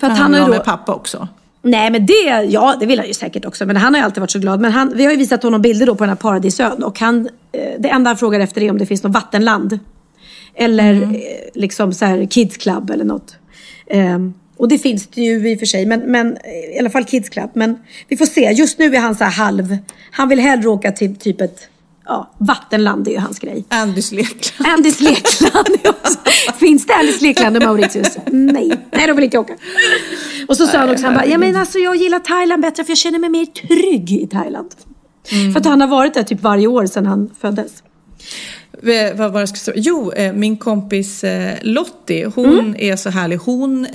För 0.00 0.06
att 0.06 0.12
han 0.12 0.16
han 0.16 0.32
vara 0.32 0.42
ju 0.42 0.48
med 0.48 0.58
då- 0.58 0.64
pappa 0.64 0.94
också. 0.94 1.28
Nej 1.62 1.90
men 1.90 2.06
det, 2.06 2.46
ja 2.48 2.76
det 2.80 2.86
vill 2.86 2.98
han 2.98 3.08
ju 3.08 3.14
säkert 3.14 3.44
också. 3.44 3.66
Men 3.66 3.76
han 3.76 3.94
har 3.94 4.00
ju 4.00 4.04
alltid 4.04 4.20
varit 4.20 4.30
så 4.30 4.38
glad. 4.38 4.60
Men 4.60 4.72
han, 4.72 4.92
vi 4.96 5.04
har 5.04 5.10
ju 5.12 5.16
visat 5.18 5.42
honom 5.42 5.62
bilder 5.62 5.86
då 5.86 5.94
på 5.94 6.04
den 6.04 6.08
här 6.08 6.16
paradisön. 6.16 6.82
Och 6.82 7.00
han, 7.00 7.28
eh, 7.52 7.62
det 7.78 7.88
enda 7.88 8.10
han 8.10 8.16
frågar 8.16 8.40
efter 8.40 8.62
är 8.62 8.70
om 8.70 8.78
det 8.78 8.86
finns 8.86 9.02
något 9.02 9.12
vattenland. 9.14 9.78
Eller 10.54 10.92
Mm. 10.94 11.14
eh, 11.14 11.20
liksom 11.54 11.92
så 11.92 12.04
här 12.04 12.26
Kids 12.26 12.56
Club 12.56 12.90
eller 12.90 13.04
något. 13.04 13.36
Ehm, 13.86 14.34
och 14.60 14.68
det 14.68 14.78
finns 14.78 15.06
det 15.06 15.20
ju 15.22 15.50
i 15.50 15.54
och 15.54 15.58
för 15.58 15.66
sig. 15.66 15.86
Men, 15.86 16.00
men 16.00 16.36
eh, 16.36 16.76
i 16.76 16.78
alla 16.78 16.90
fall 16.90 17.04
Kids 17.04 17.28
Club. 17.28 17.50
Men 17.54 17.78
vi 18.08 18.16
får 18.16 18.26
se. 18.26 18.40
Just 18.52 18.78
nu 18.78 18.94
är 18.94 19.00
han 19.00 19.14
så 19.14 19.24
halv. 19.24 19.76
Han 20.10 20.28
vill 20.28 20.40
hellre 20.40 20.68
åka 20.68 20.92
till 20.92 21.16
typ 21.16 21.40
ett 21.40 21.68
ja, 22.06 22.30
vattenland. 22.38 23.08
Är 23.08 23.12
ju 23.12 23.18
hans 23.18 23.38
grej. 23.38 23.64
Andys 23.68 24.12
lekland. 24.12 24.70
Andys 24.72 25.00
lekland. 25.00 25.68
Finns 26.58 26.86
det 26.86 26.94
Andys 26.94 27.20
lekland 27.20 27.56
i 27.56 27.60
Mauritius? 27.60 28.16
Nej, 28.26 28.70
nej 28.92 29.06
då 29.06 29.14
vill 29.14 29.24
inte 29.24 29.38
åka. 29.38 29.52
Och 30.48 30.56
så 30.56 30.66
sa 30.66 30.78
han 30.78 30.90
också, 30.90 31.04
han 31.04 31.14
bara, 31.14 31.26
ja 31.26 31.38
men 31.38 31.56
alltså 31.56 31.78
jag 31.78 31.96
gillar 31.96 32.18
Thailand 32.18 32.62
bättre 32.62 32.84
för 32.84 32.90
jag 32.90 32.98
känner 32.98 33.18
mig 33.18 33.30
mer 33.30 33.46
trygg 33.46 34.12
i 34.12 34.26
Thailand. 34.26 34.70
För 35.52 35.60
att 35.60 35.66
han 35.66 35.80
har 35.80 35.88
varit 35.88 36.14
där 36.14 36.22
typ 36.22 36.42
varje 36.42 36.66
år 36.66 36.86
sedan 36.86 37.06
han 37.06 37.30
föddes. 37.40 37.72
Eh, 38.82 39.16
Vad 39.16 39.32
var 39.32 39.40
jag 39.40 39.48
skulle 39.48 39.58
säga? 39.60 39.76
Jo, 39.76 40.12
eh, 40.12 40.32
min 40.32 40.56
kompis 40.56 41.24
Lottie, 41.62 42.26
hon 42.34 42.58
Mm. 42.58 42.74
är 42.78 42.96
så 42.96 43.10
härlig. 43.10 43.36
Hon 43.36 43.86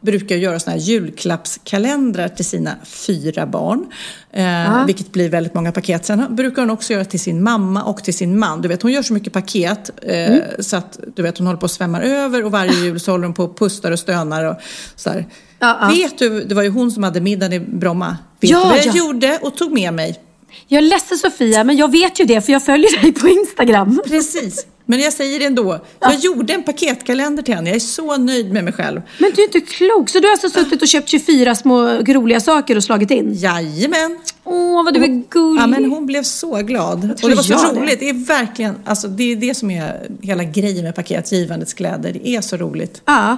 brukar 0.00 0.36
göra 0.36 0.60
såna 0.60 0.76
här 0.76 0.82
julklappskalendrar 0.82 2.28
till 2.28 2.44
sina 2.44 2.74
fyra 2.84 3.46
barn. 3.46 3.86
Eh, 4.32 4.86
Vilket 4.86 5.12
blir 5.12 5.28
väldigt 5.28 5.54
många 5.54 5.72
paket. 5.72 6.04
Sen 6.06 6.36
brukar 6.36 6.62
hon 6.62 6.70
också 6.70 6.92
göra 6.92 7.04
till 7.04 7.20
sin 7.20 7.42
mamma 7.42 7.82
och 7.82 8.04
till 8.04 8.14
sin 8.14 8.38
man. 8.38 8.62
Du 8.62 8.68
vet, 8.68 8.82
hon 8.82 8.92
gör 8.92 9.02
så 9.02 9.12
mycket 9.12 9.32
paket 9.32 9.90
eh, 10.02 10.20
Mm. 10.30 10.40
så 10.58 10.76
att 10.76 10.98
du 11.16 11.22
vet, 11.22 11.38
hon 11.38 11.46
håller 11.46 11.60
på 11.60 11.66
att 11.66 11.72
svämmar 11.72 12.00
över 12.02 12.44
och 12.44 12.52
varje 12.52 12.72
jul 12.84 13.00
så 13.00 13.10
håller 13.10 13.24
hon 13.24 13.34
på 13.34 13.44
och 13.44 13.58
pustar 13.58 13.90
och 13.92 13.98
stönar. 13.98 14.44
Och 14.44 14.56
så 14.96 15.10
ja. 15.58 15.90
Vet 15.96 16.18
du, 16.18 16.44
det 16.44 16.54
var 16.54 16.62
ju 16.62 16.68
hon 16.68 16.90
som 16.90 17.02
hade 17.02 17.20
middagen 17.20 17.52
i 17.52 17.60
Bromma. 17.60 18.16
Vet 18.40 18.50
Ja, 18.50 18.58
du 18.62 18.68
vad 18.68 18.78
jag 18.78 18.86
ja. 18.86 18.92
gjorde 18.96 19.38
och 19.42 19.56
tog 19.56 19.72
med 19.72 19.94
mig? 19.94 20.20
Jag 20.68 20.78
är 20.78 20.82
ledsen 20.88 21.18
Sofia, 21.18 21.64
men 21.64 21.76
jag 21.76 21.90
vet 21.92 22.20
ju 22.20 22.24
det 22.24 22.40
för 22.40 22.52
jag 22.52 22.64
följer 22.64 23.02
dig 23.02 23.12
på 23.12 23.28
Instagram. 23.28 24.00
Precis. 24.06 24.66
Men 24.90 25.00
jag 25.00 25.12
säger 25.12 25.38
det 25.38 25.44
ändå. 25.44 25.80
Jag 26.00 26.14
gjorde 26.14 26.52
en 26.52 26.62
paketkalender 26.62 27.42
till 27.42 27.54
henne. 27.54 27.68
Jag 27.70 27.76
är 27.76 27.80
så 27.80 28.16
nöjd 28.16 28.52
med 28.52 28.64
mig 28.64 28.72
själv. 28.72 29.00
Men 29.18 29.30
du 29.34 29.42
är 29.42 29.46
inte 29.46 29.60
klok. 29.60 30.08
Så 30.08 30.18
du 30.18 30.26
har 30.26 30.32
alltså 30.32 30.50
suttit 30.50 30.82
och 30.82 30.88
köpt 30.88 31.08
24 31.08 31.54
små 31.54 31.88
roliga 31.88 32.40
saker 32.40 32.76
och 32.76 32.84
slagit 32.84 33.10
in? 33.10 33.34
Jajamän. 33.34 34.18
Åh, 34.44 34.84
vad 34.84 34.94
du 34.94 35.04
är 35.04 35.22
gullig. 35.30 35.62
Ja, 35.62 35.66
men 35.66 35.84
hon 35.84 36.06
blev 36.06 36.22
så 36.22 36.56
glad. 36.56 37.10
Och 37.22 37.28
det 37.28 37.34
var 37.34 37.42
så 37.42 37.52
jag 37.52 37.74
det. 37.74 37.80
roligt. 37.80 38.00
Det 38.00 38.08
är 38.08 38.26
verkligen, 38.26 38.74
alltså 38.84 39.08
det 39.08 39.32
är 39.32 39.36
det 39.36 39.54
som 39.54 39.70
är 39.70 40.08
hela 40.22 40.44
grejen 40.44 40.84
med 40.84 40.94
paketgivandets 40.94 41.74
kläder. 41.74 42.12
Det 42.12 42.28
är 42.28 42.40
så 42.40 42.56
roligt. 42.56 43.02
Ja. 43.04 43.36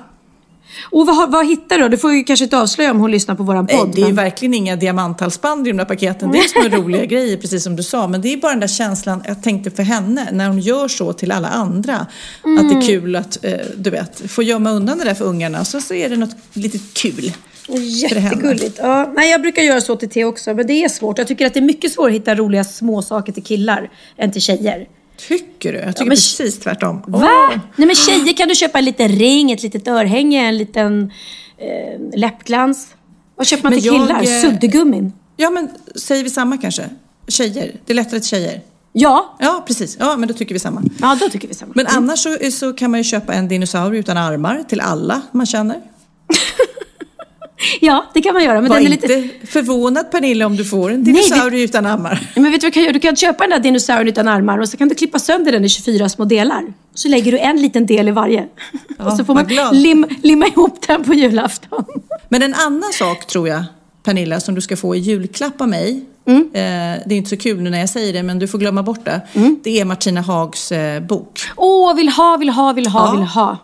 Och 0.91 1.07
vad, 1.07 1.33
vad 1.33 1.47
hittar 1.47 1.79
du? 1.79 1.89
Du 1.89 1.99
får 1.99 2.13
ju 2.13 2.25
kanske 2.25 2.45
inte 2.45 2.59
avslöja 2.59 2.91
om 2.91 3.01
hon 3.01 3.11
lyssnar 3.11 3.35
på 3.35 3.43
våran 3.43 3.67
podd. 3.67 3.91
det 3.95 3.99
är 4.01 4.01
ju 4.01 4.07
men- 4.07 4.15
verkligen 4.17 4.55
inga 4.55 4.77
diamanthalsband 4.77 5.67
i 5.67 5.71
de 5.71 5.77
där 5.77 5.85
paketen. 5.85 6.33
Det 6.33 6.39
är 6.39 6.69
små 6.69 6.77
roliga 6.79 7.05
grejer, 7.15 7.37
precis 7.37 7.65
som 7.65 7.77
du 7.77 7.83
sa. 7.83 8.09
Men 8.09 8.21
det 8.23 8.33
är 8.33 8.37
bara 8.37 8.53
den 8.53 8.61
där 8.61 8.67
känslan 8.69 9.23
jag 9.27 9.43
tänkte 9.43 9.71
för 9.71 9.83
henne, 9.83 10.29
när 10.33 10.49
hon 10.49 10.61
gör 10.61 10.89
så 10.89 11.13
till 11.13 11.33
alla 11.33 11.49
andra. 11.49 11.97
Att 11.97 12.07
Mm. 12.45 12.69
det 12.69 12.75
är 12.75 12.87
kul 12.87 13.17
att, 13.17 13.45
eh, 13.45 13.53
du 13.77 13.91
vet, 13.91 14.31
få 14.31 14.43
gömma 14.43 14.71
undan 14.71 14.99
det 14.99 15.05
där 15.05 15.15
för 15.15 15.25
ungarna. 15.25 15.65
Så, 15.65 15.81
så 15.81 15.95
är 15.95 16.09
det 16.09 16.17
något 16.17 16.37
lite 16.53 16.79
kul. 16.93 17.33
Jättegulligt. 17.69 18.79
Ja, 18.83 19.13
nej, 19.17 19.31
jag 19.31 19.41
brukar 19.43 19.63
göra 19.63 19.81
så 19.81 19.97
till 19.97 20.09
Theo 20.11 20.27
också, 20.29 20.55
men 20.55 20.67
det 20.67 20.73
är 20.85 20.89
svårt. 20.89 21.19
Jag 21.19 21.27
tycker 21.29 21.47
att 21.47 21.55
det 21.55 21.61
är 21.61 21.65
mycket 21.65 21.93
svårare 21.93 22.11
att 22.11 22.17
hitta 22.17 22.35
roliga 22.35 22.65
små 22.65 23.03
saker 23.03 23.33
till 23.33 23.43
killar 23.45 23.91
än 24.17 24.33
till 24.33 24.43
tjejer. 24.43 24.87
Tycker 25.17 25.73
du? 25.73 25.79
Jag 25.79 25.97
tycker 25.97 26.05
men- 26.09 26.17
precis 26.17 26.59
tvärtom. 26.61 27.03
Va? 27.07 27.29
Nej 27.77 27.87
men 27.87 27.95
tjejer 27.97 28.37
kan 28.37 28.49
du 28.49 28.55
köpa 28.55 28.79
en 28.79 28.85
liten 28.85 29.09
ring, 29.09 29.51
ett 29.53 29.63
litet 29.63 29.89
örhänge, 29.89 30.49
en 30.49 30.57
liten 30.59 31.13
eh, 31.59 32.19
läppglans. 32.19 32.89
Vad 33.37 33.47
köper 33.47 33.63
man 33.63 33.73
Men 33.73 33.81
till 33.81 33.87
jag, 33.87 34.09
killar? 34.09 34.23
eh, 34.23 34.43
Suddgummin? 34.51 35.13
Ja, 35.37 35.51
men 35.51 35.69
säger 35.97 36.25
vi 36.25 36.31
samma 36.31 36.57
kanske? 36.57 36.89
Tjejer. 37.29 37.73
Det 37.87 37.93
är 37.93 37.95
lättare 37.95 38.21
till 38.21 38.29
tjejer. 38.29 38.61
Ja. 38.93 39.37
Ja, 39.41 39.65
precis. 39.67 39.97
Ja, 40.01 40.17
men 40.17 40.29
då 40.29 40.35
tycker 40.35 40.55
vi 40.55 40.59
samma. 40.59 40.83
Ja, 41.01 41.17
då 41.21 41.29
tycker 41.29 41.49
vi 41.49 41.55
samma. 41.55 41.73
Men 41.77 41.87
annars 41.87 42.19
så, 42.19 42.37
så 42.53 42.73
kan 42.73 42.91
man 42.91 43.01
ju 43.01 43.05
köpa 43.05 43.35
en 43.35 43.49
dinosaurie 43.49 44.01
utan 44.01 44.17
armar 44.17 44.65
till 44.69 44.81
alla 44.81 45.23
man 45.33 45.47
känner. 45.47 45.77
Ja, 47.81 48.05
det 48.15 48.23
kan 48.23 48.35
man 48.35 48.45
göra. 48.45 48.61
Men 48.61 48.69
Var 48.71 48.77
den 48.77 48.87
är 48.87 48.93
inte 48.93 49.07
lite... 49.09 49.47
förvånad 49.47 50.11
Pernilla 50.11 50.47
om 50.47 50.57
du 50.57 50.65
får 50.65 50.91
en 50.91 51.03
Nej, 51.03 51.13
dinosaurie 51.13 51.65
utan 51.65 51.87
armar. 51.87 52.29
Men 52.35 52.53
vet 52.53 52.61
du 52.61 52.67
vad 52.67 52.71
du 52.73 52.75
kan 52.75 52.83
göra? 52.83 52.93
Du 52.93 53.01
kan 53.01 53.17
köpa 53.17 53.45
den 53.45 53.51
där 53.51 53.59
dinosaurien 53.61 54.09
utan 54.09 54.29
armar 54.29 54.59
och 54.59 54.69
så 54.69 54.77
kan 54.77 54.89
du 54.89 54.95
klippa 54.95 55.19
sönder 55.19 55.53
den 55.53 55.65
i 55.65 55.69
24 55.69 56.09
små 56.09 56.25
delar. 56.25 56.65
Så 56.95 57.09
lägger 57.09 57.33
du 57.33 57.39
en 57.39 57.57
liten 57.63 57.87
del 57.87 58.09
i 58.09 58.11
varje. 58.11 58.47
och 58.99 59.13
så 59.13 59.25
får 59.25 59.35
man 59.35 59.47
lim, 59.73 60.07
limma 60.23 60.47
ihop 60.47 60.87
den 60.87 61.05
på 61.05 61.15
julafton. 61.15 61.85
Men 62.29 62.43
en 62.43 62.55
annan 62.55 62.93
sak 62.93 63.27
tror 63.27 63.49
jag, 63.49 63.65
Pernilla, 64.05 64.41
som 64.41 64.55
du 64.55 64.61
ska 64.61 64.77
få 64.77 64.95
i 64.97 64.99
julklapp 64.99 65.61
av 65.61 65.69
mig. 65.69 66.05
Mm. 66.27 66.43
Eh, 66.55 67.03
det 67.07 67.15
är 67.15 67.17
inte 67.17 67.31
så 67.31 67.37
kul 67.37 67.61
nu 67.61 67.71
när 67.71 67.79
jag 67.81 67.89
säger 67.89 68.13
det, 68.13 68.23
men 68.23 68.39
du 68.39 68.49
får 68.49 68.59
glömma 68.59 68.83
bort 68.83 69.05
det. 69.05 69.21
Mm. 69.33 69.57
Det 69.65 69.81
är 69.81 69.85
Martina 69.85 70.21
Hags 70.21 70.73
eh, 70.73 71.03
bok. 71.03 71.41
Åh, 71.57 71.95
vill 71.97 72.09
ha, 72.09 72.37
vill 72.37 72.49
ha, 72.51 72.73
vill 72.73 72.87
ha, 72.87 73.07
Ja. 73.07 73.13
vill 73.19 73.27
ha. 73.27 73.59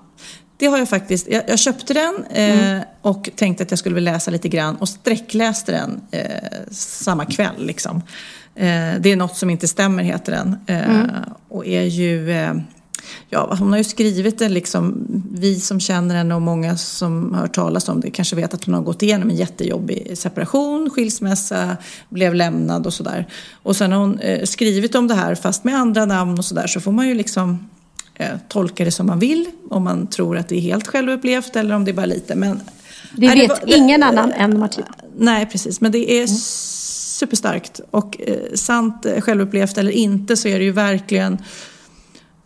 Det 0.58 0.66
har 0.66 0.78
jag 0.78 0.88
faktiskt. 0.88 1.28
Jag, 1.28 1.42
jag 1.48 1.58
köpte 1.58 1.94
den 1.94 2.24
eh, 2.24 2.82
och 3.02 3.30
tänkte 3.36 3.62
att 3.62 3.70
jag 3.70 3.78
skulle 3.78 3.94
vilja 3.94 4.12
läsa 4.12 4.30
lite 4.30 4.48
grann 4.48 4.76
och 4.76 4.88
sträckläste 4.88 5.72
den 5.72 6.00
eh, 6.10 6.42
samma 6.70 7.24
kväll. 7.24 7.66
Liksom. 7.66 7.96
Eh, 8.54 9.00
det 9.00 9.12
är 9.12 9.16
något 9.16 9.36
som 9.36 9.50
inte 9.50 9.68
stämmer 9.68 10.02
heter 10.02 10.32
den. 10.32 10.56
Eh, 10.66 11.04
Och 11.48 11.66
är 11.66 11.82
ju 11.82 12.32
eh, 12.32 12.54
Ja, 13.30 13.56
hon 13.58 13.70
har 13.70 13.78
ju 13.78 13.84
skrivit 13.84 14.38
det 14.38 14.48
liksom, 14.48 15.06
vi 15.32 15.60
som 15.60 15.80
känner 15.80 16.14
henne 16.14 16.34
och 16.34 16.42
många 16.42 16.76
som 16.76 17.34
har 17.34 17.40
hört 17.40 17.54
talas 17.54 17.88
om 17.88 18.00
det 18.00 18.10
kanske 18.10 18.36
vet 18.36 18.54
att 18.54 18.64
hon 18.64 18.74
har 18.74 18.82
gått 18.82 19.02
igenom 19.02 19.30
en 19.30 19.36
jättejobbig 19.36 20.18
separation, 20.18 20.90
skilsmässa, 20.90 21.76
blev 22.08 22.34
lämnad 22.34 22.86
och 22.86 22.94
sådär. 22.94 23.26
Och 23.62 23.76
sen 23.76 23.92
har 23.92 23.98
hon 24.00 24.18
eh, 24.18 24.44
skrivit 24.44 24.94
om 24.94 25.08
det 25.08 25.14
här 25.14 25.34
fast 25.34 25.64
med 25.64 25.74
andra 25.74 26.04
namn 26.04 26.38
och 26.38 26.44
sådär 26.44 26.66
så 26.66 26.80
får 26.80 26.92
man 26.92 27.08
ju 27.08 27.14
liksom 27.14 27.68
eh, 28.18 28.28
tolka 28.48 28.84
det 28.84 28.90
som 28.90 29.06
man 29.06 29.18
vill. 29.18 29.46
Om 29.70 29.84
man 29.84 30.06
tror 30.06 30.36
att 30.38 30.48
det 30.48 30.56
är 30.56 30.60
helt 30.60 30.86
självupplevt 30.86 31.56
eller 31.56 31.74
om 31.74 31.84
det 31.84 31.90
är 31.90 31.92
bara 31.92 32.06
lite. 32.06 32.34
Men, 32.34 32.60
Det 33.16 33.28
vet 33.28 33.48
var- 33.48 33.58
det- 33.66 33.76
ingen 33.76 34.02
annan 34.02 34.32
än 34.32 34.58
Martina. 34.58 34.86
Nej, 35.18 35.46
precis. 35.46 35.80
Men 35.80 35.92
det 35.92 36.12
är 36.12 36.26
superstarkt. 36.26 37.80
Och 37.90 38.20
eh, 38.20 38.36
sant 38.54 39.06
eh, 39.06 39.20
självupplevt 39.20 39.78
eller 39.78 39.90
inte 39.92 40.36
så 40.36 40.48
är 40.48 40.58
det 40.58 40.64
ju 40.64 40.72
verkligen 40.72 41.38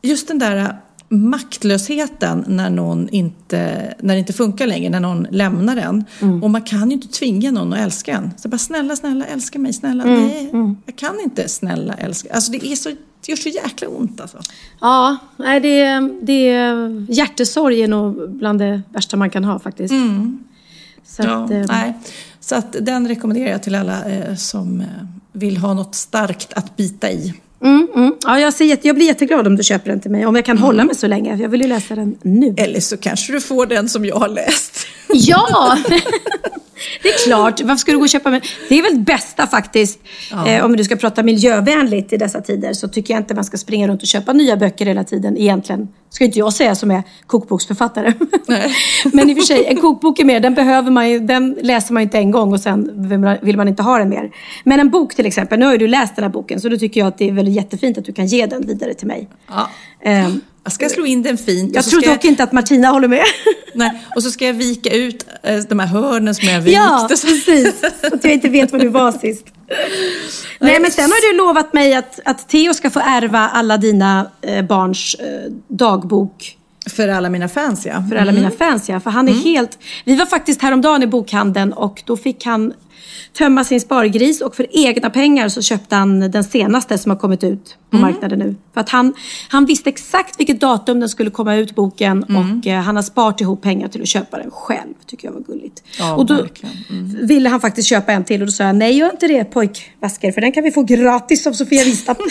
just 0.03 0.29
den 0.29 0.39
där 0.39 0.57
eh, 0.57 0.69
maktlösheten 1.09 2.45
när 2.49 2.71
någon 2.71 3.09
inte, 3.09 3.95
när 4.01 4.15
det 4.15 4.19
inte 4.21 4.33
funkar 4.33 4.67
längre, 4.67 4.91
när 4.91 5.01
någon 5.01 5.27
lämnar 5.31 5.77
en. 5.77 6.05
Och 6.43 6.51
man 6.51 6.63
kan 6.63 6.89
ju 6.91 6.95
inte 6.95 7.09
tvinga 7.09 7.51
någon 7.51 7.73
att 7.73 7.79
älska 7.79 8.13
en. 8.13 8.31
Så 8.37 8.49
bara 8.49 8.59
snälla, 8.59 8.97
snälla, 8.97 9.27
älska 9.27 9.59
mig, 9.59 9.73
snälla. 9.73 10.05
Nej, 10.05 10.51
jag 10.87 10.97
kan 10.97 11.21
inte 11.21 11.49
snälla 11.49 11.95
älska. 11.95 12.33
Alltså 12.35 12.53
det 12.53 12.67
är 12.67 12.77
så, 12.77 12.91
det 13.27 13.33
gör 13.33 13.37
så 13.37 13.49
jäkla 13.49 13.89
ont 13.89 14.21
alltså. 14.21 14.39
Ja, 14.81 15.17
nej, 15.37 15.61
det, 15.61 16.01
det, 16.23 16.45
hjärtesorg 17.09 17.83
är 17.83 17.89
nog 17.89 18.31
bland 18.31 18.59
det 18.59 18.83
värsta 18.93 19.17
man 19.17 19.31
kan 19.31 19.45
ha 19.45 19.59
faktiskt. 19.59 19.95
Så 21.07 21.23
Ja, 21.23 21.45
att, 21.45 21.51
eh, 21.51 21.65
nej. 21.69 21.95
Så 22.41 22.55
att 22.55 22.77
den 22.81 23.09
rekommenderar 23.09 23.51
jag 23.51 23.63
till 23.63 23.75
alla 23.75 24.05
eh, 24.05 24.35
som 24.35 24.81
eh, 24.81 24.87
vill 25.33 25.57
ha 25.57 25.75
något 25.75 25.95
starkt 25.95 26.53
att 26.53 26.77
bita 26.77 27.11
i. 27.11 27.35
mm, 27.61 27.89
mm. 27.95 28.15
Ja, 28.25 28.41
jag, 28.41 28.55
ser 28.55 28.79
jag 28.83 28.97
blir 28.97 29.07
jätteglad 29.07 29.47
om 29.47 29.57
du 29.57 29.63
köper 29.63 29.91
den 29.91 30.01
till 30.01 30.11
mig. 30.11 30.27
Om 30.27 30.37
jag 30.37 30.45
kan 30.45 30.59
hålla 30.59 30.85
mig 30.85 30.95
så 30.95 31.07
länge. 31.07 31.37
Jag 31.37 31.49
vill 31.49 31.61
ju 31.63 31.69
läsa 31.69 31.95
den 31.95 32.17
nu. 32.23 32.55
Eller 32.57 32.81
så 32.81 32.97
kanske 32.97 33.33
du 33.33 33.41
får 33.41 33.67
den 33.67 33.89
som 33.89 34.05
jag 34.05 34.17
har 34.17 34.29
läst. 34.29 34.87
Ja! 35.13 35.79
Det 37.03 37.09
är 37.09 37.27
klart. 37.27 37.61
Varför 37.61 37.77
ska 37.77 37.93
du 37.93 37.99
gå 37.99 38.05
och 38.05 38.09
köpa? 38.09 38.31
Det 38.69 38.79
är 38.79 38.83
väl 38.83 38.95
det 38.95 39.01
bästa 39.01 39.47
faktiskt. 39.47 40.01
Eh, 40.47 40.65
om 40.65 40.77
du 40.77 40.85
ska 40.85 40.97
prata 40.97 41.23
miljövänligt 41.23 42.13
i 42.13 42.17
dessa 42.17 42.41
tider 42.41 42.73
så 42.73 42.89
tycker 42.89 43.15
jag 43.15 43.21
inte 43.21 43.35
man 43.35 43.45
ska 43.45 43.57
springa 43.57 43.89
runt 43.89 44.03
och 44.03 44.09
köpa 44.09 44.33
nya 44.33 44.57
böcker 44.57 44.87
hela 44.87 45.05
tiden. 45.05 45.39
Egentligen 45.39 45.89
ska 46.11 46.25
inte 46.25 46.39
jag 46.39 46.53
säga 46.53 46.75
som 46.75 46.91
är 46.91 47.03
kokboksförfattare. 47.27 48.13
Men 49.13 49.31
i 49.31 49.33
och 49.33 49.37
för 49.37 49.45
sig, 49.45 49.67
en 49.67 49.77
kokbok 49.77 50.21
är 50.21 50.25
mer, 50.25 50.41
den 50.41 50.55
behöver 50.55 50.91
man 50.91 51.11
ju, 51.11 51.19
den 51.19 51.59
läser 51.63 51.95
man 51.95 52.03
ju 52.03 52.05
inte 52.05 52.19
en 52.19 52.31
gång 52.31 52.53
och 52.53 52.61
sen 52.61 53.09
vill 53.43 53.57
man, 53.57 53.69
inte 53.69 53.83
ha 53.83 53.99
den 53.99 54.09
mer. 54.09 54.31
Men 54.65 54.81
en 54.81 54.91
bok 54.91 55.15
till 55.15 55.27
exempel, 55.27 55.59
nu 55.59 55.65
har 55.65 55.73
ju 55.73 55.79
du 55.79 55.87
läst 55.87 56.17
den 56.17 56.23
här 56.23 56.31
boken 56.31 56.61
så 56.61 56.69
då 56.69 56.77
tycker 56.77 57.01
jag 57.01 57.09
att 57.09 57.19
det 57.19 57.29
är 57.29 57.33
väldigt 57.33 57.55
jättefint 57.55 57.99
att 57.99 58.05
du 58.05 58.13
kan 58.13 58.27
ge 58.27 58.47
den 58.47 58.67
vidare 58.67 58.95
till 58.95 59.07
mig. 59.07 59.29
Ja. 59.49 59.69
Ehm, 60.05 60.41
Jag 60.65 60.73
ska 60.73 60.89
slå 60.89 61.07
in 61.07 61.23
den 61.23 61.39
fint. 61.39 61.75
jag 61.75 61.85
tror 61.85 62.01
dock 62.01 62.25
inte 62.25 62.43
att 62.43 62.53
Martina 62.53 62.89
håller 62.89 63.09
med. 63.09 63.25
Nej, 63.75 64.03
och 64.17 64.23
så 64.23 64.31
ska 64.31 64.47
jag 64.47 64.55
vika 64.55 64.91
ut 64.95 65.27
eh, 65.43 65.57
de 65.57 65.79
här 65.79 65.87
hörnen 65.87 66.35
som 66.35 66.49
jag 66.49 66.61
vikt. 66.61 66.77
Ja, 66.77 67.07
precis. 67.09 67.81
Så 68.01 68.15
att 68.15 68.25
jag 68.25 68.33
inte 68.33 68.49
vet 68.49 68.73
var 68.73 68.79
du 68.79 68.89
var 68.89 69.13
sist. 69.13 69.47
Nej, 70.59 70.81
men 70.81 70.91
sen 70.91 71.05
har 71.05 71.33
du 71.33 71.39
lovat 71.39 71.73
mig 71.73 71.95
att, 71.95 72.21
att 72.25 72.49
Theo 72.49 72.75
ska 72.75 72.91
få 72.91 73.01
ärva 73.01 73.39
alla 73.39 73.77
dina 73.77 74.31
eh, 74.43 74.65
barns 74.65 75.15
eh, 75.15 75.53
dagbok. 75.69 76.57
För 76.91 77.09
alla 77.09 77.31
mina 77.31 77.49
fans 77.49 77.87
ja. 77.87 78.05
För 78.11 78.17
alla 78.17 78.33
mina 78.33 78.51
fans 78.51 78.89
ja. 78.89 79.01
För 79.01 79.11
han 79.11 79.29
är 79.29 79.33
helt... 79.33 79.79
Vi 80.05 80.17
var 80.17 80.27
faktiskt 80.27 80.63
häromdagen 80.63 81.03
i 81.03 81.07
bokhandeln 81.07 81.73
och 81.73 82.03
då 82.07 82.17
fick 82.17 82.45
han 82.45 82.75
tömma 83.39 83.65
sin 83.65 83.81
spargris 83.81 84.41
och 84.41 84.57
för 84.57 84.67
egna 84.71 85.11
pengar 85.11 85.49
så 85.49 85.63
köpte 85.63 85.97
han 85.97 86.31
den 86.31 86.45
senaste 86.45 86.99
som 86.99 87.11
har 87.11 87.19
kommit 87.19 87.45
ut 87.45 87.77
på 87.91 87.97
marknaden 87.97 88.39
nu. 88.39 88.55
För 88.75 88.81
att 88.81 88.89
han, 88.89 89.15
han 89.49 89.67
visste 89.67 89.89
exakt 89.91 90.41
vilket 90.41 90.61
datum 90.61 91.01
den 91.01 91.09
skulle 91.09 91.31
komma 91.31 91.55
ut, 91.55 91.75
boken. 91.75 92.25
Och 92.25 92.67
eh, 92.67 92.81
han 92.81 92.97
har 92.97 93.03
sparat 93.03 93.41
ihop 93.41 93.63
pengar 93.63 93.89
till 93.89 94.03
att 94.03 94.09
köpa 94.09 94.39
den 94.39 94.51
själv. 94.51 94.95
Tycker 95.07 95.29
jag 95.29 95.33
var 95.33 95.41
gulligt. 95.41 95.83
Ja, 95.99 96.15
och 96.15 96.27
då 96.27 96.35
verkligen. 96.35 97.27
ville 97.27 97.49
han 97.49 97.61
faktiskt 97.61 97.89
köpa 97.89 98.13
en 98.13 98.25
till 98.25 98.41
och 98.41 98.47
då 98.47 98.53
sa 98.53 98.65
jag 98.65 98.77
nej 98.77 98.97
gör 98.97 99.11
inte 99.11 99.29
det 99.29 99.45
pojkvasker 99.45 100.33
för 100.33 100.41
den 100.41 100.53
kan 100.53 100.65
vi 100.65 100.71
få 100.71 100.83
gratis 100.83 101.47
av 101.47 101.53
Sofia 101.53 101.85
Wistam. 101.85 102.17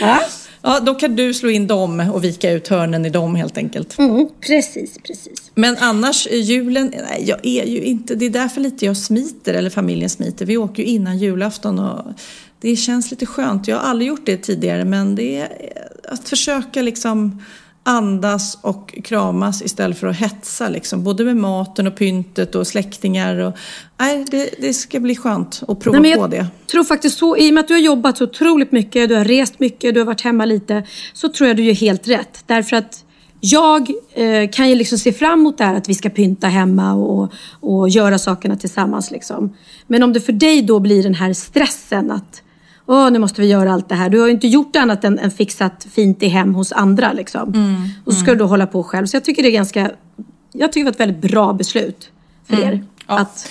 ja. 0.00 0.20
Ja, 0.66 0.80
då 0.80 0.94
kan 0.94 1.16
du 1.16 1.34
slå 1.34 1.50
in 1.50 1.66
dem 1.66 2.10
och 2.14 2.24
vika 2.24 2.50
ut 2.50 2.68
hörnen 2.68 3.06
i 3.06 3.10
dem 3.10 3.34
helt 3.34 3.58
enkelt. 3.58 3.98
mm, 3.98 4.28
precis, 4.40 4.98
precis. 5.06 5.50
Men 5.54 5.76
annars, 5.80 6.26
eh, 6.26 6.40
julen, 6.40 6.92
nej, 7.10 7.24
jag 7.26 7.46
är 7.46 7.64
ju 7.64 7.82
inte, 7.82 8.14
det 8.14 8.26
är 8.26 8.30
därför 8.30 8.60
lite 8.60 8.86
jag 8.86 8.96
smiter, 8.96 9.54
eller 9.54 9.70
familjen 9.70 10.10
smiter. 10.10 10.46
Vi 10.46 10.56
åker 10.56 10.82
ju 10.82 10.88
innan 10.88 11.18
julafton 11.18 11.78
och 11.78 12.04
det 12.60 12.76
känns 12.76 13.10
lite 13.10 13.26
skönt. 13.26 13.68
Jag 13.68 13.76
har 13.76 13.90
aldrig 13.90 14.08
gjort 14.08 14.26
det 14.26 14.36
tidigare 14.36 14.84
men 14.84 15.14
det 15.14 15.36
är 15.36 15.48
att 16.08 16.28
försöka 16.28 16.82
liksom 16.82 17.42
andas 17.86 18.58
och 18.60 18.98
kramas 19.04 19.62
istället 19.62 19.98
för 19.98 20.06
att 20.06 20.16
hetsa 20.16 20.68
liksom. 20.68 21.04
Både 21.04 21.24
med 21.24 21.36
maten 21.36 21.86
och 21.86 21.96
pyntet 21.96 22.54
och 22.54 22.66
släktingar 22.66 23.36
och 23.36 23.56
nej, 23.98 24.24
det, 24.30 24.50
det 24.60 24.74
ska 24.74 25.00
bli 25.00 25.16
skönt 25.16 25.62
att 25.68 25.80
prova 25.80 25.98
Nej, 25.98 26.16
på 26.16 26.26
det. 26.26 26.46
tror 26.70 26.84
faktiskt 26.84 27.18
så, 27.18 27.36
i 27.36 27.50
och 27.50 27.54
med 27.54 27.60
att 27.60 27.68
du 27.68 27.74
har 27.74 27.80
jobbat 27.80 28.18
så 28.18 28.24
otroligt 28.24 28.72
mycket, 28.72 29.08
du 29.08 29.14
har 29.14 29.24
rest 29.24 29.60
mycket, 29.60 29.94
du 29.94 30.00
har 30.00 30.06
varit 30.06 30.20
hemma 30.20 30.44
lite, 30.44 30.82
så 31.12 31.28
tror 31.28 31.48
jag 31.48 31.56
du 31.56 31.62
gör 31.64 31.74
helt 31.74 32.08
rätt. 32.08 32.44
Därför 32.46 32.76
att 32.76 33.04
jag 33.40 33.90
eh, 34.14 34.50
kan 34.50 34.68
ju 34.68 34.74
liksom 34.74 34.98
se 34.98 35.12
fram 35.12 35.40
emot 35.40 35.58
det 35.58 35.64
här 35.64 35.74
att 35.74 35.88
vi 35.88 35.94
ska 35.94 36.10
pynta 36.10 36.46
hemma 36.46 36.94
och, 36.94 37.32
och 37.60 37.88
göra 37.88 38.18
sakerna 38.18 38.56
tillsammans. 38.56 39.10
Liksom. 39.10 39.56
Men 39.86 40.02
om 40.02 40.12
det 40.12 40.20
för 40.20 40.32
dig 40.32 40.62
då 40.62 40.80
blir 40.80 41.02
den 41.02 41.14
här 41.14 41.32
stressen 41.32 42.10
att 42.10 42.42
Åh, 42.86 43.10
nu 43.10 43.18
måste 43.18 43.40
vi 43.40 43.46
göra 43.46 43.72
allt 43.72 43.88
det 43.88 43.94
här. 43.94 44.10
Du 44.10 44.18
har 44.20 44.26
ju 44.26 44.32
inte 44.32 44.46
gjort 44.46 44.76
annat 44.76 45.04
än, 45.04 45.18
än 45.18 45.30
fixat 45.30 45.86
fint 45.90 46.22
i 46.22 46.28
hem 46.28 46.54
hos 46.54 46.72
andra. 46.72 47.12
Liksom. 47.12 47.54
Mm, 47.54 47.88
och 48.04 48.12
så 48.12 48.20
ska 48.20 48.30
du 48.30 48.38
då 48.38 48.46
hålla 48.46 48.66
på 48.66 48.82
själv. 48.82 49.06
Så 49.06 49.16
jag 49.16 49.24
tycker 49.24 49.42
det 49.42 49.48
är 49.48 49.52
ganska... 49.52 49.90
Jag 50.52 50.72
tycker 50.72 50.84
det 50.84 50.90
var 50.90 50.92
ett 50.92 51.00
väldigt 51.00 51.30
bra 51.30 51.52
beslut 51.52 52.10
för 52.48 52.54
er. 52.54 52.72
Mm. 52.72 52.86
Ja. 53.06 53.18
Att 53.18 53.48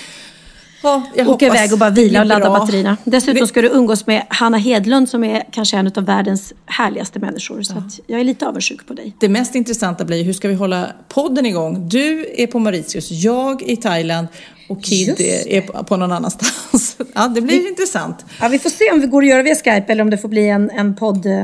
Ja, 0.84 1.04
jag 1.16 1.30
åka 1.30 1.46
iväg 1.46 1.74
och 1.74 1.80
bara 1.80 1.90
vila 1.90 2.20
och 2.20 2.26
ladda 2.26 2.50
bra. 2.50 2.60
batterierna. 2.60 2.98
Dessutom 3.04 3.48
ska 3.48 3.62
du 3.62 3.70
umgås 3.70 4.08
med 4.08 4.26
Hanna 4.30 4.58
Hedlund 4.58 5.10
som 5.10 5.24
är 5.24 5.44
kanske 5.52 5.78
en 5.78 5.92
av 5.96 6.06
världens 6.06 6.54
härligaste 6.66 7.20
människor. 7.20 7.62
Så 7.62 7.78
att 7.78 8.00
jag 8.08 8.20
är 8.20 8.24
lite 8.24 8.48
avundsjuk 8.48 8.88
på 8.88 8.94
dig. 8.94 9.16
Det 9.20 9.30
mest 9.30 9.56
intressanta 9.56 10.06
blir 10.06 10.24
hur 10.24 10.34
ska 10.34 10.48
vi 10.48 10.54
hålla 10.54 10.88
podden 11.10 11.46
igång? 11.46 11.90
Du 11.90 12.26
är 12.38 12.48
på 12.48 12.60
Mauritius, 12.60 13.12
jag 13.12 13.62
i 13.62 13.76
Thailand 13.78 14.28
och 14.68 14.84
Kid 14.84 15.08
Just 15.08 15.20
är 15.48 15.62
på- 15.84 15.98
någon 15.98 16.12
annanstans. 16.12 16.98
Ja, 17.14 17.28
det 17.28 17.42
blir 17.42 17.68
intressant. 17.70 18.26
Ja, 18.42 18.48
vi 18.48 18.60
får 18.60 18.70
se 18.70 18.92
om 18.92 19.02
det 19.02 19.08
går 19.08 19.22
att 19.24 19.28
göra 19.30 19.44
via 19.44 19.56
Skype 19.56 19.86
eller 19.88 20.02
om 20.02 20.10
det 20.10 20.18
får 20.18 20.30
bli 20.30 20.50
en, 20.50 20.70
en 20.70 20.96
podd... 20.96 21.26
eh, 21.26 21.42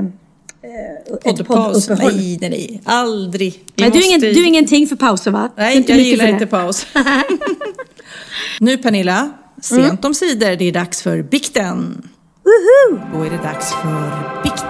ett 1.13 1.24
Poddpaus? 1.24 1.89
Nej, 1.89 2.38
nej, 2.41 2.49
nej. 2.49 2.82
Aldrig. 2.86 3.53
Vi 3.76 3.82
Nej, 3.84 3.91
du, 3.91 3.99
är 3.99 4.07
ingen, 4.07 4.19
du 4.19 4.28
är 4.43 4.47
ingenting 4.47 4.88
för 4.88 4.95
pauser 4.95 5.32
va? 5.32 5.49
Nej, 5.57 5.78
inte 5.78 5.91
jag 5.91 6.01
gillar 6.01 6.28
inte 6.28 6.45
paus. 6.45 6.88
nu 8.59 8.78
Pernilla, 8.78 9.32
sent 9.61 9.82
Mm. 9.86 9.97
om 10.03 10.13
sidor, 10.13 10.55
det 10.55 10.65
är 10.65 10.72
dags 10.72 11.01
för 11.01 11.22
bikten. 11.24 12.07
Då 13.13 13.24
är 13.24 13.30
det 13.30 13.38
dags 13.38 13.72
för 13.74 14.43
bikten. 14.43 14.61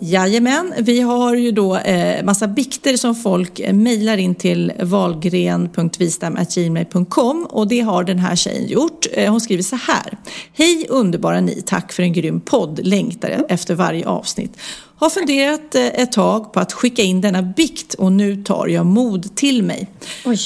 Jajamän, 0.00 0.74
vi 0.78 1.00
har 1.00 1.34
ju 1.34 1.52
då 1.52 1.76
eh, 1.76 2.24
massa 2.24 2.48
bikter 2.48 2.96
som 2.96 3.14
folk 3.14 3.60
eh, 3.60 3.74
mejlar 3.74 4.16
in 4.16 4.34
till 4.34 4.72
valgren.vistam.gmail.com 4.80 7.46
och 7.50 7.68
det 7.68 7.80
har 7.80 8.04
den 8.04 8.18
här 8.18 8.36
tjejen 8.36 8.66
gjort. 8.66 9.06
Eh, 9.12 9.30
hon 9.30 9.40
skriver 9.40 9.62
så 9.62 9.76
här. 9.76 10.18
Hej 10.52 10.86
underbara 10.88 11.40
ni, 11.40 11.62
tack 11.66 11.92
för 11.92 12.02
en 12.02 12.12
grym 12.12 12.40
podd, 12.40 12.80
längtar 12.82 13.44
efter 13.48 13.74
varje 13.74 14.06
avsnitt. 14.06 14.58
Har 14.96 15.10
funderat 15.10 15.74
eh, 15.74 15.86
ett 15.86 16.12
tag 16.12 16.52
på 16.52 16.60
att 16.60 16.72
skicka 16.72 17.02
in 17.02 17.20
denna 17.20 17.42
bikt 17.42 17.94
och 17.94 18.12
nu 18.12 18.36
tar 18.36 18.66
jag 18.66 18.86
mod 18.86 19.36
till 19.36 19.62
mig. 19.62 19.90
Oj. 20.24 20.38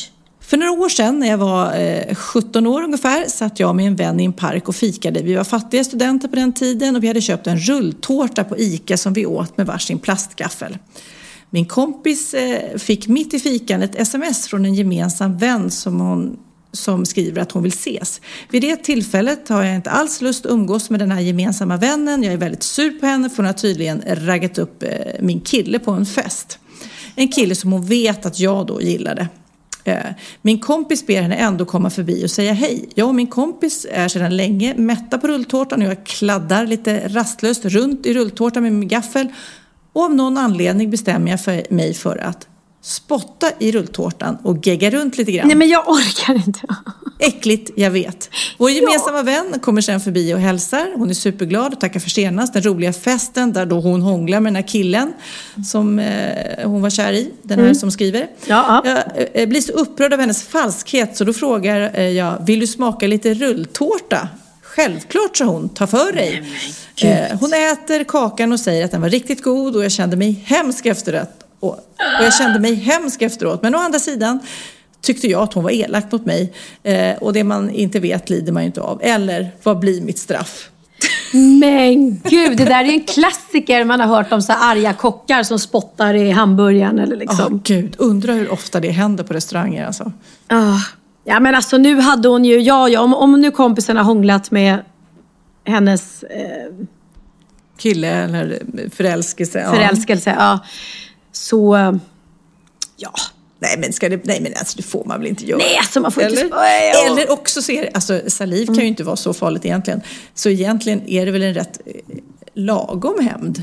För 0.50 0.56
några 0.56 0.72
år 0.72 0.88
sedan 0.88 1.18
när 1.18 1.26
jag 1.26 1.38
var 1.38 1.78
eh, 1.78 2.14
17 2.14 2.66
år 2.66 2.82
ungefär 2.82 3.24
satt 3.28 3.60
jag 3.60 3.76
med 3.76 3.86
en 3.86 3.96
vän 3.96 4.20
i 4.20 4.24
en 4.24 4.32
park 4.32 4.68
och 4.68 4.76
fikade. 4.76 5.22
Vi 5.22 5.34
var 5.34 5.44
fattiga 5.44 5.84
studenter 5.84 6.28
på 6.28 6.36
den 6.36 6.52
tiden 6.52 6.96
och 6.96 7.02
vi 7.02 7.08
hade 7.08 7.20
köpt 7.20 7.46
en 7.46 7.58
rulltårta 7.58 8.44
på 8.44 8.58
ICA 8.58 8.96
som 8.96 9.12
vi 9.12 9.26
åt 9.26 9.56
med 9.56 9.66
varsin 9.66 9.98
plastgaffel. 9.98 10.78
Min 11.50 11.66
kompis 11.66 12.34
eh, 12.34 12.78
fick 12.78 13.08
mitt 13.08 13.34
i 13.34 13.38
fikan 13.38 13.82
ett 13.82 13.94
sms 13.94 14.48
från 14.48 14.64
en 14.64 14.74
gemensam 14.74 15.38
vän 15.38 15.70
som 15.70 16.00
hon 16.00 16.36
som 16.72 17.06
skriver 17.06 17.42
att 17.42 17.52
hon 17.52 17.62
vill 17.62 17.72
ses. 17.72 18.20
Vid 18.50 18.62
det 18.62 18.76
tillfället 18.76 19.48
har 19.48 19.62
jag 19.62 19.76
inte 19.76 19.90
alls 19.90 20.20
lust 20.20 20.46
att 20.46 20.52
umgås 20.52 20.90
med 20.90 21.00
den 21.00 21.10
här 21.10 21.20
gemensamma 21.20 21.76
vännen. 21.76 22.22
Jag 22.22 22.32
är 22.32 22.38
väldigt 22.38 22.62
sur 22.62 22.90
på 22.90 23.06
henne 23.06 23.30
för 23.30 23.36
hon 23.36 23.46
har 23.46 23.52
tydligen 23.52 24.02
raggat 24.06 24.58
upp 24.58 24.82
eh, 24.82 24.90
min 25.20 25.40
kille 25.40 25.78
på 25.78 25.90
en 25.90 26.06
fest. 26.06 26.58
En 27.14 27.28
kille 27.28 27.54
som 27.54 27.72
hon 27.72 27.86
vet 27.86 28.26
att 28.26 28.40
jag 28.40 28.66
då 28.66 28.82
gillade. 28.82 29.28
Eh, 29.84 29.98
min 30.42 30.58
kompis 30.58 31.06
ber 31.06 31.22
henne 31.22 31.36
ändå 31.36 31.64
komma 31.64 31.90
förbi 31.90 32.24
och 32.24 32.30
säga 32.30 32.52
hej. 32.52 32.88
Jag 32.94 33.08
och 33.08 33.14
min 33.14 33.26
kompis 33.26 33.86
är 33.90 34.08
sedan 34.08 34.36
länge 34.36 34.74
mätta 34.74 35.18
på 35.18 35.28
rulltårtan 35.28 35.82
och 35.82 35.88
jag 35.88 36.06
kladdar 36.06 36.66
lite 36.66 37.08
rastlöst 37.08 37.64
runt 37.64 38.06
i 38.06 38.14
rulltårtan 38.14 38.62
med 38.62 38.72
min 38.72 38.88
gaffel. 38.88 39.28
Och 39.92 40.02
av 40.02 40.14
någon 40.14 40.38
anledning 40.38 40.90
bestämmer 40.90 41.30
jag 41.30 41.40
för 41.44 41.62
mig 41.70 41.94
för 41.94 42.16
att 42.16 42.48
spotta 42.82 43.46
i 43.58 43.72
rulltårtan 43.72 44.38
och 44.42 44.66
gegga 44.66 44.90
runt 44.90 45.18
lite 45.18 45.32
grann. 45.32 45.46
Nej 45.46 45.56
men 45.56 45.68
jag 45.68 45.88
orkar 45.88 46.34
inte. 46.34 46.60
Äckligt, 47.18 47.70
jag 47.76 47.90
vet. 47.90 48.30
Vår 48.58 48.70
gemensamma 48.70 49.22
vän 49.22 49.60
kommer 49.60 49.80
sen 49.80 50.00
förbi 50.00 50.34
och 50.34 50.38
hälsar. 50.38 50.92
Hon 50.96 51.10
är 51.10 51.14
superglad 51.14 51.72
och 51.72 51.80
tackar 51.80 52.00
för 52.00 52.10
senast. 52.10 52.52
Den 52.52 52.62
roliga 52.62 52.92
festen 52.92 53.52
där 53.52 53.66
då 53.66 53.80
hon 53.80 54.02
hånglar 54.02 54.40
med 54.40 54.52
den 54.52 54.56
här 54.56 54.68
killen 54.68 55.12
som 55.66 55.98
eh, 55.98 56.68
hon 56.68 56.82
var 56.82 56.90
kär 56.90 57.12
i. 57.12 57.30
Den 57.42 57.58
här 57.58 57.74
som 57.74 57.90
skriver. 57.90 58.28
Ja, 58.46 58.82
ja. 58.84 59.02
Jag 59.14 59.42
eh, 59.42 59.48
blir 59.48 59.60
så 59.60 59.72
upprörd 59.72 60.12
av 60.12 60.20
hennes 60.20 60.42
falskhet 60.42 61.16
så 61.16 61.24
då 61.24 61.32
frågar 61.32 61.90
eh, 61.94 62.08
jag, 62.08 62.46
vill 62.46 62.60
du 62.60 62.66
smaka 62.66 63.06
lite 63.06 63.34
rulltårta? 63.34 64.28
Självklart, 64.62 65.36
sa 65.36 65.44
hon. 65.44 65.68
Ta 65.68 65.86
för 65.86 66.12
dig. 66.12 66.42
Eh, 67.02 67.38
hon 67.40 67.52
äter 67.54 68.04
kakan 68.04 68.52
och 68.52 68.60
säger 68.60 68.84
att 68.84 68.90
den 68.90 69.00
var 69.00 69.08
riktigt 69.08 69.42
god 69.42 69.76
och 69.76 69.84
jag 69.84 69.92
kände 69.92 70.16
mig 70.16 70.44
hemsk 70.46 70.86
efteråt. 70.86 71.39
Och, 71.60 71.72
och 72.18 72.24
jag 72.24 72.34
kände 72.34 72.60
mig 72.60 72.74
hemsk 72.74 73.22
efteråt. 73.22 73.62
Men 73.62 73.74
å 73.74 73.78
andra 73.78 73.98
sidan 73.98 74.40
tyckte 75.02 75.26
jag 75.26 75.42
att 75.42 75.52
hon 75.54 75.64
var 75.64 75.70
elak 75.70 76.12
mot 76.12 76.26
mig. 76.26 76.52
Eh, 76.82 77.16
och 77.20 77.32
det 77.32 77.44
man 77.44 77.70
inte 77.70 78.00
vet 78.00 78.30
lider 78.30 78.52
man 78.52 78.62
ju 78.62 78.66
inte 78.66 78.80
av. 78.80 79.00
Eller, 79.02 79.50
vad 79.62 79.78
blir 79.78 80.00
mitt 80.00 80.18
straff? 80.18 80.68
Men 81.32 82.20
gud, 82.24 82.56
det 82.56 82.64
där 82.64 82.84
är 82.84 82.92
en 82.92 83.04
klassiker 83.04 83.84
man 83.84 84.00
har 84.00 84.06
hört 84.06 84.32
om 84.32 84.42
så 84.42 84.52
här 84.52 84.72
arga 84.72 84.92
kockar 84.92 85.42
som 85.42 85.58
spottar 85.58 86.14
i 86.14 86.30
hamburgaren 86.30 86.98
eller 86.98 87.16
Ja, 87.16 87.20
liksom. 87.20 87.60
gud. 87.64 87.94
Undrar 87.98 88.34
hur 88.34 88.52
ofta 88.52 88.80
det 88.80 88.90
händer 88.90 89.24
på 89.24 89.32
restauranger 89.34 89.86
alltså. 89.86 90.12
Ah. 90.48 90.76
Ja 91.24 91.40
men 91.40 91.54
alltså 91.54 91.78
nu 91.78 92.00
hade 92.00 92.28
hon 92.28 92.44
ju, 92.44 92.60
ja 92.60 92.88
ja, 92.88 93.00
om, 93.00 93.14
om 93.14 93.40
nu 93.40 93.50
kompisen 93.50 93.96
har 93.96 94.04
hånglat 94.04 94.50
med 94.50 94.78
hennes 95.64 96.22
eh, 96.22 96.86
Kille 97.78 98.08
eller 98.08 98.58
förälskelse. 98.94 99.58
ja. 99.60 99.70
förälskelse, 99.70 100.34
ja. 100.38 100.58
Så, 101.32 101.76
ja. 102.96 103.12
Nej 103.58 103.76
men, 103.78 103.92
ska 103.92 104.08
det, 104.08 104.24
nej 104.24 104.40
men 104.40 104.52
alltså 104.58 104.76
det 104.76 104.82
får 104.82 105.04
man 105.04 105.18
väl 105.20 105.28
inte 105.28 105.44
göra? 105.46 105.58
Nej, 105.58 105.76
alltså, 105.76 106.00
man 106.00 106.12
får 106.12 106.22
inte- 106.22 106.40
eller? 106.40 106.50
Ja. 106.56 107.06
Eller 107.06 107.30
också 107.32 107.62
så 107.62 107.72
är 107.72 107.82
det, 107.82 107.90
alltså 107.94 108.20
saliv 108.26 108.66
kan 108.66 108.76
ju 108.76 108.86
inte 108.86 109.04
vara 109.04 109.16
så 109.16 109.32
farligt 109.34 109.64
egentligen. 109.64 110.00
Så 110.34 110.48
egentligen 110.48 111.08
är 111.08 111.26
det 111.26 111.32
väl 111.32 111.42
en 111.42 111.54
rätt 111.54 111.80
eh, 111.86 111.92
lagom 112.54 113.26
hämnd. 113.26 113.62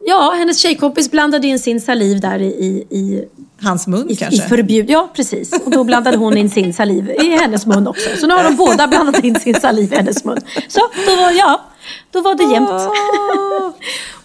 Ja, 0.00 0.34
hennes 0.38 0.58
tjejkompis 0.58 1.10
blandade 1.10 1.46
in 1.46 1.58
sin 1.58 1.80
saliv 1.80 2.20
där 2.20 2.38
i, 2.42 2.46
i, 2.46 2.96
i, 2.98 3.24
Hans 3.62 3.86
mun 3.86 4.10
i, 4.10 4.12
i 4.12 4.16
kanske? 4.16 4.48
förbjud... 4.48 4.90
Ja, 4.90 5.10
precis. 5.14 5.52
Och 5.64 5.70
då 5.70 5.84
blandade 5.84 6.16
hon 6.16 6.36
in 6.36 6.50
sin 6.50 6.74
saliv 6.74 7.10
i 7.10 7.30
hennes 7.30 7.66
mun 7.66 7.86
också. 7.86 8.08
Så 8.16 8.26
nu 8.26 8.34
har 8.34 8.44
de 8.44 8.56
båda 8.66 8.86
blandat 8.88 9.24
in 9.24 9.40
sin 9.40 9.54
saliv 9.54 9.92
i 9.92 9.96
hennes 9.96 10.24
mun. 10.24 10.38
Så, 10.68 10.80
då 11.06 11.16
var, 11.16 11.30
ja, 11.30 11.60
då 12.10 12.20
var 12.20 12.34
det 12.34 12.44
jämnt. 12.54 12.70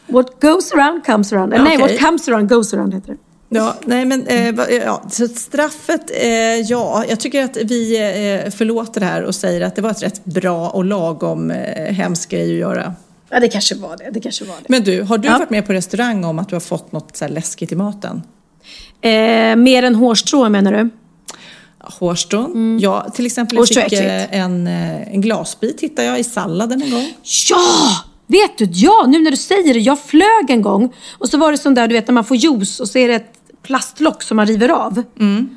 What 0.08 0.42
goes 0.42 0.72
around 0.72 1.06
comes 1.06 1.34
around. 1.34 1.54
Eller 1.54 1.64
Nej, 1.64 1.78
Okej. 1.78 1.88
what 1.98 2.06
comes 2.06 2.28
around 2.28 2.50
goes 2.50 2.74
around 2.74 2.94
heter 2.94 3.12
det. 3.12 3.18
Ja, 3.50 3.76
nej 3.86 4.06
men 4.06 4.28
eh, 4.28 4.54
va- 4.54 4.70
ja, 4.86 5.04
så 5.12 5.28
straffet, 5.28 6.12
eh, 6.24 6.28
ja, 6.70 7.04
jag 7.10 7.20
tycker 7.20 7.44
att 7.44 7.58
vi 7.58 7.98
eh, 8.46 8.52
förlåter 8.52 9.00
det 9.00 9.06
här 9.06 9.24
och 9.24 9.36
säger 9.36 9.62
att 9.62 9.76
det 9.76 9.82
var 9.82 9.90
ett 9.92 10.04
rätt 10.04 10.26
bra 10.26 10.70
och 10.70 10.86
lagom 10.86 11.52
eh, 11.52 11.94
hemsk 11.94 12.30
grej 12.30 12.52
att 12.54 12.60
göra. 12.60 12.94
Ja, 13.30 13.40
det 13.40 13.48
kanske 13.48 13.76
var 13.76 13.98
det. 13.98 14.10
Det 14.12 14.20
kanske 14.20 14.46
var 14.46 14.56
det. 14.56 14.66
Men 14.70 14.84
du, 14.84 15.02
har 15.02 15.18
du 15.18 15.28
Ja. 15.28 15.38
varit 15.38 15.50
med 15.50 15.66
på 15.68 15.74
restaurang 15.74 16.24
om 16.26 16.40
att 16.40 16.50
du 16.50 16.56
har 16.56 16.60
fått 16.60 16.92
något 16.92 17.18
så 17.18 17.28
läskigt 17.28 17.72
i 17.72 17.76
maten? 17.76 18.22
Eh, 19.02 19.56
mer 19.56 19.84
än 19.84 19.96
hårstrå 19.96 20.50
menar 20.50 20.72
du? 20.72 20.90
Hårstrån. 21.80 22.80
Ja, 22.82 23.10
till 23.16 23.26
exempel 23.26 23.58
jag 23.58 23.68
fick 23.68 23.94
eh, 23.94 24.36
en, 24.40 24.68
eh, 24.68 25.14
en 25.14 25.22
glasbit 25.22 25.82
hittade 25.82 26.08
jag 26.08 26.20
i 26.20 26.24
salladen 26.24 26.82
en 26.82 26.92
gång. 26.92 27.14
Ja! 27.50 27.58
Vet 28.28 28.58
du, 28.58 28.68
ja, 28.72 29.06
nu 29.08 29.20
när 29.20 29.32
du 29.32 29.38
säger 29.38 29.74
det. 29.74 29.80
Jag 29.80 30.00
flög 30.00 30.50
en 30.50 30.62
gång 30.62 30.94
och 31.18 31.30
så 31.30 31.38
var 31.38 31.52
det 31.52 31.58
sån 31.58 31.74
där, 31.74 31.88
du 31.88 31.96
vet 31.96 32.08
när 32.08 32.14
man 32.14 32.24
får 32.24 32.38
juice 32.38 32.80
och 32.80 32.88
så 32.88 32.98
är 32.98 33.08
det 33.08 33.14
ett 33.14 33.34
plastlock 33.64 34.24
som 34.24 34.38
man 34.38 34.46
river 34.46 34.70
av. 34.70 35.04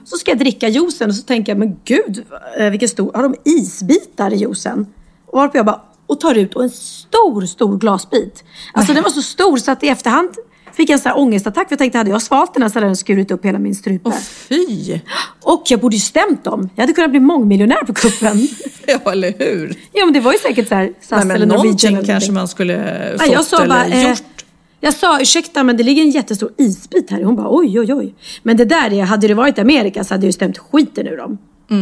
Så 0.05 0.17
ska 0.17 0.31
jag 0.31 0.39
dricka 0.39 0.69
juicen 0.69 1.11
och 1.11 1.17
så 1.17 1.23
tänker 1.23 1.53
jag, 1.53 1.59
men 1.59 1.77
gud, 1.85 2.25
eh, 2.59 2.71
vilken 2.71 2.89
stor, 2.89 3.13
har 3.15 3.23
de 3.23 3.35
isbitar 3.45 4.33
i 4.33 4.37
juicen? 4.37 4.87
Och 5.27 5.39
varpå 5.39 5.57
jag 5.57 5.67
bara, 5.67 5.81
och 6.07 6.21
tar 6.21 6.35
ut 6.35 6.55
och 6.55 6.63
en 6.63 6.71
stor, 6.71 7.47
stor 7.47 7.79
glasbit. 7.79 8.45
Alltså 8.73 8.93
den 8.93 9.03
var 9.03 9.11
så 9.11 9.23
stor 9.23 9.57
så 9.57 9.71
att 9.71 9.83
i 9.85 9.89
efterhand 9.89 10.31
fick 10.77 10.91
en 10.91 10.99
sån 10.99 11.11
här 11.11 11.19
ångestattack. 11.19 11.69
För 11.69 11.73
jag 11.73 11.79
tänkte, 11.79 11.99
hade 11.99 12.11
jag 12.11 12.23
svalt 12.23 12.55
den 12.55 12.63
här 12.63 12.71
så 12.71 12.75
hade 12.75 12.87
den 12.87 12.97
skurit 12.97 13.31
upp 13.31 13.45
hela 13.45 13.59
min 13.59 13.75
strupe. 13.75 14.09
Åh 14.09 14.17
fy! 14.19 15.01
Och 15.43 15.63
jag 15.69 15.81
borde 15.81 15.97
ju 15.97 16.01
stämt 16.01 16.45
dem. 16.45 16.71
Jag 16.75 16.83
hade 16.83 16.93
kunnat 16.93 17.11
bli 17.11 17.21
mångmiljonär 17.21 17.85
på 17.87 17.95
kuppen. 17.95 18.49
Ja, 19.05 19.13
eller 19.13 19.35
hur? 19.39 19.75
ja, 19.93 20.05
men 20.05 20.15
det 20.15 20.21
var 20.21 20.33
ju 20.33 20.39
säkert 20.39 20.69
så 20.69 20.75
här 20.75 20.93
SAS 21.01 21.25
Nej, 21.25 21.35
eller 21.37 21.47
Norwegian. 21.47 21.65
någonting 21.67 21.95
eller 21.97 22.07
kanske 22.07 22.33
man 22.33 22.49
skulle 22.49 23.09
fått 23.13 23.21
Nej, 23.21 23.31
jag 23.33 23.45
sa 23.45 23.57
eller 23.57 23.69
bara, 23.75 23.85
eh, 23.87 24.09
gjort. 24.09 24.45
jag 24.81 24.95
sa 24.95 25.21
ursäkta 25.21 25.65
men 25.65 25.77
det 25.77 25.83
ligger 25.83 26.03
en 26.03 26.11
jättestor 26.11 26.51
isbit 26.59 27.11
här. 27.11 27.23
Hon 27.23 27.37
bara 27.37 27.47
oj 27.51 27.81
oj 27.81 27.95
oj. 27.95 28.15
Men 28.43 28.57
det 28.57 28.65
där, 28.65 28.93
är- 28.93 29.03
hade 29.05 29.29
det 29.29 29.35
varit 29.35 29.59
Amerika 29.59 30.05
så 30.05 30.15
hade 30.15 30.23
jag 30.25 30.29
ju 30.29 30.33
stämt 30.33 30.59
skiten 30.59 31.07
ur 31.07 31.17
dem. 31.17 31.39
Nej, 31.69 31.81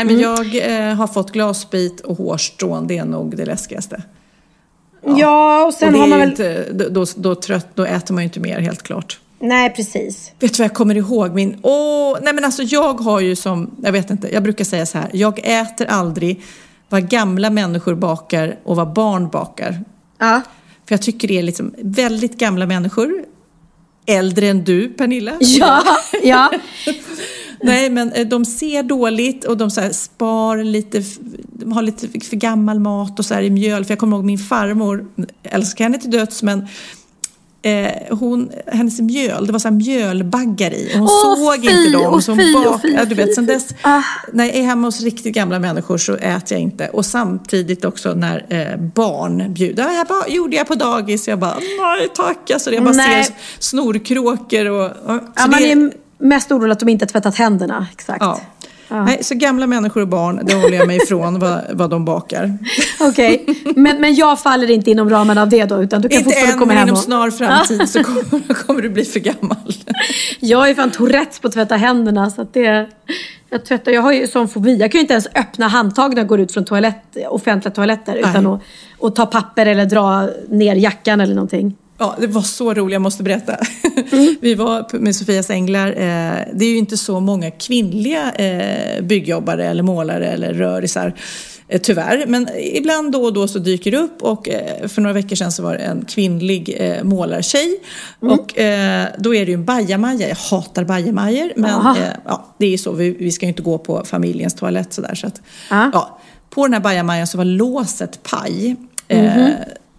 Mm. 0.00 0.06
men 0.06 0.20
jag 0.22 0.56
eh, 0.88 0.94
har 0.94 1.06
fått 1.06 1.32
glasbit 1.32 2.00
och 2.00 2.16
hårstrån. 2.16 2.86
Det 2.86 2.98
är 2.98 3.04
nog 3.04 3.36
det 3.36 3.44
läskigaste. 3.44 4.02
Ja, 5.06 5.66
och 5.66 5.74
sen 5.74 5.94
och 5.94 6.00
har 6.00 6.06
man 6.06 6.18
väl... 6.18 6.28
inte, 6.30 6.66
då, 6.72 6.88
då, 6.88 7.06
då, 7.16 7.34
trött, 7.34 7.66
då 7.74 7.84
äter 7.84 8.14
man 8.14 8.22
ju 8.22 8.24
inte 8.24 8.40
mer, 8.40 8.60
helt 8.60 8.82
klart. 8.82 9.18
Nej, 9.38 9.70
precis. 9.70 10.32
Vet 10.38 10.54
du 10.54 10.62
vad 10.62 10.64
jag 10.64 10.74
kommer 10.74 10.94
ihåg? 10.94 11.34
Min, 11.34 11.58
åh, 11.62 12.18
nej 12.22 12.34
men 12.34 12.44
alltså 12.44 12.62
jag 12.62 13.00
har 13.00 13.20
ju 13.20 13.36
som, 13.36 13.70
jag 13.82 13.92
vet 13.92 14.10
inte, 14.10 14.34
jag 14.34 14.42
brukar 14.42 14.64
säga 14.64 14.86
så 14.86 14.98
här. 14.98 15.10
Jag 15.12 15.38
äter 15.38 15.86
aldrig 15.86 16.42
vad 16.88 17.08
gamla 17.08 17.50
människor 17.50 17.94
bakar 17.94 18.58
och 18.64 18.76
vad 18.76 18.92
barn 18.92 19.28
bakar. 19.28 19.84
Ja. 20.18 20.40
För 20.86 20.94
jag 20.94 21.02
tycker 21.02 21.28
det 21.28 21.38
är 21.38 21.42
liksom 21.42 21.74
väldigt 21.78 22.38
gamla 22.38 22.66
människor. 22.66 23.24
Äldre 24.06 24.46
än 24.46 24.64
du, 24.64 24.88
Pernilla. 24.88 25.36
Ja, 25.40 25.82
ja. 26.22 26.50
Nej, 27.62 27.90
men 27.90 28.12
eh, 28.12 28.26
de 28.26 28.44
ser 28.44 28.82
dåligt 28.82 29.44
och 29.44 29.56
de 29.56 29.70
så 29.70 29.80
här 29.80 29.90
spar 29.92 30.56
lite, 30.56 31.02
de 31.52 31.72
har 31.72 31.82
lite 31.82 32.20
för 32.20 32.36
gammal 32.36 32.80
mat 32.80 33.18
och 33.18 33.24
så 33.26 33.34
här 33.34 33.42
i 33.42 33.50
mjöl. 33.50 33.84
För 33.84 33.92
jag 33.92 33.98
kommer 33.98 34.16
ihåg 34.16 34.24
min 34.24 34.38
farmor, 34.38 35.06
älskar 35.42 35.84
henne 35.84 35.98
till 35.98 36.10
döds, 36.10 36.42
men 36.42 36.66
eh, 37.62 38.16
hon, 38.18 38.50
hennes 38.66 39.00
mjöl, 39.00 39.46
det 39.46 39.52
var 39.52 39.58
så 39.58 39.70
mjölbaggar 39.70 40.70
i. 40.74 40.90
Och 40.94 40.98
hon 40.98 41.08
Åh, 41.08 41.36
såg 41.52 41.60
fy, 41.66 41.70
inte 41.70 41.90
dem. 41.98 42.14
åh, 42.14 42.20
så 42.20 42.32
hon 42.32 42.40
åh, 42.40 42.64
bak- 42.64 42.82
fy, 42.82 42.88
ja, 42.92 43.04
du 43.04 43.14
vet, 43.14 43.34
sen 43.34 43.46
dess, 43.46 43.68
Ah. 43.82 44.02
när 44.32 44.44
jag 44.44 44.54
är 44.54 44.62
hemma 44.62 44.86
hos 44.88 45.00
riktigt 45.00 45.34
gamla 45.34 45.58
människor 45.58 45.98
så 45.98 46.14
äter 46.14 46.52
jag 46.52 46.60
inte. 46.60 46.88
Och 46.88 47.06
samtidigt 47.06 47.84
också 47.84 48.14
när 48.14 48.46
eh, 48.48 48.76
barn 48.94 49.54
bjuder. 49.54 49.82
Det 49.84 49.88
här 49.90 50.04
bara, 50.04 50.28
gjorde 50.28 50.56
jag 50.56 50.66
på 50.68 50.74
dagis. 50.74 51.28
Jag 51.28 51.38
bara, 51.38 51.54
nej 51.54 52.08
tack. 52.14 52.50
Alltså, 52.50 52.70
jag 52.72 52.84
bara 52.84 52.94
Nej. 52.94 53.24
ser 53.24 53.34
snorkråkor 53.58 54.66
och... 54.70 54.84
och 54.86 54.92
så 55.06 55.20
ja 55.36 55.46
man 55.46 55.62
är 55.62 55.92
mest 56.18 56.52
orolig 56.52 56.72
att 56.72 56.80
de 56.80 56.88
inte 56.88 57.04
har 57.04 57.08
tvättat 57.08 57.36
händerna. 57.36 57.86
Exakt. 57.92 58.20
Ja. 58.20 58.40
Nej, 58.88 59.24
så 59.24 59.34
gamla 59.34 59.66
människor 59.66 60.00
och 60.00 60.08
barn, 60.08 60.40
det 60.44 60.54
håller 60.54 60.76
jag 60.76 60.86
mig 60.86 60.96
ifrån 60.96 61.38
vad, 61.38 61.60
vad 61.72 61.90
de 61.90 62.04
bakar. 62.04 62.58
Okej, 63.00 63.46
men, 63.76 64.00
men 64.00 64.14
jag 64.14 64.40
faller 64.40 64.70
inte 64.70 64.90
inom 64.90 65.10
ramen 65.10 65.38
av 65.38 65.48
det 65.48 65.64
då, 65.64 65.82
utan 65.82 66.02
du 66.02 66.08
kan 66.08 66.18
Inte 66.18 66.34
än, 66.34 66.52
komma 66.52 66.66
men 66.66 66.76
hem 66.76 66.88
inom 66.88 66.98
och... 66.98 67.04
snar 67.04 67.30
framtid 67.30 67.88
så 67.88 68.04
kommer, 68.04 68.54
kommer 68.66 68.82
du 68.82 68.88
bli 68.88 69.04
för 69.04 69.20
gammal. 69.20 69.56
Jag 70.40 70.70
är 70.70 70.74
fan 70.74 70.90
Tourettes 70.90 71.38
på 71.38 71.48
att 71.48 71.54
tvätta 71.54 71.76
händerna. 71.76 72.30
Så 72.30 72.46
det, 72.52 72.88
jag, 73.50 73.64
tvättar, 73.64 73.92
jag 73.92 74.02
har 74.02 74.12
ju 74.12 74.26
sån 74.26 74.48
fobi. 74.48 74.76
Jag 74.76 74.92
kan 74.92 74.98
ju 74.98 75.02
inte 75.02 75.14
ens 75.14 75.26
öppna 75.34 75.68
handtag 75.68 76.10
när 76.14 76.16
jag 76.16 76.28
går 76.28 76.40
ut 76.40 76.52
från 76.52 76.64
toalett, 76.64 77.16
offentliga 77.28 77.74
toaletter 77.74 78.14
utan 78.14 78.46
att, 78.46 78.60
att 79.00 79.16
ta 79.16 79.26
papper 79.26 79.66
eller 79.66 79.86
dra 79.86 80.28
ner 80.48 80.76
jackan 80.76 81.20
eller 81.20 81.34
någonting. 81.34 81.76
Ja, 81.98 82.16
det 82.20 82.26
var 82.26 82.42
så 82.42 82.74
roligt, 82.74 82.92
jag 82.92 83.02
måste 83.02 83.22
berätta. 83.22 83.56
Vi 84.40 84.54
var 84.54 84.98
med 84.98 85.16
Sofias 85.16 85.50
Änglar. 85.50 85.88
Eh, 85.88 86.38
det 86.54 86.64
är 86.64 86.70
ju 86.70 86.76
inte 86.78 86.96
så 86.96 87.20
många 87.20 87.50
kvinnliga 87.50 88.32
eh, 88.32 89.02
byggjobbare 89.02 89.66
eller 89.66 89.82
målare 89.82 90.26
eller 90.26 90.54
rörisar. 90.54 91.12
eh, 91.68 91.80
Tyvärr, 91.80 92.24
men 92.26 92.48
ibland 92.58 93.12
då 93.12 93.22
och 93.22 93.32
då 93.32 93.48
så 93.48 93.58
dyker 93.58 93.90
det 93.90 93.96
upp 93.96 94.22
och 94.22 94.48
för 94.88 95.00
några 95.00 95.12
veckor 95.14 95.36
sedan 95.36 95.52
så 95.52 95.62
var 95.62 95.72
det 95.72 95.78
en 95.78 96.04
kvinnlig 96.04 96.92
målartjej. 97.02 97.80
Och 98.20 98.58
eh, 98.58 99.06
då 99.18 99.34
är 99.34 99.44
det 99.44 99.50
ju 99.50 99.54
en 99.54 99.64
bajamaja. 99.64 100.28
Jag 100.28 100.36
hatar 100.36 100.84
bajamajor 100.84 101.52
men 101.56 101.86
eh, 101.96 102.08
ja, 102.24 102.46
det 102.58 102.66
är 102.66 102.70
ju 102.70 102.78
så. 102.78 102.92
Vi, 102.92 103.10
vi 103.10 103.32
ska 103.32 103.46
ju 103.46 103.50
inte 103.50 103.62
gå 103.62 103.78
på 103.78 104.04
familjens 104.04 104.54
toalett 104.54 104.92
sådär. 104.92 105.14
Så 105.14 105.26
att, 105.26 105.40
Ja. 105.70 105.90
ja, 105.92 106.18
på 106.50 106.62
den 106.66 106.72
här 106.74 106.80
bajamajan 106.80 107.26
så 107.26 107.38
var 107.38 107.44
låset 107.44 108.22
paj. 108.22 108.76
Eh, 109.08 109.48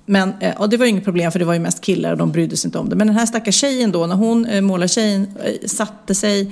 men, 0.09 0.33
eh, 0.39 0.61
och 0.61 0.69
det 0.69 0.77
var 0.77 0.85
ju 0.85 0.89
inget 0.89 1.03
problem 1.03 1.31
för 1.31 1.39
det 1.39 1.45
var 1.45 1.53
ju 1.53 1.59
mest 1.59 1.81
killar 1.81 2.11
och 2.11 2.17
de 2.17 2.31
brydde 2.31 2.57
sig 2.57 2.67
inte 2.67 2.77
om 2.77 2.89
det. 2.89 2.95
Men 2.95 3.07
den 3.07 3.15
här 3.15 3.25
stackars 3.25 3.55
tjejen 3.55 3.91
då, 3.91 4.07
när 4.07 4.15
hon, 4.15 4.45
eh, 4.45 4.61
målartjejen, 4.61 5.27
eh, 5.43 5.67
satte 5.67 6.15
sig, 6.15 6.51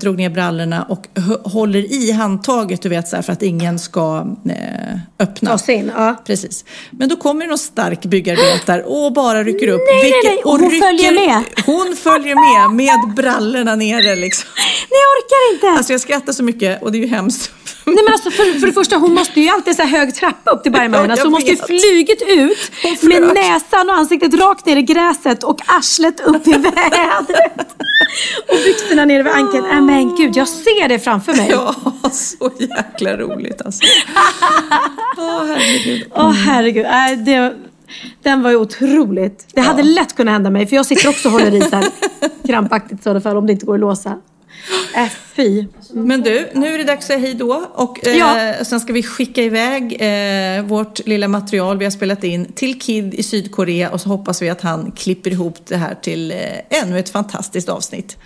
drog 0.00 0.16
ner 0.16 0.30
brallorna 0.30 0.82
och 0.82 1.06
håller 1.44 1.92
i 1.92 2.12
handtaget, 2.12 2.82
du 2.82 2.88
vet, 2.88 3.08
så 3.08 3.16
här, 3.16 3.22
för 3.22 3.32
att 3.32 3.42
ingen 3.42 3.78
ska 3.78 4.26
öppna. 5.18 5.58
Ta 5.58 5.72
in, 5.72 5.92
ja. 5.96 6.22
Precis. 6.26 6.64
Men 6.90 7.08
då 7.08 7.16
kommer 7.16 7.46
någon 7.46 7.58
stark 7.58 8.02
byggarbetare 8.04 8.82
och 8.82 9.12
bara 9.12 9.44
rycker 9.44 9.68
upp. 9.68 9.80
Nej, 9.86 10.10
nej, 10.10 10.20
nej, 10.24 10.42
och 10.44 10.50
hon 10.50 10.70
följer 10.70 11.12
med. 11.12 11.44
Hon 11.66 11.96
följer 11.96 12.34
med, 12.34 12.76
med 12.76 13.14
brallorna 13.14 13.74
nere 13.74 14.16
liksom. 14.16 14.48
Nej, 14.56 14.86
jag 14.90 15.10
orkar 15.16 15.54
inte! 15.54 15.78
Alltså 15.78 15.92
jag 15.92 16.00
skrattar 16.00 16.32
så 16.32 16.42
mycket 16.42 16.82
och 16.82 16.92
det 16.92 16.98
är 16.98 17.02
ju 17.02 17.08
hemskt. 17.08 17.50
Nej 17.94 18.04
men 18.04 18.12
alltså 18.12 18.30
för, 18.30 18.58
för 18.60 18.66
det 18.66 18.72
första, 18.72 18.96
hon 18.96 19.14
måste 19.14 19.40
ju 19.40 19.48
alltid 19.48 19.76
så 19.76 19.82
här 19.82 19.98
hög 19.98 20.14
trappa 20.14 20.50
upp 20.50 20.62
till 20.62 20.72
bergmannen. 20.72 21.10
Jag 21.16 21.24
hon 21.24 21.32
måste 21.32 21.50
ju 21.50 21.56
flugit 21.56 22.22
ut 22.28 23.02
med 23.02 23.34
näsan 23.34 23.90
och 23.90 23.96
ansiktet 23.96 24.34
rakt 24.34 24.66
ner 24.66 24.76
i 24.76 24.82
gräset 24.82 25.44
och 25.44 25.60
arslet 25.66 26.20
upp 26.20 26.46
i 26.46 26.52
vädret. 26.52 27.76
Och 28.48 28.56
byxorna 28.64 29.04
nere 29.04 29.22
vid 29.22 29.32
ankeln. 29.32 29.64
Nej 29.68 29.80
men 29.80 30.16
gud, 30.16 30.36
jag 30.36 30.48
ser 30.48 30.88
det 30.88 30.98
framför 30.98 31.34
mig. 31.34 31.48
Ja, 31.50 31.74
så 32.12 32.50
jäkla 32.58 33.16
roligt 33.16 33.62
alltså. 33.64 33.84
Åh, 35.16 35.44
herregud. 35.46 36.06
Åh 36.14 36.32
herregud. 36.32 36.86
Nej, 36.90 37.16
det, 37.16 37.54
den 38.22 38.42
var 38.42 38.50
ju 38.50 38.56
otroligt. 38.56 39.46
Det 39.52 39.60
hade 39.60 39.82
lätt 39.82 40.16
kunnat 40.16 40.32
hända 40.32 40.50
mig 40.50 40.66
för 40.66 40.76
jag 40.76 40.86
sitter 40.86 41.08
också 41.08 41.28
och 41.28 41.32
håller 41.32 41.54
i 41.54 41.60
så 41.60 41.76
här 41.76 41.86
krampaktigt 42.46 43.02
sådana 43.02 43.20
fall 43.20 43.36
om 43.36 43.46
det 43.46 43.52
inte 43.52 43.66
går 43.66 43.74
att 43.74 43.80
låsa. 43.80 44.16
Äh, 44.96 45.08
fy. 45.36 45.64
Men 45.92 46.20
du, 46.22 46.48
nu 46.54 46.74
är 46.74 46.78
det 46.78 46.84
dags 46.84 46.98
att 46.98 47.04
säga 47.06 47.18
hej 47.18 47.34
då. 47.34 47.66
Och 47.74 48.06
eh, 48.06 48.16
Ja. 48.16 48.54
sen 48.64 48.80
ska 48.80 48.92
vi 48.92 49.02
skicka 49.02 49.42
iväg 49.42 49.96
eh, 50.00 50.62
vårt 50.64 51.06
lilla 51.06 51.28
material 51.28 51.78
vi 51.78 51.84
har 51.84 51.90
spelat 51.90 52.24
in 52.24 52.52
till 52.52 52.78
Kid 52.80 53.14
i 53.14 53.22
Sydkorea. 53.22 53.90
Och 53.90 54.00
så 54.00 54.08
hoppas 54.08 54.42
vi 54.42 54.50
att 54.50 54.60
han 54.60 54.92
klipper 54.92 55.30
ihop 55.30 55.56
det 55.68 55.76
här 55.76 55.94
till 55.94 56.30
eh, 56.32 56.38
ännu 56.82 56.98
ett 56.98 57.10
fantastiskt 57.10 57.68
avsnitt. 57.68 58.16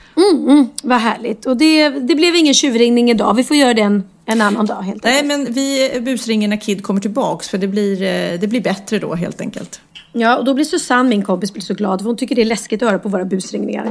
Vad 0.83 0.99
härligt. 1.01 1.47
Och 1.47 1.57
det, 1.57 1.89
det 1.89 2.15
blev 2.15 2.35
ingen 2.37 2.55
tjurringning 2.55 3.11
idag. 3.11 3.35
Vi 3.35 3.45
får 3.45 3.57
göra 3.57 3.75
det 3.75 3.83
en, 4.27 4.41
annan 4.41 4.67
dag 4.67 4.83
helt 4.83 5.05
Nej, 5.05 5.21
enkelt. 5.21 5.29
men 5.45 5.55
vi 5.55 5.91
busringer 6.01 6.49
när 6.49 6.61
Kid 6.61 6.83
kommer 6.83 7.01
tillbaks. 7.01 7.49
För 7.49 7.59
det 7.59 7.67
blir, 7.69 8.03
eh, 8.03 8.41
det 8.41 8.47
blir 8.47 8.61
bättre 8.61 8.99
då 8.99 9.15
helt 9.15 9.41
enkelt. 9.41 9.81
Ja, 10.17 10.37
och 10.37 10.45
då 10.45 10.55
blir 10.55 10.65
Susanne, 10.65 11.09
min 11.09 11.25
kompis, 11.25 11.53
blir 11.53 11.63
så 11.63 11.75
glad 11.75 12.01
för 12.01 12.07
hon 12.07 12.17
tycker 12.17 12.35
det 12.35 12.43
är 12.43 12.47
läskigt 12.47 12.83
att 12.83 12.89
höra 12.89 12.99
på 12.99 13.09
våra 13.09 13.25
busringningar. 13.25 13.91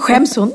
Skäms 0.00 0.36
hon. 0.36 0.52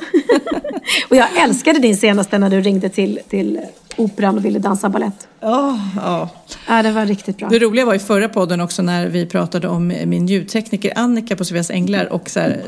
och 1.10 1.16
jag 1.16 1.28
älskade 1.44 1.80
din 1.80 1.98
senaste 1.98 2.38
när 2.38 2.50
du 2.50 2.62
ringde 2.62 2.90
till, 2.90 3.20
till 3.30 3.60
Operan 3.96 4.38
och 4.38 4.46
ville 4.46 4.60
dansa 4.60 4.90
ballett. 4.90 5.28
Ja, 5.40 5.80
ja. 5.96 6.30
Ja, 6.68 6.84
det 6.84 6.92
var 6.92 7.06
riktigt 7.06 7.38
bra. 7.38 7.50
Det 7.50 7.60
roliga 7.60 7.86
var 7.86 7.94
i 7.94 8.00
förra 8.00 8.30
podden 8.30 8.62
också 8.62 8.82
när 8.82 9.08
vi 9.08 9.26
pratade 9.26 9.68
om 9.68 9.88
min 9.88 10.28
ljudtekniker 10.28 10.94
Annika 10.96 11.36
på 11.36 11.46
Sveas 11.46 11.70
Änglar 11.70 12.14
och 12.14 12.30
så 12.30 12.40
här, 12.40 12.62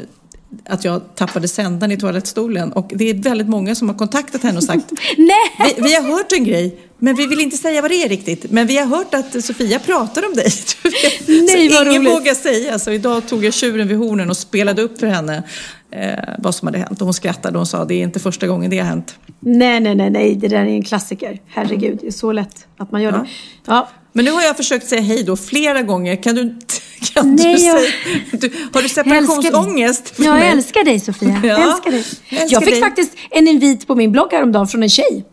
att 0.66 0.86
jag 0.86 1.16
tappade 1.16 1.48
sändaren 1.48 1.92
i 1.92 1.98
toalettstolen. 1.98 2.74
Och 2.74 2.92
det 2.96 3.10
är 3.10 3.14
väldigt 3.14 3.50
många 3.50 3.76
som 3.76 3.90
har 3.90 3.96
kontaktat 3.96 4.44
henne 4.44 4.58
och 4.58 4.64
sagt 4.64 4.92
Nej! 5.18 5.76
vi, 5.78 5.82
vi 5.82 5.96
har 5.96 6.04
hört 6.04 6.32
en 6.32 6.44
grej, 6.44 6.78
men 6.98 7.16
vi 7.16 7.28
vill 7.28 7.42
inte 7.42 7.58
säga 7.58 7.82
vad 7.82 7.92
det 7.92 8.04
är 8.04 8.10
riktigt. 8.10 8.52
Men 8.52 8.68
vi 8.68 8.78
har 8.78 8.86
hört 8.86 9.14
att 9.14 9.46
Sofia 9.46 9.80
pratar 9.80 10.26
om 10.26 10.34
dig. 10.34 10.44
Nej, 11.28 11.70
så 11.70 11.76
vad 11.76 11.88
ingen 11.88 12.00
roligt. 12.00 12.14
vågar 12.14 12.34
säga. 12.34 12.80
Så 12.80 12.92
idag 12.92 13.28
tog 13.28 13.46
jag 13.46 13.54
tjuren 13.54 13.88
vid 13.88 13.98
hornen 13.98 14.30
och 14.30 14.38
spelade 14.38 14.82
upp 14.82 15.00
för 15.00 15.08
henne 15.08 15.44
eh, 15.96 16.14
vad 16.40 16.56
som 16.56 16.68
hade 16.68 16.78
hänt. 16.78 17.02
Och 17.02 17.06
hon 17.08 17.14
skrattade 17.14 17.60
och 17.60 17.68
sa 17.68 17.86
det 17.86 17.94
är 17.96 18.04
inte 18.04 18.20
första 18.20 18.48
gången 18.48 18.70
det 18.72 18.78
har 18.80 18.86
hänt. 18.86 19.16
Nej, 19.40 19.80
nej, 19.80 19.96
nej, 19.96 20.10
nej. 20.10 20.36
Det 20.36 20.48
där 20.48 20.58
är 20.58 20.66
en 20.66 20.84
klassiker. 20.84 21.40
Herregud, 21.48 21.98
det 22.02 22.08
är 22.08 22.12
så 22.12 22.32
lätt 22.32 22.68
att 22.78 22.92
man 22.92 23.02
gör 23.02 23.12
det. 23.12 23.26
Ja. 23.66 23.88
Men 24.14 24.26
nu 24.26 24.32
har 24.32 24.42
jag 24.42 24.58
försökt 24.58 24.88
säga 24.88 25.02
hej 25.02 25.24
då 25.24 25.36
flera 25.36 25.82
gånger. 25.82 26.16
Kan 26.24 26.36
du, 26.36 26.56
kan 27.14 27.36
Nej, 27.36 27.56
du 27.56 27.64
jag- 27.64 27.80
säga... 27.82 27.92
Du, 28.32 28.52
har 28.74 28.82
du 28.82 28.90
separationsångest? 28.90 30.14
Jag 30.18 30.34
mig? 30.34 30.50
älskar 30.50 30.84
dig 30.84 31.00
Sofia. 31.00 31.42
Ja, 31.44 31.48
Jag 31.50 31.62
älskar 31.70 31.92
dig. 31.92 32.04
jag 32.30 32.42
älskar 32.42 32.56
Jag 32.56 32.64
fick 32.64 32.74
dig. 32.74 32.82
faktiskt 32.82 33.12
en 33.32 33.48
invit 33.48 33.88
på 33.88 33.96
min 33.96 34.12
blogg 34.12 34.32
häromdagen 34.32 34.68
från 34.68 34.84
en 34.84 34.90
tjej. 34.90 35.26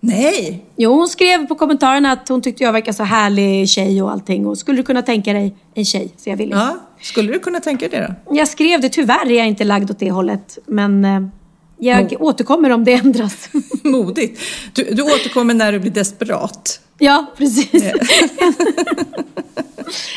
Nej! 0.00 0.64
Jo, 0.76 0.92
hon 0.94 1.08
skrev 1.08 1.46
på 1.46 1.54
kommentarerna 1.54 2.12
att 2.12 2.28
hon 2.28 2.42
tyckte 2.42 2.64
jag 2.64 2.72
verkar 2.72 2.92
så 2.92 3.02
härlig 3.02 3.68
tjej 3.68 4.02
och 4.02 4.10
allting. 4.12 4.46
Och 4.46 4.58
skulle 4.58 4.76
du 4.78 4.82
kunna 4.82 5.02
tänka 5.02 5.32
dig 5.32 5.56
en 5.74 5.84
tjej? 5.84 6.12
Så 6.16 6.30
jag 6.30 6.36
ville. 6.36 6.56
Ja, 6.56 6.76
skulle 7.00 7.32
du 7.32 7.38
kunna 7.38 7.60
tänka 7.60 7.88
dig 7.88 8.00
det 8.00 8.14
då? 8.26 8.36
Jag 8.36 8.48
skrev 8.48 8.80
det. 8.80 8.88
Tyvärr 8.88 9.30
är 9.30 9.36
jag 9.36 9.46
inte 9.46 9.64
lagd 9.64 9.90
åt 9.90 9.98
det 9.98 10.10
hållet. 10.10 10.58
Men 10.66 11.04
eh, 11.04 11.20
jag 11.78 12.16
återkommer 12.20 12.70
om 12.70 12.84
det 12.84 12.92
ändras. 12.92 13.48
Modigt. 13.82 14.40
Du, 14.72 14.84
du 14.92 15.02
återkommer 15.02 15.54
när 15.54 15.72
du 15.72 15.78
blir 15.78 15.90
desperat. 15.90 16.80
ja, 16.98 17.26
precis. 17.36 17.84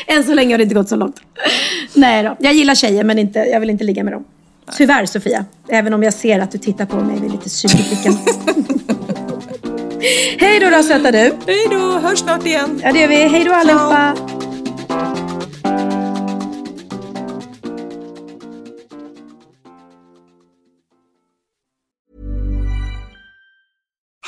Än 0.06 0.24
så 0.24 0.34
länge 0.34 0.54
har 0.54 0.58
det 0.58 0.62
inte 0.62 0.74
gått 0.74 0.88
så 0.88 0.96
långt. 0.96 1.16
Nej 1.94 2.22
då. 2.22 2.36
Jag 2.38 2.54
gillar 2.54 2.74
tjejer 2.74 3.04
men 3.04 3.18
inte, 3.18 3.38
jag 3.38 3.60
vill 3.60 3.70
inte 3.70 3.84
ligga 3.84 4.04
med 4.04 4.12
dem. 4.12 4.24
Tyvärr 4.76 5.06
Sofia. 5.06 5.44
Även 5.68 5.94
om 5.94 6.02
jag 6.02 6.14
ser 6.14 6.38
att 6.38 6.50
du 6.50 6.58
tittar 6.58 6.86
på 6.86 6.96
mig 6.96 7.20
med 7.20 7.30
lite 7.32 7.50
sug 7.50 7.70
i 7.70 7.88
blicken. 7.88 8.12
Hej 10.38 10.60
då 10.60 10.70
då 10.70 10.82
söta 10.82 11.12
du. 11.12 11.18
Hej 11.46 11.66
då, 11.70 11.98
hörs 11.98 12.18
snart 12.18 12.46
igen. 12.46 12.80
Ja 12.84 12.92
det 12.92 13.00
gör 13.00 13.08
vi. 13.08 13.14
Hej 13.14 13.44
då 13.44 13.52
allihopa. 13.52 14.14